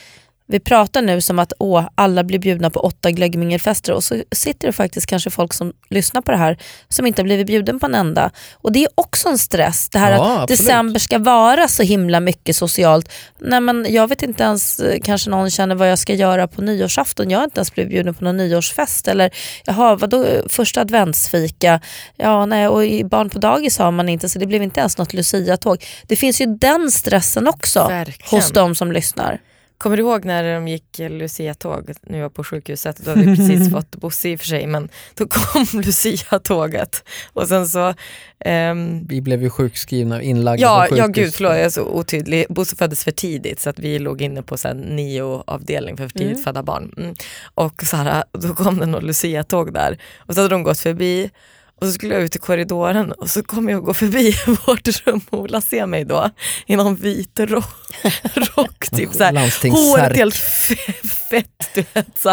vi 0.50 0.60
pratar 0.60 1.02
nu 1.02 1.20
som 1.20 1.38
att 1.38 1.52
åh, 1.58 1.88
alla 1.94 2.24
blir 2.24 2.38
bjudna 2.38 2.70
på 2.70 2.80
åtta 2.80 3.10
glöggmingelfester 3.10 3.92
och 3.92 4.04
så 4.04 4.22
sitter 4.32 4.66
det 4.68 4.72
faktiskt 4.72 5.06
kanske 5.06 5.30
folk 5.30 5.52
som 5.52 5.72
lyssnar 5.90 6.20
på 6.20 6.30
det 6.30 6.36
här 6.36 6.58
som 6.88 7.06
inte 7.06 7.22
har 7.22 7.24
blivit 7.24 7.46
bjuden 7.46 7.80
på 7.80 7.86
en 7.86 7.94
enda. 7.94 8.30
Och 8.52 8.72
det 8.72 8.84
är 8.84 8.88
också 8.94 9.28
en 9.28 9.38
stress, 9.38 9.88
det 9.88 9.98
här 9.98 10.10
Ja, 10.12 10.16
att 10.16 10.42
absolut. 10.42 10.60
december 10.60 11.00
ska 11.00 11.18
vara 11.18 11.68
så 11.68 11.82
himla 11.82 12.20
mycket 12.20 12.56
socialt. 12.56 13.12
Nej, 13.38 13.60
men 13.60 13.86
jag 13.88 14.08
vet 14.08 14.22
inte 14.22 14.42
ens, 14.42 14.80
eh, 14.80 15.00
kanske 15.04 15.30
någon 15.30 15.50
känner 15.50 15.74
vad 15.74 15.90
jag 15.90 15.98
ska 15.98 16.14
göra 16.14 16.48
på 16.48 16.62
nyårsafton. 16.62 17.30
Jag 17.30 17.38
har 17.38 17.44
inte 17.44 17.58
ens 17.58 17.74
blivit 17.74 17.90
bjuden 17.90 18.14
på 18.14 18.24
någon 18.24 18.36
nyårsfest. 18.36 19.08
Eller 19.08 19.30
jaha, 19.64 19.96
vadå, 19.96 20.26
första 20.48 20.80
adventsfika? 20.80 21.80
Ja, 22.16 22.46
nej, 22.46 22.68
och 22.68 23.08
barn 23.08 23.30
på 23.30 23.38
dagis 23.38 23.78
har 23.78 23.90
man 23.90 24.08
inte 24.08 24.28
så 24.28 24.38
det 24.38 24.46
blev 24.46 24.62
inte 24.62 24.80
ens 24.80 24.98
något 24.98 25.12
luciatåg. 25.12 25.84
Det 26.06 26.16
finns 26.16 26.40
ju 26.40 26.46
den 26.46 26.90
stressen 26.90 27.48
också 27.48 27.88
Verkligen. 27.88 28.42
hos 28.42 28.50
de 28.50 28.74
som 28.74 28.92
lyssnar. 28.92 29.40
Kommer 29.80 29.96
du 29.96 30.02
ihåg 30.02 30.24
när 30.24 30.54
de 30.54 30.68
gick 30.68 30.98
Lucia-tåg 30.98 31.90
jag 32.06 32.20
var 32.20 32.28
på 32.28 32.44
sjukhuset? 32.44 32.96
Då 32.96 33.10
hade 33.10 33.22
vi 33.22 33.36
precis 33.36 33.70
fått 33.72 33.96
Bosse 33.96 34.28
i 34.28 34.36
och 34.36 34.40
för 34.40 34.46
sig 34.46 34.66
men 34.66 34.88
då 35.14 35.26
kom 35.28 35.66
Lucia-tåget 35.82 37.04
och 37.32 37.48
sen 37.48 37.68
så 37.68 37.94
ehm, 38.44 39.06
Vi 39.06 39.20
blev 39.20 39.42
ju 39.42 39.50
sjukskrivna, 39.50 40.22
inlagda 40.22 40.62
Ja, 40.62 40.86
på 40.88 40.96
ja 40.96 41.06
sjukhus. 41.06 41.24
gud 41.24 41.34
förlåt 41.34 41.52
jag 41.52 41.60
är 41.60 41.70
så 41.70 41.82
otydlig. 41.84 42.46
Bosse 42.48 42.76
föddes 42.76 43.04
för 43.04 43.10
tidigt 43.10 43.60
så 43.60 43.70
att 43.70 43.78
vi 43.78 43.98
låg 43.98 44.22
inne 44.22 44.42
på 44.42 44.56
så 44.56 44.68
här 44.68 44.74
nio-avdelning 44.74 45.96
för 45.96 46.08
för 46.08 46.18
tidigt 46.18 46.32
Mm. 46.32 46.44
födda 46.44 46.62
barn. 46.62 46.94
Mm. 46.96 47.14
Och 47.54 47.82
så 47.82 47.96
här, 47.96 48.24
då 48.32 48.54
kom 48.54 48.78
det 48.78 48.86
något 48.86 49.02
Lucia-tåg 49.02 49.74
där 49.74 49.98
och 50.18 50.34
så 50.34 50.40
hade 50.40 50.54
de 50.54 50.62
gått 50.62 50.78
förbi 50.78 51.30
och 51.80 51.86
så 51.86 51.92
skulle 51.92 52.14
jag 52.14 52.22
ut 52.22 52.36
i 52.36 52.38
korridoren 52.38 53.12
och 53.12 53.30
så 53.30 53.42
kom 53.42 53.68
jag 53.68 53.78
att 53.78 53.84
gå 53.84 53.94
förbi 53.94 54.36
vårt 54.66 54.88
rum 55.06 55.20
och 55.30 55.38
Ola 55.38 55.60
ser 55.60 55.86
mig 55.86 56.04
då 56.04 56.30
i 56.66 56.76
någon 56.76 56.94
vit 56.96 57.40
rock, 57.40 57.74
rock 58.56 58.90
typ 58.90 59.12
så 59.12 59.24
här, 59.24 59.32
Landstingssärk. 59.32 60.00
håret 60.00 60.16
helt 60.16 60.34
fe- 60.34 61.06
fett 61.30 61.70
du 61.74 61.84
vet. 61.94 62.24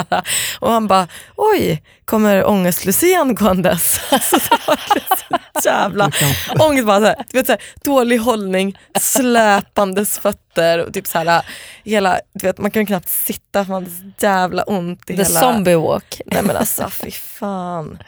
Och 0.59 0.71
han 0.71 0.87
bara 0.87 1.07
oj, 1.35 1.83
kommer 2.07 2.45
ångest-Lucian 2.45 3.35
gåendes? 3.35 3.99
Alltså, 4.11 4.39
så 5.63 5.69
jävla 5.69 6.11
ångest 6.59 6.85
bara 6.85 6.99
så 6.99 7.05
här, 7.05 7.15
du 7.31 7.37
vet, 7.37 7.45
så 7.45 7.51
här, 7.51 7.61
dålig 7.83 8.17
hållning, 8.17 8.77
släpandes 8.99 10.19
fötter 10.19 10.85
och 10.85 10.93
typ 10.93 11.07
så 11.07 11.17
här, 11.17 11.45
hela, 11.83 12.19
du 12.33 12.47
vet, 12.47 12.57
man 12.57 12.71
kan 12.71 12.85
knappt 12.85 13.09
sitta 13.09 13.65
för 13.65 13.71
man 13.71 13.83
hade 13.83 13.95
så 13.95 14.25
jävla 14.25 14.63
ont 14.63 15.09
i 15.09 15.17
The 15.17 15.23
hela... 15.23 15.41
zombie 15.41 15.75
walk. 15.75 16.21
Nej 16.25 16.43
men 16.43 16.55
alltså 16.55 16.89
fy 16.89 17.11
fan. 17.11 17.99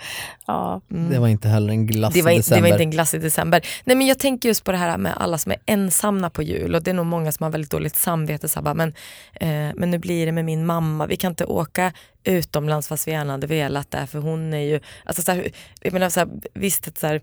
Ja. 0.47 0.81
Mm. 0.91 1.09
Det 1.09 1.19
var 1.19 1.27
inte 1.27 1.47
heller 1.47 1.69
en 1.69 1.87
glass 1.87 2.13
Det 2.13 2.21
var, 2.21 2.31
i 2.31 2.37
december. 2.37 2.57
det 2.57 2.61
var 2.61 2.69
inte 2.69 2.83
en 2.83 2.91
glass 2.91 3.13
i 3.13 3.17
december. 3.17 3.65
Nej 3.83 3.95
men 3.95 4.07
jag 4.07 4.19
tänker 4.19 4.49
just 4.49 4.63
på 4.63 4.71
det 4.71 4.77
här 4.77 4.97
med 4.97 5.13
alla 5.17 5.37
som 5.37 5.51
är 5.51 5.57
ensamma 5.65 6.29
på 6.29 6.43
jul 6.43 6.75
och 6.75 6.83
det 6.83 6.91
är 6.91 6.95
nog 6.95 7.05
många 7.05 7.31
som 7.31 7.43
har 7.43 7.51
väldigt 7.51 7.71
dåligt 7.71 7.95
samvete. 7.95 8.49
Så 8.49 8.59
här, 8.59 8.63
bara, 8.63 8.73
men, 8.73 8.93
eh, 9.33 9.75
men 9.75 9.91
nu 9.91 9.97
blir 9.97 10.25
det 10.25 10.31
med 10.31 10.45
min 10.45 10.65
mamma, 10.65 11.05
vi 11.07 11.15
kan 11.15 11.31
inte 11.31 11.45
åka 11.45 11.93
utomlands 12.23 12.87
fast 12.87 13.07
vi 13.07 13.11
gärna 13.11 13.33
hade 13.33 13.47
velat 13.47 13.88
det 13.91 14.07
för 14.07 14.19
hon 14.19 14.53
är 14.53 14.57
ju, 14.61 14.79
alltså 15.05 15.21
så 15.21 15.31
här, 15.31 15.51
jag 15.81 15.93
menar, 15.93 16.09
så 16.09 16.19
här, 16.19 16.29
visst 16.53 16.87
att 16.87 16.97
så 16.97 17.07
här, 17.07 17.21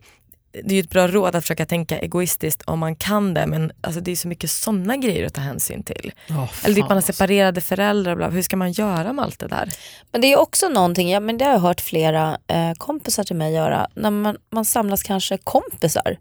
det 0.65 0.71
är 0.71 0.75
ju 0.75 0.81
ett 0.81 0.91
bra 0.91 1.09
råd 1.09 1.37
att 1.37 1.45
försöka 1.45 1.67
tänka 1.67 1.99
egoistiskt 1.99 2.63
om 2.63 2.79
man 2.79 2.97
kan 2.97 3.35
det 3.35 3.47
men 3.47 3.73
alltså, 3.81 4.01
det 4.01 4.11
är 4.11 4.17
så 4.17 4.29
mycket 4.29 4.51
sådana 4.51 4.97
grejer 4.97 5.27
att 5.27 5.35
ta 5.35 5.41
hänsyn 5.41 5.83
till. 5.83 6.13
Åh, 6.31 6.51
Eller 6.65 6.75
typ 6.75 6.83
man 6.83 6.91
har 6.91 6.97
alltså. 6.97 7.13
separerade 7.13 7.61
föräldrar, 7.61 8.17
bla, 8.17 8.31
hur 8.31 8.43
ska 8.43 8.57
man 8.57 8.73
göra 8.73 9.13
med 9.13 9.25
allt 9.25 9.39
det 9.39 9.49
där? 9.49 9.69
Men 10.13 10.21
det 10.21 10.33
är 10.33 10.39
också 10.39 10.69
någonting, 10.69 11.11
ja, 11.11 11.21
men 11.21 11.39
det 11.39 11.45
har 11.45 11.53
jag 11.53 11.61
hört 11.61 11.81
flera 11.81 12.39
eh, 12.47 12.73
kompisar 12.79 13.25
till 13.25 13.37
mig 13.37 13.55
göra, 13.55 13.89
när 13.95 14.11
man, 14.11 14.37
man 14.51 14.65
samlas 14.65 15.03
kanske 15.03 15.39
kompisar 15.39 16.17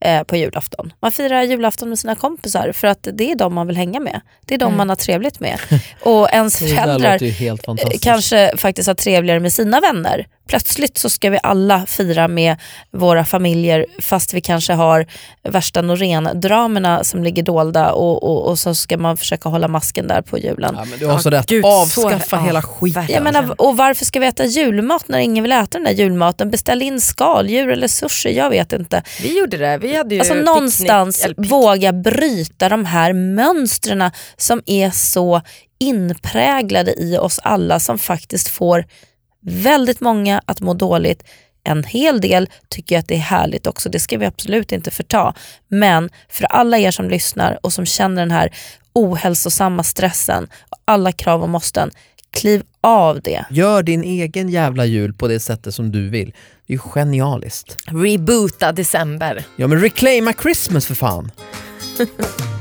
eh, 0.00 0.22
på 0.22 0.36
julafton. 0.36 0.92
Man 1.00 1.12
firar 1.12 1.42
julafton 1.42 1.88
med 1.88 1.98
sina 1.98 2.14
kompisar 2.14 2.72
för 2.72 2.88
att 2.88 3.08
det 3.12 3.30
är 3.30 3.34
de 3.34 3.54
man 3.54 3.66
vill 3.66 3.76
hänga 3.76 4.00
med. 4.00 4.20
Det 4.46 4.54
är 4.54 4.58
de 4.58 4.64
Mm. 4.64 4.76
man 4.76 4.88
har 4.88 4.96
trevligt 4.96 5.40
med. 5.40 5.58
Och 6.00 6.28
ens 6.32 6.58
föräldrar 6.58 7.18
eh, 7.22 7.98
kanske 8.02 8.52
faktiskt 8.56 8.86
har 8.86 8.94
trevligare 8.94 9.40
med 9.40 9.52
sina 9.52 9.80
vänner. 9.80 10.26
Plötsligt 10.48 10.98
så 10.98 11.10
ska 11.10 11.30
vi 11.30 11.38
alla 11.42 11.86
fira 11.86 12.28
med 12.28 12.56
våra 12.90 13.24
familjer 13.24 13.86
fast 14.02 14.34
vi 14.34 14.40
kanske 14.40 14.72
har 14.72 15.06
värsta 15.42 15.82
Norén-dramerna 15.82 17.04
som 17.04 17.22
ligger 17.24 17.42
dolda 17.42 17.92
och, 17.92 18.22
och, 18.22 18.46
och 18.50 18.58
så 18.58 18.74
ska 18.74 18.96
man 18.98 19.16
försöka 19.16 19.48
hålla 19.48 19.68
masken 19.68 20.06
där 20.08 20.22
på 20.22 20.38
julen. 20.38 20.74
Ja, 20.78 20.84
men 20.84 20.98
du 20.98 21.06
har 21.06 21.12
Ja, 21.12 21.18
så 21.18 21.30
rätt. 21.30 21.46
gud, 21.46 21.62
så- 21.64 21.68
Avskaffa 22.08 22.36
ja, 22.36 22.42
hela 22.42 22.62
skiten. 22.62 23.06
Jag 23.08 23.22
menar, 23.22 23.60
och 23.60 23.76
varför 23.76 24.04
ska 24.04 24.20
vi 24.20 24.26
äta 24.26 24.44
julmat 24.44 25.08
när 25.08 25.18
ingen 25.18 25.42
vill 25.44 25.52
äta 25.52 25.66
den 25.78 25.84
där 25.84 25.92
julmaten? 25.92 26.50
Beställ 26.50 26.82
in 26.82 27.00
skaldjur 27.00 27.68
eller 27.70 27.88
sushi, 27.88 28.36
jag 28.36 28.50
vet 28.50 28.72
inte. 28.72 29.02
Vi 29.22 29.38
gjorde 29.38 29.56
det, 29.56 29.78
vi 29.78 29.96
hade 29.96 30.14
ju 30.14 30.20
Alltså 30.20 30.34
picknick- 30.34 30.44
någonstans 30.44 31.26
våga 31.36 31.92
bryta 31.92 32.68
de 32.68 32.84
här 32.84 33.12
mönstren 33.12 34.10
som 34.36 34.62
är 34.66 34.90
så 34.90 35.40
inpräglade 35.80 36.94
i 37.02 37.18
oss 37.18 37.40
alla 37.42 37.80
som 37.80 37.98
faktiskt 37.98 38.48
får 38.48 38.84
väldigt 39.42 40.00
många 40.00 40.42
att 40.44 40.60
må 40.60 40.74
dåligt. 40.74 41.22
En 41.64 41.84
hel 41.84 42.20
del 42.20 42.48
tycker 42.68 42.98
att 42.98 43.08
det 43.08 43.14
är 43.14 43.18
härligt 43.18 43.66
också, 43.66 43.88
det 43.88 44.00
ska 44.00 44.18
vi 44.18 44.26
absolut 44.26 44.72
inte 44.72 44.90
förta. 44.90 45.34
Men 45.68 46.10
för 46.28 46.44
alla 46.44 46.78
er 46.78 46.90
som 46.90 47.10
lyssnar 47.10 47.58
och 47.62 47.72
som 47.72 47.86
känner 47.86 48.22
den 48.22 48.30
här 48.30 48.54
ohälsosamma 48.92 49.82
stressen, 49.82 50.48
alla 50.84 51.12
krav 51.12 51.42
och 51.42 51.48
måsten, 51.48 51.90
kliv 52.30 52.62
av 52.80 53.20
det. 53.20 53.44
Gör 53.50 53.82
din 53.82 54.02
egen 54.02 54.48
jävla 54.48 54.84
jul 54.84 55.12
på 55.12 55.28
det 55.28 55.40
sättet 55.40 55.74
som 55.74 55.92
du 55.92 56.08
vill. 56.08 56.32
Det 56.66 56.72
är 56.72 56.74
ju 56.74 56.78
genialiskt. 56.78 57.76
Reboota 57.86 58.72
december. 58.72 59.44
Ja 59.56 59.66
men 59.66 59.80
reclaima 59.80 60.32
Christmas 60.32 60.86
för 60.86 60.94
fan. 60.94 61.30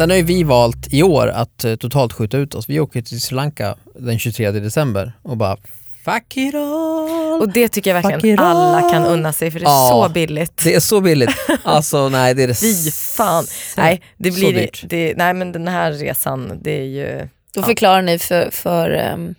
Sen 0.00 0.10
har 0.10 0.16
ju 0.16 0.22
vi 0.22 0.42
valt 0.42 0.92
i 0.94 1.02
år 1.02 1.28
att 1.28 1.64
eh, 1.64 1.74
totalt 1.76 2.12
skjuta 2.12 2.36
ut 2.38 2.54
oss. 2.54 2.68
Vi 2.68 2.80
åker 2.80 3.02
till 3.02 3.20
Sri 3.20 3.36
Lanka 3.36 3.76
den 3.94 4.18
23 4.18 4.50
december 4.50 5.12
och 5.22 5.36
bara 5.36 5.56
fuck 6.04 6.36
it 6.36 6.54
all. 6.54 7.40
Och 7.40 7.48
det 7.48 7.68
tycker 7.68 7.94
jag 7.94 8.02
verkligen 8.02 8.38
alla 8.38 8.90
kan 8.90 9.04
unna 9.06 9.32
sig 9.32 9.50
för 9.50 9.60
det 9.60 9.66
är 9.66 9.70
Ja. 9.70 9.88
så 10.08 10.12
billigt. 10.12 10.56
Det 10.64 10.74
är 10.74 10.80
så 10.80 11.00
billigt. 11.00 11.30
Alltså 11.64 12.08
nej 12.08 12.34
det 12.34 12.42
är 12.42 12.48
det 12.48 12.54
Fy 12.60 12.90
fan. 12.90 13.44
Nej, 13.76 14.02
det 14.16 14.30
blir, 14.30 14.52
dyrt. 14.52 14.84
det, 14.88 15.14
nej 15.16 15.34
men 15.34 15.52
den 15.52 15.68
här 15.68 15.92
resan, 15.92 16.58
det 16.62 16.78
är 16.80 16.84
ju... 16.84 17.28
Då 17.54 17.60
Ja. 17.60 17.64
förklarar 17.66 18.02
ni 18.02 18.18
för, 18.18 18.50
för 18.50 19.10
um, 19.14 19.34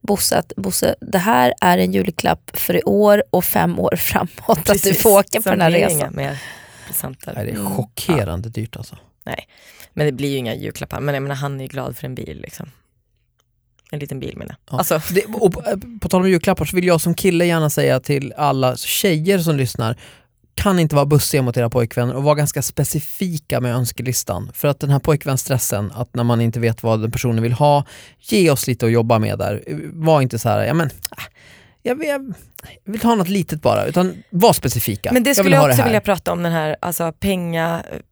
Bosse 0.00 0.38
att 0.38 0.52
Bosse, 0.56 0.94
det 1.00 1.18
här 1.18 1.54
är 1.60 1.78
en 1.78 1.92
julklapp 1.92 2.50
för 2.54 2.76
i 2.76 2.82
år 2.82 3.22
och 3.30 3.44
fem 3.44 3.78
år 3.78 3.96
framåt. 3.96 4.70
Att 4.70 4.82
du 4.82 4.94
får 4.94 5.10
åka 5.18 5.42
på 5.42 5.50
den 5.50 5.60
här 5.60 5.70
det 5.70 5.86
resan. 5.86 6.14
mer. 6.14 6.38
Nej, 7.02 7.14
det 7.34 7.40
är 7.40 7.48
Mm. 7.48 7.70
chockerande 7.76 8.48
dyrt 8.48 8.76
alltså. 8.76 8.96
Men 9.94 10.06
det 10.06 10.12
blir 10.12 10.30
ju 10.30 10.36
inga 10.36 10.54
julklappar. 10.54 11.00
Men 11.00 11.14
jag 11.14 11.22
menar, 11.22 11.36
han 11.36 11.60
är 11.60 11.64
ju 11.64 11.68
glad 11.68 11.96
för 11.96 12.06
en 12.06 12.14
bil. 12.14 12.40
Liksom. 12.40 12.70
En 13.90 13.98
liten 13.98 14.20
bil 14.20 14.36
menar 14.36 14.56
jag. 14.66 14.74
Ja. 14.74 14.78
Alltså, 14.78 15.00
Det, 15.14 15.24
och 15.24 15.52
på, 15.52 15.62
på 16.00 16.08
tal 16.08 16.20
om 16.20 16.30
julklappar 16.30 16.64
så 16.64 16.76
vill 16.76 16.86
jag 16.86 17.00
som 17.00 17.14
kille 17.14 17.44
gärna 17.44 17.70
säga 17.70 18.00
till 18.00 18.32
alla 18.36 18.76
tjejer 18.76 19.38
som 19.38 19.56
lyssnar 19.56 19.98
kan 20.54 20.78
inte 20.78 20.94
vara 20.94 21.06
bussiga 21.06 21.42
mot 21.42 21.56
era 21.56 21.70
pojkvänner 21.70 22.14
och 22.14 22.22
vara 22.22 22.34
ganska 22.34 22.62
specifika 22.62 23.60
med 23.60 23.74
önskelistan. 23.74 24.50
För 24.54 24.68
att 24.68 24.80
den 24.80 24.90
här 24.90 24.98
pojkvänstressen, 24.98 25.92
att 25.94 26.14
när 26.14 26.24
man 26.24 26.40
inte 26.40 26.60
vet 26.60 26.82
vad 26.82 27.00
den 27.00 27.10
personen 27.10 27.42
vill 27.42 27.52
ha, 27.52 27.84
ge 28.18 28.50
oss 28.50 28.66
lite 28.66 28.86
att 28.86 28.92
jobba 28.92 29.18
med 29.18 29.38
där. 29.38 29.62
Var 29.92 30.22
inte 30.22 30.38
så 30.38 30.48
här, 30.48 30.64
ja 30.64 30.74
men, 30.74 30.90
ah, 31.10 31.22
jag 31.82 31.96
vill, 31.96 32.08
jag 32.08 32.34
vill 32.92 33.02
ha 33.02 33.14
något 33.14 33.28
litet 33.28 33.62
bara, 33.62 33.86
utan 33.86 34.22
var 34.30 34.52
specifika. 34.52 35.12
Men 35.12 35.22
det 35.22 35.30
jag 35.30 35.36
skulle 35.36 35.48
vill 35.48 35.54
jag, 35.54 35.68
det 35.68 35.72
också 35.72 35.84
vilja 35.84 36.00
prata 36.00 36.32
om 36.32 36.42
den 36.42 36.52
här 36.52 36.76
alltså, 36.80 37.12
pengapaniken, 37.12 38.02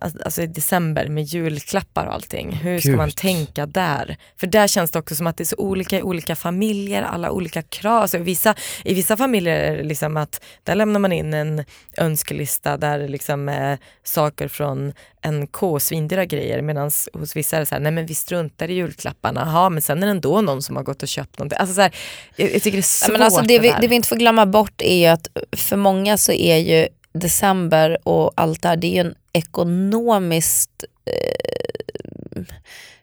alltså, 0.00 0.18
alltså 0.24 0.42
i 0.42 0.46
december 0.46 1.08
med 1.08 1.24
julklappar 1.24 2.06
och 2.06 2.14
allting. 2.14 2.52
Hur 2.52 2.80
ska 2.80 2.88
Gud. 2.88 2.96
man 2.96 3.10
tänka 3.10 3.66
där? 3.66 4.16
För 4.36 4.46
där 4.46 4.66
känns 4.66 4.90
det 4.90 4.98
också 4.98 5.14
som 5.14 5.26
att 5.26 5.36
det 5.36 5.42
är 5.42 5.46
så 5.46 5.56
olika 5.56 5.98
i 5.98 6.02
olika 6.02 6.36
familjer, 6.36 7.02
alla 7.02 7.30
olika 7.30 7.62
krav. 7.62 8.02
Alltså, 8.02 8.16
i, 8.16 8.20
vissa, 8.20 8.54
I 8.84 8.94
vissa 8.94 9.16
familjer 9.16 9.56
är 9.56 9.76
det 9.76 9.82
liksom 9.82 10.16
att 10.16 10.44
där 10.62 10.74
lämnar 10.74 11.00
man 11.00 11.12
in 11.12 11.34
en 11.34 11.64
önskelista 11.96 12.76
där 12.76 12.98
det 12.98 13.08
liksom 13.08 13.48
är 13.48 13.78
saker 14.04 14.48
från 14.48 14.92
en 15.22 15.46
K, 15.46 15.80
svindyra 15.80 16.24
grejer 16.24 16.62
medan 16.62 16.90
hos 17.12 17.36
vissa 17.36 17.56
är 17.56 17.60
det 17.60 17.66
så 17.66 17.74
här, 17.74 17.82
nej 17.82 17.92
men 17.92 18.06
vi 18.06 18.14
struntar 18.14 18.70
i 18.70 18.74
julklapparna, 18.74 19.40
Jaha, 19.46 19.70
men 19.70 19.82
sen 19.82 20.02
är 20.02 20.06
det 20.06 20.10
ändå 20.10 20.40
någon 20.40 20.62
som 20.62 20.76
har 20.76 20.82
gått 20.82 21.02
och 21.02 21.08
köpt 21.08 21.38
någonting. 21.38 21.58
Alltså, 21.58 21.74
så 21.74 21.80
här, 21.80 21.94
jag, 22.36 22.54
jag 22.54 22.62
tycker 22.62 22.78
det 22.78 22.80
är 22.80 22.82
svårt 22.82 23.08
Ja, 23.08 23.12
men 23.12 23.22
alltså 23.22 23.42
det, 23.42 23.58
vi, 23.58 23.74
det 23.80 23.88
vi 23.88 23.96
inte 23.96 24.08
får 24.08 24.16
glömma 24.16 24.46
bort 24.46 24.82
är 24.82 24.96
ju 24.96 25.06
att 25.06 25.28
för 25.56 25.76
många 25.76 26.16
så 26.18 26.32
är 26.32 26.56
ju 26.56 26.88
december 27.12 27.98
och 28.08 28.32
allt 28.36 28.62
det 28.62 28.68
här, 28.68 28.76
det 28.76 28.86
är 28.86 28.92
ju 29.04 29.08
en 29.08 29.14
ekonomiskt, 29.32 30.84
eh, 31.06 32.42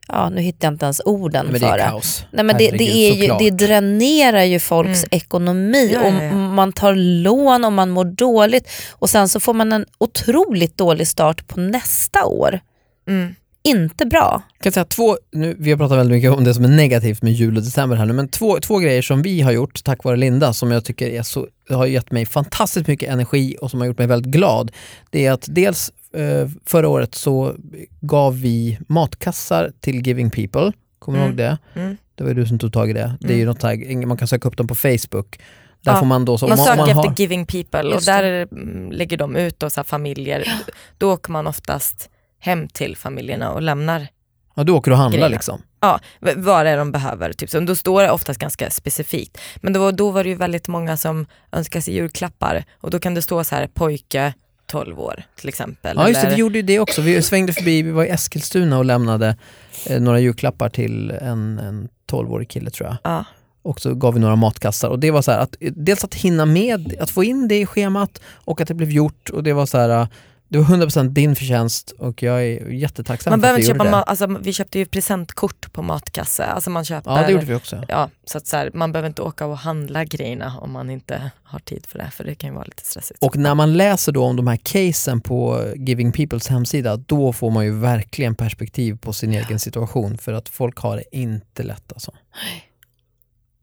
ja 0.08 0.30
nu 0.30 0.42
hittar 0.42 0.68
jag 0.68 0.74
inte 0.74 0.86
ens 0.86 1.02
orden 1.06 1.46
Men 1.46 1.54
det 1.54 1.60
för 1.60 1.68
är 1.68 1.78
det. 1.78 1.84
kaos. 1.84 2.26
Nej, 2.32 2.46
men 2.46 2.58
det, 2.58 2.72
det, 2.72 2.84
är 2.92 3.14
ju, 3.14 3.22
såklart. 3.22 3.40
det 3.40 3.50
dränerar 3.50 4.44
ju 4.44 4.60
folks 4.60 5.04
Mm. 5.04 5.08
ekonomi 5.12 5.92
Ja, 5.94 6.02
ja, 6.02 6.08
och 6.08 6.24
ja. 6.24 6.32
man 6.34 6.74
tar 6.74 6.96
lån 6.96 7.66
och 7.66 7.74
man 7.74 7.90
mår 7.90 8.06
dåligt 8.06 8.70
och 8.92 9.10
sen 9.10 9.30
så 9.30 9.40
får 9.40 9.54
man 9.54 9.74
en 9.74 9.86
otroligt 9.98 10.78
dålig 10.78 11.08
start 11.08 11.48
på 11.48 11.60
nästa 11.60 12.26
år. 12.26 12.60
Mm. 13.08 13.36
Inte 13.66 14.06
bra. 14.06 14.44
Jag 14.58 14.64
kan 14.64 14.72
säga 14.72 14.86
två, 14.86 15.18
nu, 15.32 15.56
vi 15.60 15.72
har 15.72 15.78
pratat 15.78 15.98
väldigt 15.98 16.16
mycket 16.18 16.32
om 16.32 16.44
det 16.44 16.54
som 16.54 16.64
är 16.64 16.68
negativt 16.68 17.22
med 17.22 17.34
jul 17.34 17.58
och 17.58 17.64
december 17.64 17.96
här 17.98 18.06
nu, 18.06 18.14
men 18.14 18.28
två, 18.28 18.60
två 18.60 18.78
grejer 18.80 19.02
som 19.02 19.22
vi 19.22 19.42
har 19.42 19.52
gjort 19.52 19.84
tack 19.84 20.04
vare 20.04 20.16
Linda 20.18 20.54
som 20.54 20.72
jag 20.72 20.86
tycker 20.86 21.08
är 21.10 21.24
så, 21.24 21.48
har 21.70 21.86
gett 21.86 22.12
mig 22.12 22.26
fantastiskt 22.26 22.88
mycket 22.88 23.10
energi 23.10 23.56
och 23.62 23.72
som 23.72 23.80
har 23.80 23.88
gjort 23.88 23.98
mig 23.98 24.08
väldigt 24.08 24.32
glad. 24.32 24.72
Det 25.10 25.26
är 25.26 25.32
att 25.32 25.46
dels 25.50 25.92
eh, 26.14 26.50
förra 26.66 26.88
året 26.88 27.16
så 27.16 27.56
gav 28.02 28.40
vi 28.42 28.78
matkassar 28.88 29.72
till 29.80 30.08
Giving 30.08 30.32
People. 30.32 30.72
Kommer 31.00 31.18
du 31.18 31.24
Mm. 31.24 31.30
ihåg 31.32 31.38
det? 31.38 31.58
Mm. 31.82 31.98
Det 32.16 32.24
var 32.24 32.30
ju 32.30 32.36
du 32.36 32.46
som 32.48 32.60
tog 32.60 32.74
tag 32.74 32.90
i 32.90 32.94
det. 32.94 33.18
Det 33.20 33.28
är 33.34 33.38
ju 33.38 33.44
Mm. 33.44 33.54
något 33.54 33.64
här, 33.64 34.06
man 34.06 34.18
kan 34.18 34.28
söka 34.28 34.48
upp 34.48 34.58
dem 34.58 34.68
på 34.68 34.76
Facebook. 34.76 35.40
Där 35.82 35.92
Ja, 35.92 36.00
får 36.00 36.06
man 36.06 36.26
då, 36.26 36.38
så, 36.38 36.48
Man 36.48 36.58
söker 36.58 36.74
om 36.84 36.90
efter 36.90 36.94
har, 37.10 37.14
giving 37.18 37.46
people 37.46 37.84
och 37.96 38.00
det. 38.02 38.06
där 38.06 38.48
mm, 38.52 38.92
lägger 38.92 39.18
de 39.18 39.36
ut 39.36 39.60
då, 39.60 39.70
så 39.70 39.84
familjer. 39.84 40.54
Då 40.98 41.14
åker 41.14 41.32
man 41.32 41.48
oftast 41.48 42.10
hem 42.46 42.68
till 42.68 42.98
familjerna 42.98 43.52
och 43.52 43.62
lämnar 43.62 44.08
ja, 44.56 44.64
du 44.64 44.72
åker 44.72 44.92
och 44.92 44.98
handlar 44.98 45.18
grejerna. 45.18 45.36
liksom. 45.36 45.62
ja, 45.80 46.00
vad 46.20 46.66
det 46.66 46.70
är 46.70 46.78
de 46.78 46.92
behöver. 46.92 47.34
Typ. 47.34 47.50
Så 47.50 47.60
då 47.60 47.76
står 47.76 48.04
det 48.04 48.12
oftast 48.12 48.40
ganska 48.40 48.70
specifikt. 48.70 49.38
Men 49.56 49.74
då, 49.74 49.92
då 49.92 50.12
var 50.12 50.24
det 50.24 50.30
ju 50.30 50.36
väldigt 50.36 50.68
många 50.68 50.98
som 50.98 51.26
önskade 51.52 51.82
sig 51.82 51.94
julklappar 51.94 52.64
och 52.82 52.92
då 52.92 53.00
kan 53.00 53.14
det 53.14 53.22
stå 53.22 53.44
så 53.44 53.56
här 53.56 53.68
pojke 53.68 54.34
12 54.68 55.00
år 55.00 55.24
till 55.36 55.50
exempel. 55.50 55.98
Ja 56.00 56.08
just 56.08 56.22
det, 56.22 56.30
vi 56.30 56.36
gjorde 56.36 56.58
ju 56.58 56.62
det 56.62 56.80
också. 56.80 57.02
Vi 57.02 57.22
svängde 57.22 57.54
förbi, 57.54 57.82
vi 57.82 57.92
var 57.92 58.04
i 58.04 58.10
Eskilstuna 58.10 58.78
och 58.78 58.86
lämnade 58.86 59.38
eh, 59.86 60.02
några 60.02 60.20
julklappar 60.20 60.70
till 60.70 61.12
en, 61.12 61.60
en 61.60 61.90
12-årig 62.12 62.50
kille 62.50 62.70
tror 62.70 62.90
jag. 62.90 62.98
ja. 63.04 63.26
Och 63.62 63.82
så 63.82 63.96
gav 63.96 64.14
vi 64.14 64.20
några 64.20 64.36
matkassar 64.36 64.90
och 64.90 65.00
det 65.00 65.12
var 65.12 65.22
så 65.22 65.32
här 65.32 65.40
att 65.40 65.56
dels 65.60 66.04
att 66.04 66.16
hinna 66.16 66.46
med, 66.46 66.96
att 67.00 67.10
få 67.10 67.24
in 67.24 67.48
det 67.48 67.60
i 67.60 67.66
schemat 67.66 68.22
och 68.34 68.62
att 68.62 68.68
det 68.68 68.74
blev 68.74 68.92
gjort 68.92 69.30
och 69.30 69.44
det 69.44 69.54
var 69.54 69.66
så 69.66 69.78
här 69.78 69.90
eh, 69.90 70.08
det 70.48 70.58
var 70.58 70.66
100% 70.66 71.08
din 71.10 71.36
förtjänst 71.36 71.92
och 71.92 72.24
jag 72.24 72.44
är 72.46 72.70
jättetacksam 72.70 73.32
Man 73.32 73.40
för 73.40 73.42
behöver 73.42 73.60
att 73.60 73.64
inte 73.64 73.74
köpa 73.74 73.86
gjorde 73.86 73.98
det. 73.98 74.04
alltså, 74.04 74.28
vi 74.42 74.54
köpte 74.54 74.80
ju 74.80 74.86
presentkort 74.86 75.74
på 75.74 75.82
matkasse. 75.82 76.44
Alltså 76.46 76.70
man 76.70 76.86
köper, 76.86 77.12
Ja 77.12 77.26
det 77.26 77.32
gjorde 77.32 77.46
vi 77.46 77.56
också. 77.56 77.84
ja, 77.88 78.10
så 78.26 78.38
att 78.38 78.48
så 78.48 78.58
här, 78.58 78.72
man 78.74 78.92
behöver 78.92 79.08
inte 79.10 79.22
åka 79.22 79.46
och 79.46 79.58
handla 79.58 80.06
grejerna 80.06 80.58
om 80.60 80.72
man 80.72 80.90
inte 80.90 81.32
har 81.44 81.60
tid 81.60 81.86
för 81.86 82.00
det, 82.00 82.10
för 82.12 82.24
det 82.24 82.36
kan 82.36 82.50
ju 82.50 82.54
vara 82.56 82.66
lite 82.66 82.86
stressigt. 82.86 83.24
Och 83.24 83.38
när 83.38 83.56
man 83.56 83.74
läser 83.78 84.12
då 84.12 84.24
om 84.24 84.36
de 84.36 84.48
här 84.48 84.60
casen 84.64 85.22
på 85.22 85.66
Giving 85.76 86.12
Peoples 86.12 86.48
hemsida, 86.48 86.98
då 86.98 87.34
får 87.34 87.52
man 87.52 87.66
ju 87.66 87.72
verkligen 87.80 88.36
perspektiv 88.36 88.98
på 88.98 89.14
sin 89.14 89.32
egen 89.32 89.60
situation 89.60 90.18
för 90.18 90.34
att 90.34 90.50
folk 90.50 90.78
har 90.78 90.96
det 90.96 91.04
inte 91.18 91.64
lätt 91.64 91.94
alltså. 91.94 92.12
Nej. 92.36 92.72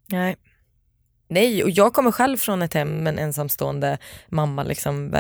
Nej, 0.06 0.36
Nej, 1.32 1.64
och 1.64 1.70
jag 1.70 1.92
kommer 1.92 2.12
själv 2.12 2.36
från 2.36 2.62
ett 2.62 2.74
hem 2.74 2.88
med 2.88 3.12
en 3.12 3.18
ensamstående 3.18 3.98
mamma. 4.28 4.62
Liksom, 4.62 5.10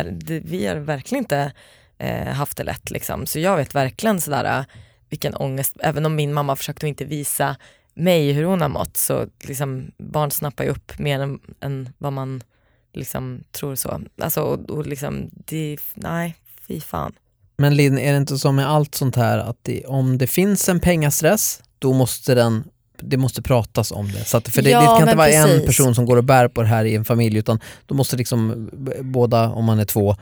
vi 0.44 0.66
har 0.66 0.76
verkligen 0.76 1.24
inte 1.24 1.52
eh, 1.98 2.26
haft 2.26 2.56
det 2.56 2.64
lätt. 2.64 2.90
Liksom. 2.90 3.26
Så 3.26 3.38
jag 3.38 3.56
vet 3.56 3.74
verkligen 3.74 4.20
sådär, 4.20 4.58
eh, 4.58 4.64
vilken 5.08 5.34
ångest, 5.34 5.76
även 5.80 6.06
om 6.06 6.14
min 6.14 6.32
mamma 6.32 6.56
försökte 6.56 6.88
inte 6.88 7.04
visa 7.04 7.56
mig 7.94 8.32
hur 8.32 8.44
hon 8.44 8.60
har 8.60 8.68
mått 8.68 8.96
så 8.96 9.26
liksom, 9.40 9.90
barn 9.98 10.30
snappar 10.30 10.64
ju 10.64 10.70
upp 10.70 10.98
mer 10.98 11.20
än, 11.20 11.40
än 11.60 11.88
vad 11.98 12.12
man 12.12 12.42
liksom, 12.92 13.44
tror 13.52 13.74
så. 13.74 14.00
Alltså, 14.22 14.40
och, 14.40 14.70
och 14.70 14.86
liksom, 14.86 15.30
det, 15.32 15.78
nej, 15.94 16.36
fy 16.68 16.80
fan. 16.80 17.12
Men 17.56 17.76
Linn, 17.76 17.98
är 17.98 18.12
det 18.12 18.18
inte 18.18 18.38
som 18.38 18.56
med 18.56 18.70
allt 18.70 18.94
sånt 18.94 19.16
här 19.16 19.38
att 19.38 19.58
det, 19.62 19.84
om 19.86 20.18
det 20.18 20.26
finns 20.26 20.68
en 20.68 20.80
pengastress, 20.80 21.62
då 21.78 21.92
måste 21.92 22.34
den 22.34 22.64
det 23.04 23.16
måste 23.16 23.42
pratas 23.42 23.92
om 23.92 24.12
det. 24.12 24.24
Så 24.24 24.36
att, 24.36 24.48
för 24.48 24.62
det, 24.62 24.70
Ja, 24.70 24.80
det 24.80 24.86
kan 24.86 25.00
inte 25.08 25.14
vara 25.16 25.28
en 25.28 25.46
precis. 25.48 25.66
person 25.66 25.94
som 25.94 26.06
går 26.06 26.16
och 26.16 26.24
bär 26.24 26.48
på 26.48 26.62
det 26.62 26.68
här 26.68 26.84
i 26.84 26.94
en 26.94 27.04
familj 27.04 27.38
utan 27.38 27.60
då 27.86 27.94
måste 27.94 28.16
liksom 28.16 28.70
b- 28.72 28.92
båda, 29.00 29.48
om 29.48 29.64
man 29.64 29.78
är 29.78 29.84
två, 29.84 30.16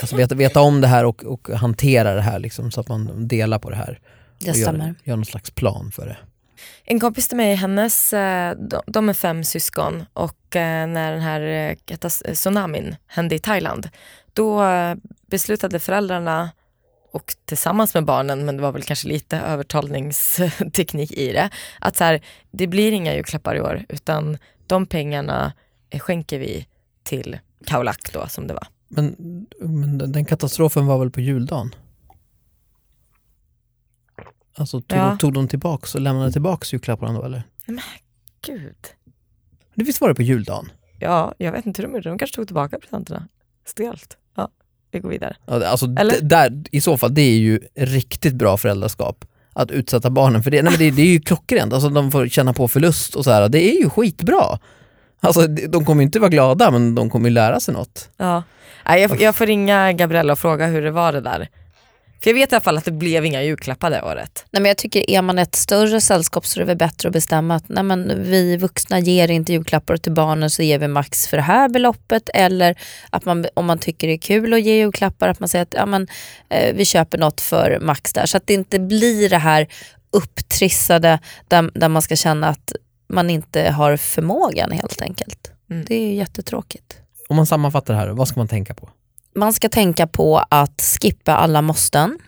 alltså 0.00 0.16
veta, 0.16 0.34
veta 0.34 0.60
om 0.60 0.80
det 0.80 0.86
här 0.86 1.04
och, 1.04 1.24
och 1.24 1.48
hantera 1.48 2.14
det 2.14 2.22
här 2.22 2.38
liksom, 2.38 2.70
så 2.70 2.80
att 2.80 2.88
man 2.88 3.28
delar 3.28 3.58
på 3.58 3.70
det 3.70 3.76
här. 3.76 3.98
Det 4.38 4.50
och 4.50 4.56
gör, 4.56 4.64
stämmer. 4.64 4.94
gör 5.04 5.16
någon 5.16 5.24
slags 5.24 5.50
plan 5.50 5.90
för 5.94 6.06
det. 6.06 6.16
En 6.84 7.00
kompis 7.00 7.28
till 7.28 7.36
mig, 7.36 7.54
hennes, 7.54 8.12
eh, 8.12 8.54
de, 8.56 8.80
de 8.86 9.08
är 9.08 9.12
fem 9.12 9.44
syskon 9.44 10.04
och 10.12 10.56
eh, 10.56 10.86
när 10.86 11.12
den 11.12 11.20
här 11.20 11.40
eh, 11.90 11.96
tsunamin 12.34 12.96
hände 13.06 13.34
i 13.34 13.38
Thailand, 13.38 13.88
då 14.32 14.64
eh, 14.64 14.94
beslutade 15.26 15.78
föräldrarna 15.78 16.50
och 17.14 17.34
tillsammans 17.44 17.94
med 17.94 18.04
barnen, 18.04 18.44
men 18.44 18.56
det 18.56 18.62
var 18.62 18.72
väl 18.72 18.82
kanske 18.82 19.08
lite 19.08 19.38
övertalningsteknik 19.38 21.12
i 21.12 21.32
det, 21.32 21.50
att 21.80 21.96
så 21.96 22.04
här, 22.04 22.20
det 22.50 22.66
blir 22.66 22.92
inga 22.92 23.14
julklappar 23.14 23.56
i 23.56 23.60
år 23.60 23.84
utan 23.88 24.38
de 24.66 24.86
pengarna 24.86 25.52
skänker 26.00 26.38
vi 26.38 26.66
till 27.02 27.38
Kaulak 27.66 28.12
då 28.12 28.26
som 28.28 28.46
det 28.46 28.54
var. 28.54 28.66
Men, 28.88 29.16
men 29.60 29.98
den- 29.98 30.24
katastrofen 30.24 30.86
var 30.86 30.98
väl 30.98 31.10
på 31.10 31.20
juldagen? 31.20 31.74
Alltså 34.56 34.80
tog, 34.80 34.98
Ja. 34.98 35.08
de, 35.08 35.18
tog 35.18 35.32
de 35.32 35.48
tillbaks 35.48 35.94
och 35.94 36.00
lämnade 36.00 36.32
tillbaks 36.32 36.72
julklapparna 36.72 37.12
då 37.18 37.24
eller? 37.24 37.42
Gud. 38.46 38.76
Det 39.74 39.84
visst 39.84 40.00
var 40.00 40.08
det 40.08 40.14
på 40.14 40.22
juldagen? 40.22 40.72
Ja, 41.00 41.34
jag 41.38 41.52
vet 41.52 41.66
inte 41.66 41.82
hur 41.82 41.88
de 41.88 41.94
gjorde, 41.94 42.08
de 42.08 42.18
kanske 42.18 42.36
tog 42.36 42.46
tillbaka 42.46 42.78
presenterna. 42.78 43.28
Stelt. 43.66 44.16
Ja, 44.36 44.48
vi 44.94 45.00
går 45.00 45.08
vidare. 45.08 45.36
Ja, 45.46 45.66
Alltså, 45.66 45.86
Eller? 45.98 46.20
där, 46.22 46.52
I 46.70 46.80
så 46.80 46.96
fall, 46.96 47.14
det 47.14 47.22
är 47.22 47.36
ju 47.38 47.60
riktigt 47.78 48.34
bra 48.34 48.56
föräldraskap. 48.56 49.24
Att 49.52 49.70
utsätta 49.70 50.10
barnen 50.10 50.42
för 50.42 50.50
det. 50.50 50.62
Nej, 50.62 50.72
men 50.72 50.78
det, 50.78 50.90
det 50.90 51.02
är 51.02 51.06
ju 51.06 51.20
klockrent, 51.20 51.72
alltså, 51.72 51.88
de 51.88 52.10
får 52.10 52.28
känna 52.28 52.52
på 52.52 52.68
förlust 52.68 53.14
och 53.14 53.24
så 53.24 53.30
här. 53.30 53.48
Det 53.48 53.64
är 53.76 53.80
ju 53.82 53.90
skitbra. 53.90 54.58
Alltså, 55.20 55.46
de 55.46 55.84
kommer 55.84 56.02
inte 56.02 56.18
vara 56.20 56.30
glada 56.30 56.70
men 56.70 56.94
de 56.94 57.10
kommer 57.10 57.30
lära 57.30 57.60
sig 57.60 57.74
något. 57.74 58.08
Ja. 58.16 58.42
Jag, 58.84 59.10
får- 59.10 59.22
jag 59.22 59.34
får 59.36 59.46
ringa 59.46 59.92
Gabriella 59.92 60.32
och 60.32 60.38
fråga 60.38 60.66
hur 60.66 60.82
det 60.82 60.90
var 60.90 61.12
det 61.12 61.20
där. 61.20 61.48
För 62.24 62.30
jag 62.30 62.34
vet 62.34 62.52
i 62.52 62.54
alla 62.54 62.60
fall 62.60 62.78
att 62.78 62.84
det 62.84 62.92
blev 62.92 63.24
inga 63.26 63.42
julklappar 63.42 63.90
det 63.90 64.02
året. 64.02 64.44
Nej, 64.50 64.62
men 64.62 64.68
jag 64.68 64.76
tycker 64.76 65.10
är 65.10 65.22
man 65.22 65.38
ett 65.38 65.54
större 65.54 66.00
sällskap 66.00 66.46
så 66.46 66.58
är 66.58 66.60
det 66.60 66.66
väl 66.66 66.76
bättre 66.76 67.08
att 67.08 67.12
bestämma 67.12 67.54
att 67.54 67.68
nej, 67.68 67.84
men 67.84 68.22
vi 68.22 68.56
vuxna 68.56 68.98
ger 68.98 69.30
inte 69.30 69.52
julklappar 69.52 69.96
till 69.96 70.12
barnen 70.12 70.50
så 70.50 70.62
ger 70.62 70.78
vi 70.78 70.88
max 70.88 71.28
för 71.28 71.36
det 71.36 71.42
här 71.42 71.68
beloppet 71.68 72.30
eller 72.34 72.78
att 73.10 73.24
man, 73.24 73.46
om 73.54 73.66
man 73.66 73.78
tycker 73.78 74.06
det 74.06 74.12
är 74.12 74.18
kul 74.18 74.54
att 74.54 74.62
ge 74.62 74.76
julklappar 74.76 75.28
att 75.28 75.40
man 75.40 75.48
säger 75.48 75.62
att 75.62 75.74
ja, 75.74 75.86
men, 75.86 76.08
eh, 76.48 76.74
vi 76.74 76.84
köper 76.84 77.18
något 77.18 77.40
för 77.40 77.78
max 77.80 78.12
där 78.12 78.26
så 78.26 78.36
att 78.36 78.46
det 78.46 78.54
inte 78.54 78.78
blir 78.78 79.30
det 79.30 79.38
här 79.38 79.66
upptrissade 80.10 81.18
där, 81.48 81.70
där 81.74 81.88
man 81.88 82.02
ska 82.02 82.16
känna 82.16 82.48
att 82.48 82.72
man 83.08 83.30
inte 83.30 83.70
har 83.70 83.96
förmågan 83.96 84.72
helt 84.72 85.02
enkelt. 85.02 85.52
Mm. 85.70 85.84
Det 85.84 85.94
är 85.94 86.08
ju 86.08 86.14
jättetråkigt. 86.14 86.96
Om 87.28 87.36
man 87.36 87.46
sammanfattar 87.46 87.94
det 87.94 88.00
här, 88.00 88.08
vad 88.08 88.28
ska 88.28 88.40
man 88.40 88.48
tänka 88.48 88.74
på? 88.74 88.88
Man 89.34 89.52
ska 89.52 89.68
tänka 89.68 90.06
på 90.06 90.44
att 90.48 90.98
skippa 91.00 91.36
alla 91.36 91.62
måsten. 91.62 92.18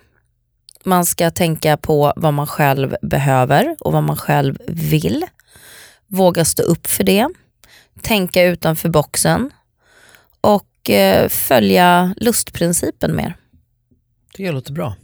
Man 0.85 1.07
ska 1.07 1.31
tänka 1.31 1.77
på 1.77 2.13
vad 2.17 2.35
man 2.35 2.47
själv 2.47 2.97
behöver 3.03 3.77
och 3.81 3.93
vad 3.93 4.03
man 4.03 4.17
själv 4.17 4.59
vill. 4.69 5.27
Våga 6.07 6.45
stå 6.45 6.63
upp 6.63 6.87
för 6.87 7.05
det. 7.05 7.29
Tänka 8.03 8.43
utanför 8.43 8.89
boxen. 8.89 9.51
Och 10.41 10.91
eh, 10.91 11.29
följa 11.29 12.15
lustprincipen 12.17 13.17
mer. 13.17 13.35
Det 14.37 14.53
låter 14.53 14.73
bra. 14.73 14.95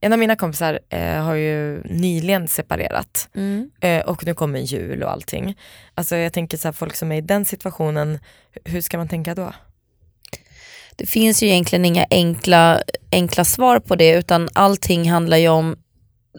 En 0.00 0.12
av 0.12 0.18
mina 0.18 0.36
kompisar 0.36 0.80
eh, 0.88 1.22
har 1.22 1.34
ju 1.34 1.82
nyligen 1.84 2.48
separerat 2.48 3.28
eh, 3.80 4.00
och 4.00 4.26
nu 4.26 4.34
kommer 4.34 4.58
jul 4.58 5.02
och 5.02 5.10
allting. 5.10 5.58
Alltså 5.94 6.16
jag 6.16 6.32
tänker 6.32 6.56
så 6.56 6.68
här, 6.68 6.72
folk 6.72 6.94
som 6.94 7.12
är 7.12 7.16
i 7.16 7.20
den 7.20 7.44
situationen, 7.44 8.18
hur 8.64 8.80
ska 8.80 8.98
man 8.98 9.08
tänka 9.08 9.34
då? 9.34 9.52
Det 10.96 11.06
finns 11.06 11.42
ju 11.42 11.46
egentligen 11.46 11.84
inga 11.84 12.06
enkla, 12.10 12.80
enkla 13.12 13.44
svar 13.44 13.78
på 13.78 13.96
det 13.96 14.10
utan 14.10 14.48
allting 14.52 15.10
handlar 15.10 15.36
ju 15.36 15.48
om, 15.48 15.76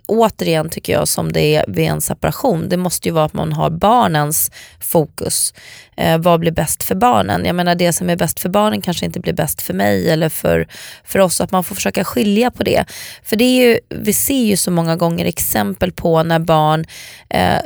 återigen 0.07 0.69
tycker 0.69 0.93
jag 0.93 1.07
som 1.07 1.33
det 1.33 1.55
är 1.55 1.65
vid 1.67 1.85
en 1.85 2.01
separation, 2.01 2.69
det 2.69 2.77
måste 2.77 3.07
ju 3.07 3.13
vara 3.13 3.25
att 3.25 3.33
man 3.33 3.53
har 3.53 3.69
barnens 3.69 4.51
fokus. 4.79 5.53
Eh, 5.97 6.17
vad 6.17 6.39
blir 6.39 6.51
bäst 6.51 6.83
för 6.83 6.95
barnen? 6.95 7.45
Jag 7.45 7.55
menar 7.55 7.75
det 7.75 7.93
som 7.93 8.09
är 8.09 8.15
bäst 8.15 8.39
för 8.39 8.49
barnen 8.49 8.81
kanske 8.81 9.05
inte 9.05 9.19
blir 9.19 9.33
bäst 9.33 9.61
för 9.61 9.73
mig 9.73 10.09
eller 10.09 10.29
för, 10.29 10.67
för 11.03 11.19
oss, 11.19 11.41
att 11.41 11.51
man 11.51 11.63
får 11.63 11.75
försöka 11.75 12.03
skilja 12.03 12.51
på 12.51 12.63
det. 12.63 12.85
För 13.23 13.35
det 13.35 13.43
är 13.43 13.67
ju, 13.67 13.79
vi 13.89 14.13
ser 14.13 14.43
ju 14.43 14.57
så 14.57 14.71
många 14.71 14.95
gånger 14.95 15.25
exempel 15.25 15.91
på 15.91 16.23
när 16.23 16.39
barn 16.39 16.85
eh, 17.29 17.59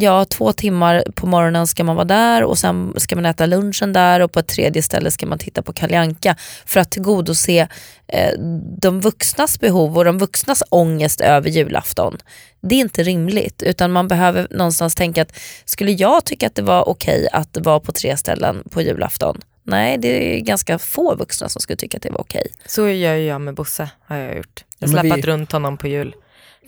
ja, 0.00 0.24
två 0.24 0.52
timmar 0.52 1.04
på 1.14 1.26
morgonen 1.26 1.66
ska 1.66 1.84
man 1.84 1.96
vara 1.96 2.04
där 2.04 2.42
och 2.44 2.58
sen 2.58 2.94
ska 2.96 3.16
man 3.16 3.26
äta 3.26 3.46
lunchen 3.46 3.92
där 3.92 4.20
och 4.20 4.32
på 4.32 4.38
ett 4.40 4.48
tredje 4.48 4.82
ställe 4.82 5.10
ska 5.10 5.26
man 5.26 5.38
titta 5.38 5.62
på 5.62 5.72
Kalle 5.72 5.98
Anka 5.98 6.36
för 6.66 6.80
att 6.80 6.90
tillgodose 6.90 7.68
eh, 8.06 8.32
de 8.80 9.00
vuxnas 9.00 9.60
behov 9.60 9.98
och 9.98 10.04
de 10.04 10.18
vuxnas 10.18 10.62
ångest 10.68 11.20
över 11.20 11.50
julafton. 11.50 12.18
Det 12.60 12.74
är 12.74 12.80
inte 12.80 13.02
rimligt 13.02 13.62
utan 13.62 13.92
man 13.92 14.08
behöver 14.08 14.46
någonstans 14.50 14.94
tänka 14.94 15.22
att 15.22 15.32
skulle 15.64 15.92
jag 15.92 16.24
tycka 16.24 16.46
att 16.46 16.54
det 16.54 16.62
var 16.62 16.88
okej 16.88 17.28
att 17.32 17.56
vara 17.60 17.80
på 17.80 17.92
tre 17.92 18.16
ställen 18.16 18.62
på 18.70 18.82
julafton? 18.82 19.40
Nej, 19.62 19.98
det 19.98 20.36
är 20.36 20.40
ganska 20.40 20.78
få 20.78 21.14
vuxna 21.14 21.48
som 21.48 21.60
skulle 21.60 21.76
tycka 21.76 21.96
att 21.96 22.02
det 22.02 22.10
var 22.10 22.20
okej. 22.20 22.46
Så 22.66 22.88
gör 22.88 23.14
jag 23.14 23.40
med 23.40 23.54
Bosse, 23.54 23.90
har 24.06 24.16
jag 24.16 24.36
gjort. 24.36 24.64
Jag 24.78 24.88
har 24.88 25.02
vi- 25.02 25.08
släpat 25.10 25.24
runt 25.24 25.52
honom 25.52 25.76
på 25.76 25.88
jul. 25.88 26.14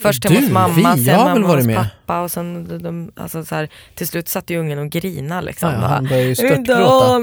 Först 0.03 0.23
Du, 0.23 0.29
hemma 0.29 0.67
hos 0.67 0.77
mamma, 0.77 0.95
vi 0.97 1.05
sen 1.05 1.43
varit 1.43 1.57
hos 1.57 1.67
med? 1.67 1.77
pappa 1.77 2.21
och 2.21 2.31
sen 2.31 2.69
de, 2.69 2.79
de, 2.79 3.13
alltså 3.17 3.45
så 3.45 3.55
här, 3.55 3.69
till 3.95 4.09
slut 4.09 4.29
satt 4.29 4.51
ju 4.51 4.59
ungen 4.61 4.79
och 4.79 4.91
grina 4.91 5.41
liksom. 5.41 5.71
Ja, 5.71 5.77
han 5.79 6.05
börjar 6.09 6.23
ju 6.25 6.35
störtgråta. 6.35 7.17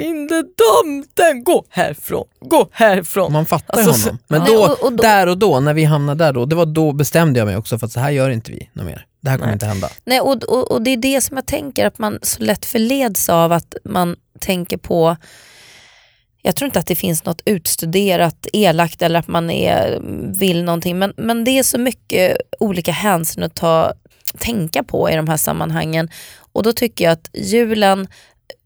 inte 0.00 0.42
tomten, 0.82 1.44
gå 1.44 1.64
härifrån, 1.68 2.24
gå 2.40 2.68
härifrån. 2.72 3.32
Man 3.32 3.46
fattar 3.46 3.78
Alltså, 3.78 4.08
honom. 4.08 4.18
Men 4.28 4.44
då, 4.44 4.54
och- 4.64 4.84
och 4.84 4.92
då- 4.92 5.02
där 5.02 5.26
och 5.26 5.38
då, 5.38 5.60
när 5.60 5.74
vi 5.74 5.84
hamnade 5.84 6.24
där 6.24 6.32
då, 6.32 6.44
det 6.44 6.56
var 6.56 6.66
då 6.66 6.92
bestämde 6.92 7.38
jag 7.40 7.46
mig 7.46 7.56
också 7.56 7.78
för 7.78 7.86
att 7.86 7.92
så 7.92 8.00
här 8.00 8.10
gör 8.10 8.30
inte 8.30 8.52
vi 8.52 8.70
något 8.72 8.86
mer. 8.86 9.06
Det 9.20 9.30
här 9.30 9.36
kommer 9.36 9.46
Nej. 9.46 9.52
inte 9.54 9.66
hända. 9.66 9.88
Nej, 10.04 10.20
och, 10.20 10.42
och, 10.44 10.70
och 10.72 10.82
det 10.82 10.90
är 10.90 10.96
det 10.96 11.20
som 11.20 11.36
jag 11.36 11.46
tänker 11.46 11.86
att 11.86 11.98
man 11.98 12.18
så 12.22 12.42
lätt 12.42 12.64
förleds 12.66 13.28
av 13.28 13.52
att 13.52 13.74
man 13.84 14.16
tänker 14.38 14.76
på 14.76 15.16
jag 16.42 16.56
tror 16.56 16.66
inte 16.66 16.78
att 16.78 16.86
det 16.86 16.96
finns 16.96 17.24
något 17.24 17.42
utstuderat 17.44 18.46
elakt 18.52 19.02
eller 19.02 19.20
att 19.20 19.28
man 19.28 19.50
är, 19.50 20.00
vill 20.38 20.64
någonting 20.64 20.98
men, 20.98 21.12
men 21.16 21.44
det 21.44 21.58
är 21.58 21.62
så 21.62 21.78
mycket 21.78 22.36
olika 22.60 22.92
hänsyn 22.92 23.42
att 23.42 23.54
ta, 23.54 23.92
tänka 24.38 24.82
på 24.82 25.10
i 25.10 25.16
de 25.16 25.28
här 25.28 25.36
sammanhangen 25.36 26.10
och 26.52 26.62
då 26.62 26.72
tycker 26.72 27.04
jag 27.04 27.12
att 27.12 27.30
julen 27.34 28.06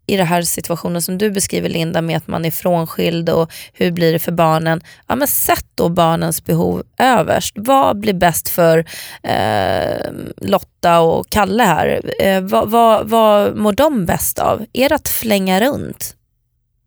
i 0.07 0.17
den 0.17 0.27
här 0.27 0.43
situationen 0.43 1.03
som 1.03 1.19
du 1.19 1.31
beskriver 1.31 1.69
Linda 1.69 2.03
med 2.03 2.17
att 2.17 2.27
man 2.27 2.45
är 2.45 2.51
frånskild 2.51 3.31
och 3.31 3.53
hur 3.73 3.91
blir 3.91 4.13
det 4.13 4.19
för 4.19 4.33
barnen. 4.33 4.81
Ja, 5.07 5.17
men 5.17 5.29
sätt 5.29 5.67
då 5.75 5.89
barnens 5.89 6.45
behov 6.45 6.83
överst. 6.99 7.55
Vad 7.57 7.99
blir 7.99 8.15
bäst 8.15 8.49
för 8.49 8.85
eh, 9.23 10.11
Lotta 10.37 11.01
och 11.01 11.31
Kalle 11.31 11.63
här? 11.63 12.01
Eh, 12.21 12.41
vad, 12.41 12.71
vad, 12.71 13.09
vad 13.09 13.57
mår 13.57 13.73
de 13.73 14.07
bäst 14.07 14.39
av? 14.39 14.67
Är 14.73 14.89
det 14.89 14.95
att 14.95 15.09
flänga 15.09 15.61
runt? 15.61 16.17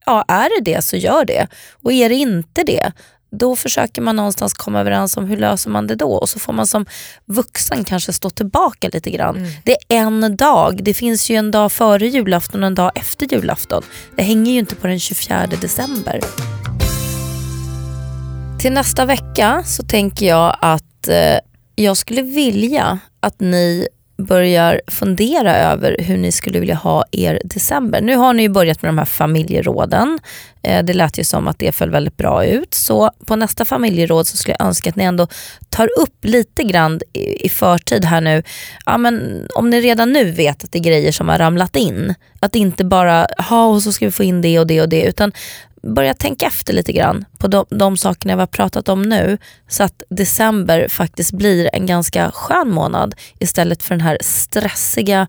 Ja, 0.07 0.25
är 0.27 0.49
det 0.49 0.71
det 0.71 0.81
så 0.81 0.97
gör 0.97 1.25
det. 1.25 1.47
Och 1.83 1.93
är 1.93 2.09
det 2.09 2.15
inte 2.15 2.63
det, 2.63 2.91
då 3.31 3.55
försöker 3.55 4.01
man 4.01 4.15
någonstans 4.15 4.53
komma 4.53 4.79
överens 4.79 5.17
om 5.17 5.25
hur 5.25 5.37
löser 5.37 5.69
man 5.69 5.87
det 5.87 5.95
då 5.95 6.11
och 6.11 6.29
så 6.29 6.39
får 6.39 6.53
man 6.53 6.67
som 6.67 6.85
vuxen 7.25 7.83
kanske 7.83 8.13
stå 8.13 8.29
tillbaka 8.29 8.89
lite 8.93 9.09
grann. 9.09 9.37
Mm. 9.37 9.49
Det 9.63 9.71
är 9.87 9.97
en 9.97 10.35
dag, 10.35 10.83
det 10.83 10.93
finns 10.93 11.29
ju 11.29 11.35
en 11.35 11.51
dag 11.51 11.71
före 11.71 12.07
julafton 12.07 12.63
och 12.63 12.67
en 12.67 12.75
dag 12.75 12.91
efter 12.95 13.33
julafton. 13.33 13.83
Det 14.15 14.23
hänger 14.23 14.51
ju 14.51 14.59
inte 14.59 14.75
på 14.75 14.87
den 14.87 14.99
24 14.99 15.47
december. 15.61 16.21
Till 18.59 18.71
nästa 18.71 19.05
vecka 19.05 19.63
så 19.65 19.83
tänker 19.83 20.25
jag 20.25 20.57
att 20.61 21.07
eh, 21.07 21.39
jag 21.75 21.97
skulle 21.97 22.21
vilja 22.21 22.99
att 23.19 23.39
ni 23.39 23.87
börjar 24.17 24.81
fundera 24.87 25.57
över 25.57 25.95
hur 25.99 26.17
ni 26.17 26.31
skulle 26.31 26.59
vilja 26.59 26.75
ha 26.75 27.05
er 27.11 27.41
december. 27.45 28.01
Nu 28.01 28.15
har 28.15 28.33
ni 28.33 28.41
ju 28.43 28.49
börjat 28.49 28.81
med 28.81 28.89
de 28.89 28.97
här 28.97 29.05
familjeråden. 29.05 30.19
Eh, 30.63 30.83
det 30.83 30.93
lät 30.93 31.19
ju 31.19 31.23
som 31.23 31.47
att 31.47 31.59
det 31.59 31.71
föll 31.71 31.89
väldigt 31.89 32.17
bra 32.17 32.45
ut. 32.45 32.73
Så 32.73 33.11
på 33.25 33.35
nästa 33.35 33.65
familjeråd 33.65 34.27
så 34.27 34.37
skulle 34.37 34.55
jag 34.59 34.67
önska 34.67 34.89
att 34.89 34.95
ni 34.95 35.03
ändå 35.03 35.27
tar 35.69 35.89
upp 35.99 36.25
lite 36.25 36.63
grann 36.63 36.99
i 37.39 37.49
förtid 37.49 38.05
här 38.05 38.21
nu. 38.21 38.43
Ja, 38.85 38.97
men 38.97 39.47
om 39.55 39.69
ni 39.69 39.81
redan 39.81 40.13
nu 40.13 40.31
vet 40.31 40.63
att 40.63 40.71
det 40.71 40.79
är 40.79 40.83
grejer 40.83 41.11
som 41.11 41.29
har 41.29 41.37
ramlat 41.37 41.75
in. 41.75 42.13
Att 42.39 42.55
inte 42.55 42.85
bara, 42.85 43.27
ha 43.49 43.65
och 43.65 43.81
så 43.81 43.91
ska 43.91 44.05
vi 44.05 44.11
få 44.11 44.23
in 44.23 44.41
det 44.41 44.59
och 44.59 44.67
det 44.67 44.81
och 44.81 44.89
det. 44.89 45.03
Utan 45.03 45.31
börja 45.83 46.13
tänka 46.13 46.45
efter 46.45 46.73
lite 46.73 46.91
grann 46.91 47.25
på 47.37 47.47
de, 47.47 47.65
de 47.69 47.97
sakerna 47.97 48.35
vi 48.35 48.39
har 48.39 48.47
pratat 48.47 48.89
om 48.89 49.01
nu 49.01 49.37
så 49.67 49.83
att 49.83 50.03
december 50.09 50.87
faktiskt 50.87 51.31
blir 51.31 51.69
en 51.73 51.85
ganska 51.85 52.31
skön 52.31 52.69
månad 52.69 53.15
istället 53.39 53.83
för 53.83 53.95
den 53.95 54.01
här 54.01 54.17
stressiga, 54.21 55.27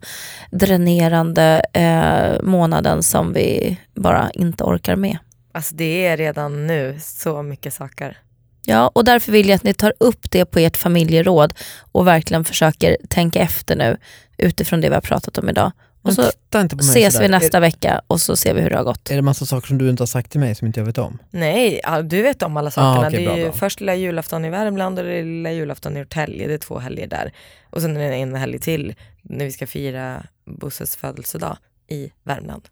dränerande 0.51 1.61
eh, 1.73 2.43
månaden 2.43 3.03
som 3.03 3.33
vi 3.33 3.77
bara 3.95 4.31
inte 4.33 4.63
orkar 4.63 4.95
med. 4.95 5.17
Alltså 5.51 5.75
det 5.75 6.05
är 6.05 6.17
redan 6.17 6.67
nu 6.67 6.97
så 7.01 7.41
mycket 7.43 7.73
saker. 7.73 8.17
Ja, 8.65 8.91
och 8.95 9.05
därför 9.05 9.31
vill 9.31 9.49
jag 9.49 9.55
att 9.55 9.63
ni 9.63 9.73
tar 9.73 9.93
upp 9.99 10.31
det 10.31 10.45
på 10.45 10.59
ert 10.59 10.77
familjeråd 10.77 11.53
och 11.91 12.07
verkligen 12.07 12.45
försöker 12.45 12.97
tänka 13.09 13.39
efter 13.39 13.75
nu 13.75 13.97
utifrån 14.37 14.81
det 14.81 14.89
vi 14.89 14.95
har 14.95 15.01
pratat 15.01 15.37
om 15.37 15.49
idag. 15.49 15.71
Och 16.01 16.13
så 16.13 16.21
ses 16.21 17.13
sådär. 17.13 17.19
vi 17.19 17.27
nästa 17.27 17.57
är, 17.57 17.61
vecka 17.61 18.01
och 18.07 18.21
så 18.21 18.35
ser 18.35 18.53
vi 18.53 18.61
hur 18.61 18.69
det 18.69 18.77
har 18.77 18.83
gått. 18.83 19.11
Är 19.11 19.15
det 19.15 19.21
massa 19.21 19.45
saker 19.45 19.67
som 19.67 19.77
du 19.77 19.89
inte 19.89 20.01
har 20.01 20.07
sagt 20.07 20.31
till 20.31 20.39
mig 20.39 20.55
som 20.55 20.67
inte 20.67 20.79
jag 20.79 20.85
vet 20.85 20.97
om? 20.97 21.17
Nej, 21.29 21.81
du 22.03 22.21
vet 22.21 22.43
om 22.43 22.57
alla 22.57 22.71
sakerna. 22.71 23.05
Ah, 23.05 23.07
okay, 23.07 23.25
det 23.25 23.31
är 23.31 23.35
bra, 23.35 23.45
bra. 23.45 23.53
först 23.53 23.79
lilla 23.79 23.95
julafton 23.95 24.45
i 24.45 24.49
Värmland 24.49 24.99
och 24.99 25.05
det 25.05 25.13
är 25.13 25.23
lilla 25.23 25.51
julafton 25.51 25.93
i 25.93 25.99
Norrtälje. 25.99 26.47
Det 26.47 26.53
är 26.53 26.57
två 26.57 26.79
helger 26.79 27.07
där. 27.07 27.33
Och 27.69 27.81
sen 27.81 27.97
är 27.97 28.09
det 28.09 28.15
en 28.15 28.35
helg 28.35 28.59
till 28.59 28.95
när 29.21 29.45
vi 29.45 29.51
ska 29.51 29.67
fira 29.67 30.23
Bosses 30.45 30.95
födelsedag 30.95 31.57
i 31.87 32.11
Värmland. 32.23 32.69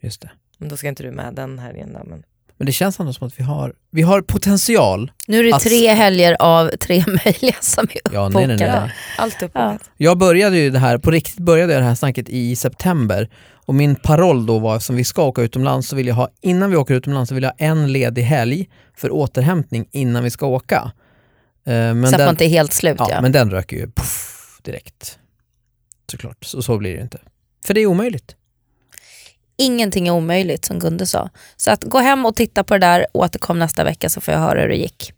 Just 0.00 0.20
det. 0.20 0.30
Men 0.58 0.68
då 0.68 0.76
ska 0.76 0.88
inte 0.88 1.02
du 1.02 1.10
med 1.10 1.34
den 1.34 1.58
helgen 1.58 1.92
då. 1.92 2.04
Men... 2.04 2.22
Men 2.58 2.66
det 2.66 2.72
känns 2.72 3.00
ändå 3.00 3.12
som 3.12 3.26
att 3.26 3.40
vi 3.40 3.42
har, 3.42 3.74
vi 3.90 4.02
har 4.02 4.22
potential. 4.22 5.12
Nu 5.26 5.38
är 5.38 5.44
det 5.44 5.56
att... 5.56 5.62
tre 5.62 5.94
helger 5.94 6.36
av 6.40 6.68
tre 6.68 7.04
möjliga 7.24 7.56
som 7.60 7.86
är 7.90 8.12
ja, 8.12 8.28
nej, 8.28 8.46
nej, 8.46 8.56
nej. 8.56 8.94
Allt 9.18 9.42
uppbokat. 9.42 9.80
Ja. 9.82 9.92
Jag 9.96 10.18
började 10.18 10.58
ju 10.58 10.70
det 10.70 10.78
här, 10.78 10.98
på 10.98 11.10
riktigt 11.10 11.38
började 11.38 11.72
jag 11.72 11.82
det 11.82 11.86
här 11.86 11.94
snacket 11.94 12.28
i 12.28 12.56
september 12.56 13.28
och 13.66 13.74
min 13.74 13.94
paroll 13.94 14.46
då 14.46 14.58
var 14.58 14.78
som 14.78 14.96
vi 14.96 15.04
ska 15.04 15.22
åka 15.22 15.42
utomlands 15.42 15.88
så 15.88 15.96
vill 15.96 16.06
jag 16.06 16.14
ha, 16.14 16.28
innan 16.40 16.70
vi 16.70 16.76
åker 16.76 16.94
utomlands 16.94 17.28
så 17.28 17.34
vill 17.34 17.44
jag 17.44 17.50
ha 17.50 17.56
en 17.58 17.92
ledig 17.92 18.22
helg 18.22 18.68
för 18.96 19.12
återhämtning 19.12 19.88
innan 19.92 20.24
vi 20.24 20.30
ska 20.30 20.46
åka. 20.46 20.92
Eh, 21.66 21.72
men 21.72 22.06
så 22.06 22.14
att 22.14 22.20
man 22.20 22.28
inte 22.28 22.44
är 22.44 22.48
helt 22.48 22.72
slut 22.72 22.96
ja. 22.98 23.08
ja. 23.10 23.22
Men 23.22 23.32
den 23.32 23.50
röker 23.50 23.76
ju 23.76 23.90
puff, 23.90 24.60
direkt. 24.62 25.18
Såklart, 26.10 26.44
så, 26.44 26.62
så 26.62 26.78
blir 26.78 26.94
det 26.94 27.02
inte. 27.02 27.18
För 27.66 27.74
det 27.74 27.80
är 27.80 27.86
omöjligt. 27.86 28.36
Ingenting 29.58 30.08
är 30.08 30.12
omöjligt 30.12 30.64
som 30.64 30.78
Gunde 30.78 31.06
sa. 31.06 31.30
Så 31.56 31.70
att 31.70 31.84
gå 31.84 31.98
hem 31.98 32.26
och 32.26 32.36
titta 32.36 32.64
på 32.64 32.74
det 32.74 32.80
där, 32.80 33.06
återkom 33.12 33.58
nästa 33.58 33.84
vecka 33.84 34.08
så 34.08 34.20
får 34.20 34.34
jag 34.34 34.40
höra 34.40 34.60
hur 34.60 34.68
det 34.68 34.76
gick. 34.76 35.12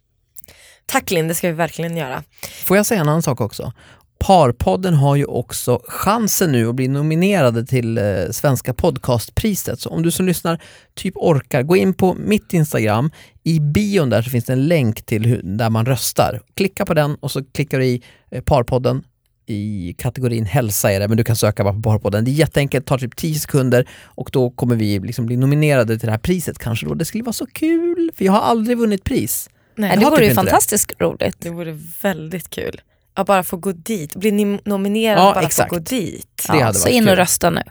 Tack 0.85 1.11
Linn, 1.11 1.27
det 1.27 1.35
ska 1.35 1.47
vi 1.47 1.53
verkligen 1.53 1.97
göra. 1.97 2.23
Får 2.65 2.77
jag 2.77 2.85
säga 2.85 3.01
en 3.01 3.09
annan 3.09 3.21
sak 3.21 3.41
också? 3.41 3.73
Parpodden 4.19 4.93
har 4.93 5.15
ju 5.15 5.25
också 5.25 5.81
chansen 5.87 6.51
nu 6.51 6.69
att 6.69 6.75
bli 6.75 6.87
nominerade 6.87 7.65
till 7.65 7.97
eh, 7.97 8.03
Svenska 8.31 8.73
podcastpriset. 8.73 9.79
Så 9.79 9.89
om 9.89 10.03
du 10.03 10.11
som 10.11 10.25
lyssnar 10.25 10.61
typ 10.93 11.17
orkar, 11.17 11.63
gå 11.63 11.75
in 11.75 11.93
på 11.93 12.13
mitt 12.13 12.53
Instagram. 12.53 13.11
I 13.43 13.59
bion 13.59 14.09
där 14.09 14.21
så 14.21 14.29
finns 14.29 14.45
det 14.45 14.53
en 14.53 14.67
länk 14.67 15.05
till 15.05 15.25
hur, 15.25 15.41
där 15.43 15.69
man 15.69 15.85
röstar. 15.85 16.41
Klicka 16.55 16.85
på 16.85 16.93
den 16.93 17.15
och 17.15 17.31
så 17.31 17.43
klickar 17.43 17.79
du 17.79 17.85
i 17.85 18.03
eh, 18.31 18.41
Parpodden 18.41 19.03
i 19.49 19.95
kategorin 19.97 20.45
hälsa 20.45 20.91
är 20.91 20.99
det, 20.99 21.07
men 21.07 21.17
du 21.17 21.23
kan 21.23 21.35
söka 21.35 21.63
bara 21.63 21.73
på 21.73 21.81
Parpodden. 21.81 22.25
Det 22.25 22.31
är 22.31 22.33
jätteenkelt, 22.33 22.85
tar 22.85 22.97
typ 22.97 23.15
10 23.15 23.39
sekunder 23.39 23.87
och 24.03 24.29
då 24.33 24.49
kommer 24.49 24.75
vi 24.75 24.99
liksom 24.99 25.25
bli 25.25 25.37
nominerade 25.37 25.99
till 25.99 26.05
det 26.05 26.11
här 26.11 26.19
priset 26.19 26.59
kanske 26.59 26.85
då. 26.85 26.93
Det 26.93 27.05
skulle 27.05 27.23
vara 27.23 27.33
så 27.33 27.45
kul, 27.45 28.11
för 28.15 28.25
jag 28.25 28.31
har 28.31 28.41
aldrig 28.41 28.77
vunnit 28.77 29.03
pris. 29.03 29.49
Nej, 29.75 29.97
det 29.97 30.05
vore 30.05 30.17
typ 30.17 30.29
ju 30.29 30.35
fantastiskt 30.35 30.93
det. 30.97 31.05
roligt. 31.05 31.35
Det 31.39 31.49
vore 31.49 31.79
väldigt 32.01 32.49
kul. 32.49 32.81
Att 33.13 33.27
bara 33.27 33.43
få 33.43 33.57
gå 33.57 33.71
dit, 33.71 34.15
bli 34.15 34.59
nominerad 34.65 35.19
ja, 35.19 35.33
bara 35.33 35.45
exakt. 35.45 35.69
få 35.69 35.75
gå 35.75 35.81
dit. 35.81 36.45
Ja, 36.47 36.73
så 36.73 36.89
in 36.89 37.07
och 37.07 37.15
rösta 37.15 37.49
nu. 37.49 37.61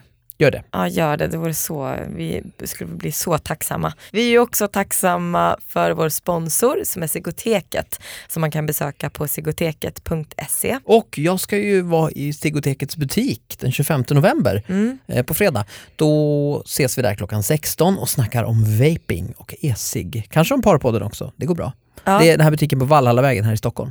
Gör 0.41 0.51
det. 0.51 0.63
Ja, 0.71 0.89
gör 0.89 1.17
det. 1.17 1.27
Det 1.27 1.37
vore 1.37 1.55
så, 1.55 1.97
vi 2.17 2.43
skulle 2.65 2.91
bli 2.91 3.13
så 3.13 3.39
tacksamma. 3.39 3.93
Vi 4.13 4.35
är 4.35 4.39
också 4.39 4.69
tacksamma 4.69 5.57
för 5.67 5.91
vår 5.91 6.09
sponsor 6.09 6.81
som 6.85 7.03
är 7.03 7.07
Sigoteket 7.07 8.01
som 8.29 8.41
man 8.41 8.51
kan 8.51 8.67
besöka 8.67 9.11
på 9.11 9.29
sigoteket.se. 9.29 10.79
Och 10.85 11.19
jag 11.19 11.41
ska 11.41 11.59
ju 11.59 11.81
vara 11.81 12.11
i 12.11 12.33
Sigotekets 12.33 12.97
butik 12.97 13.57
den 13.59 13.73
25 13.73 14.05
november 14.11 14.65
mm. 14.67 14.99
eh, 15.07 15.25
på 15.25 15.35
fredag. 15.35 15.65
Då 15.97 16.63
ses 16.67 16.99
vi 16.99 17.03
där 17.03 17.15
klockan 17.15 17.43
16 17.43 17.99
och 17.99 18.09
snackar 18.09 18.45
om 18.45 18.79
vaping 18.79 19.35
och 19.37 19.55
e-cigg. 19.61 20.27
Kanske 20.31 20.55
om 20.55 20.63
Parpodden 20.63 21.03
också, 21.03 21.33
det 21.37 21.47
går 21.47 21.55
bra. 21.55 21.73
Ja. 22.05 22.19
Det 22.19 22.31
är 22.31 22.37
den 22.37 22.45
här 22.45 22.51
butiken 22.51 22.79
på 22.79 22.85
Vallhallavägen 22.85 23.45
här 23.45 23.53
i 23.53 23.57
Stockholm. 23.57 23.91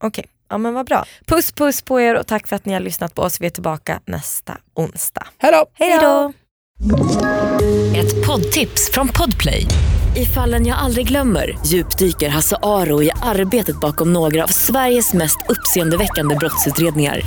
Okej, 0.00 0.08
okay. 0.08 0.37
Ja 0.48 0.58
men 0.58 0.74
vad 0.74 0.86
bra. 0.86 1.04
Puss 1.26 1.52
puss 1.52 1.82
på 1.82 2.00
er 2.00 2.14
och 2.14 2.26
tack 2.26 2.46
för 2.46 2.56
att 2.56 2.64
ni 2.64 2.72
har 2.72 2.80
lyssnat 2.80 3.14
på 3.14 3.22
oss. 3.22 3.40
Vi 3.40 3.46
är 3.46 3.50
tillbaka 3.50 4.00
nästa 4.06 4.56
onsdag. 4.74 5.26
Hej 5.38 5.52
då! 5.52 5.66
Hej 5.74 5.98
då! 6.00 6.32
Ett 7.96 8.26
poddtips 8.26 8.90
från 8.92 9.08
Podplay. 9.08 9.66
I 10.16 10.26
fallen 10.26 10.66
jag 10.66 10.78
aldrig 10.78 11.08
glömmer 11.08 11.58
djupdyker 11.66 12.28
Hasse 12.28 12.56
Aro 12.62 13.02
i 13.02 13.10
arbetet 13.22 13.80
bakom 13.80 14.12
några 14.12 14.44
av 14.44 14.48
Sveriges 14.48 15.14
mest 15.14 15.38
uppseendeväckande 15.48 16.34
brottsutredningar. 16.34 17.20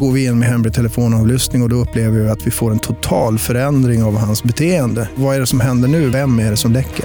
Går 0.00 0.12
vi 0.12 0.24
in 0.24 0.38
med 0.38 0.48
hemlig 0.48 0.74
telefonavlyssning 0.74 1.62
och, 1.62 1.66
och 1.66 1.70
då 1.70 1.76
upplever 1.76 2.20
vi 2.20 2.28
att 2.28 2.46
vi 2.46 2.50
får 2.50 2.70
en 2.70 2.78
total 2.78 3.38
förändring 3.38 4.02
av 4.02 4.16
hans 4.16 4.42
beteende. 4.42 5.08
Vad 5.14 5.36
är 5.36 5.40
det 5.40 5.46
som 5.46 5.60
händer 5.60 5.88
nu? 5.88 6.08
Vem 6.08 6.38
är 6.38 6.50
det 6.50 6.56
som 6.56 6.72
läcker? 6.72 7.04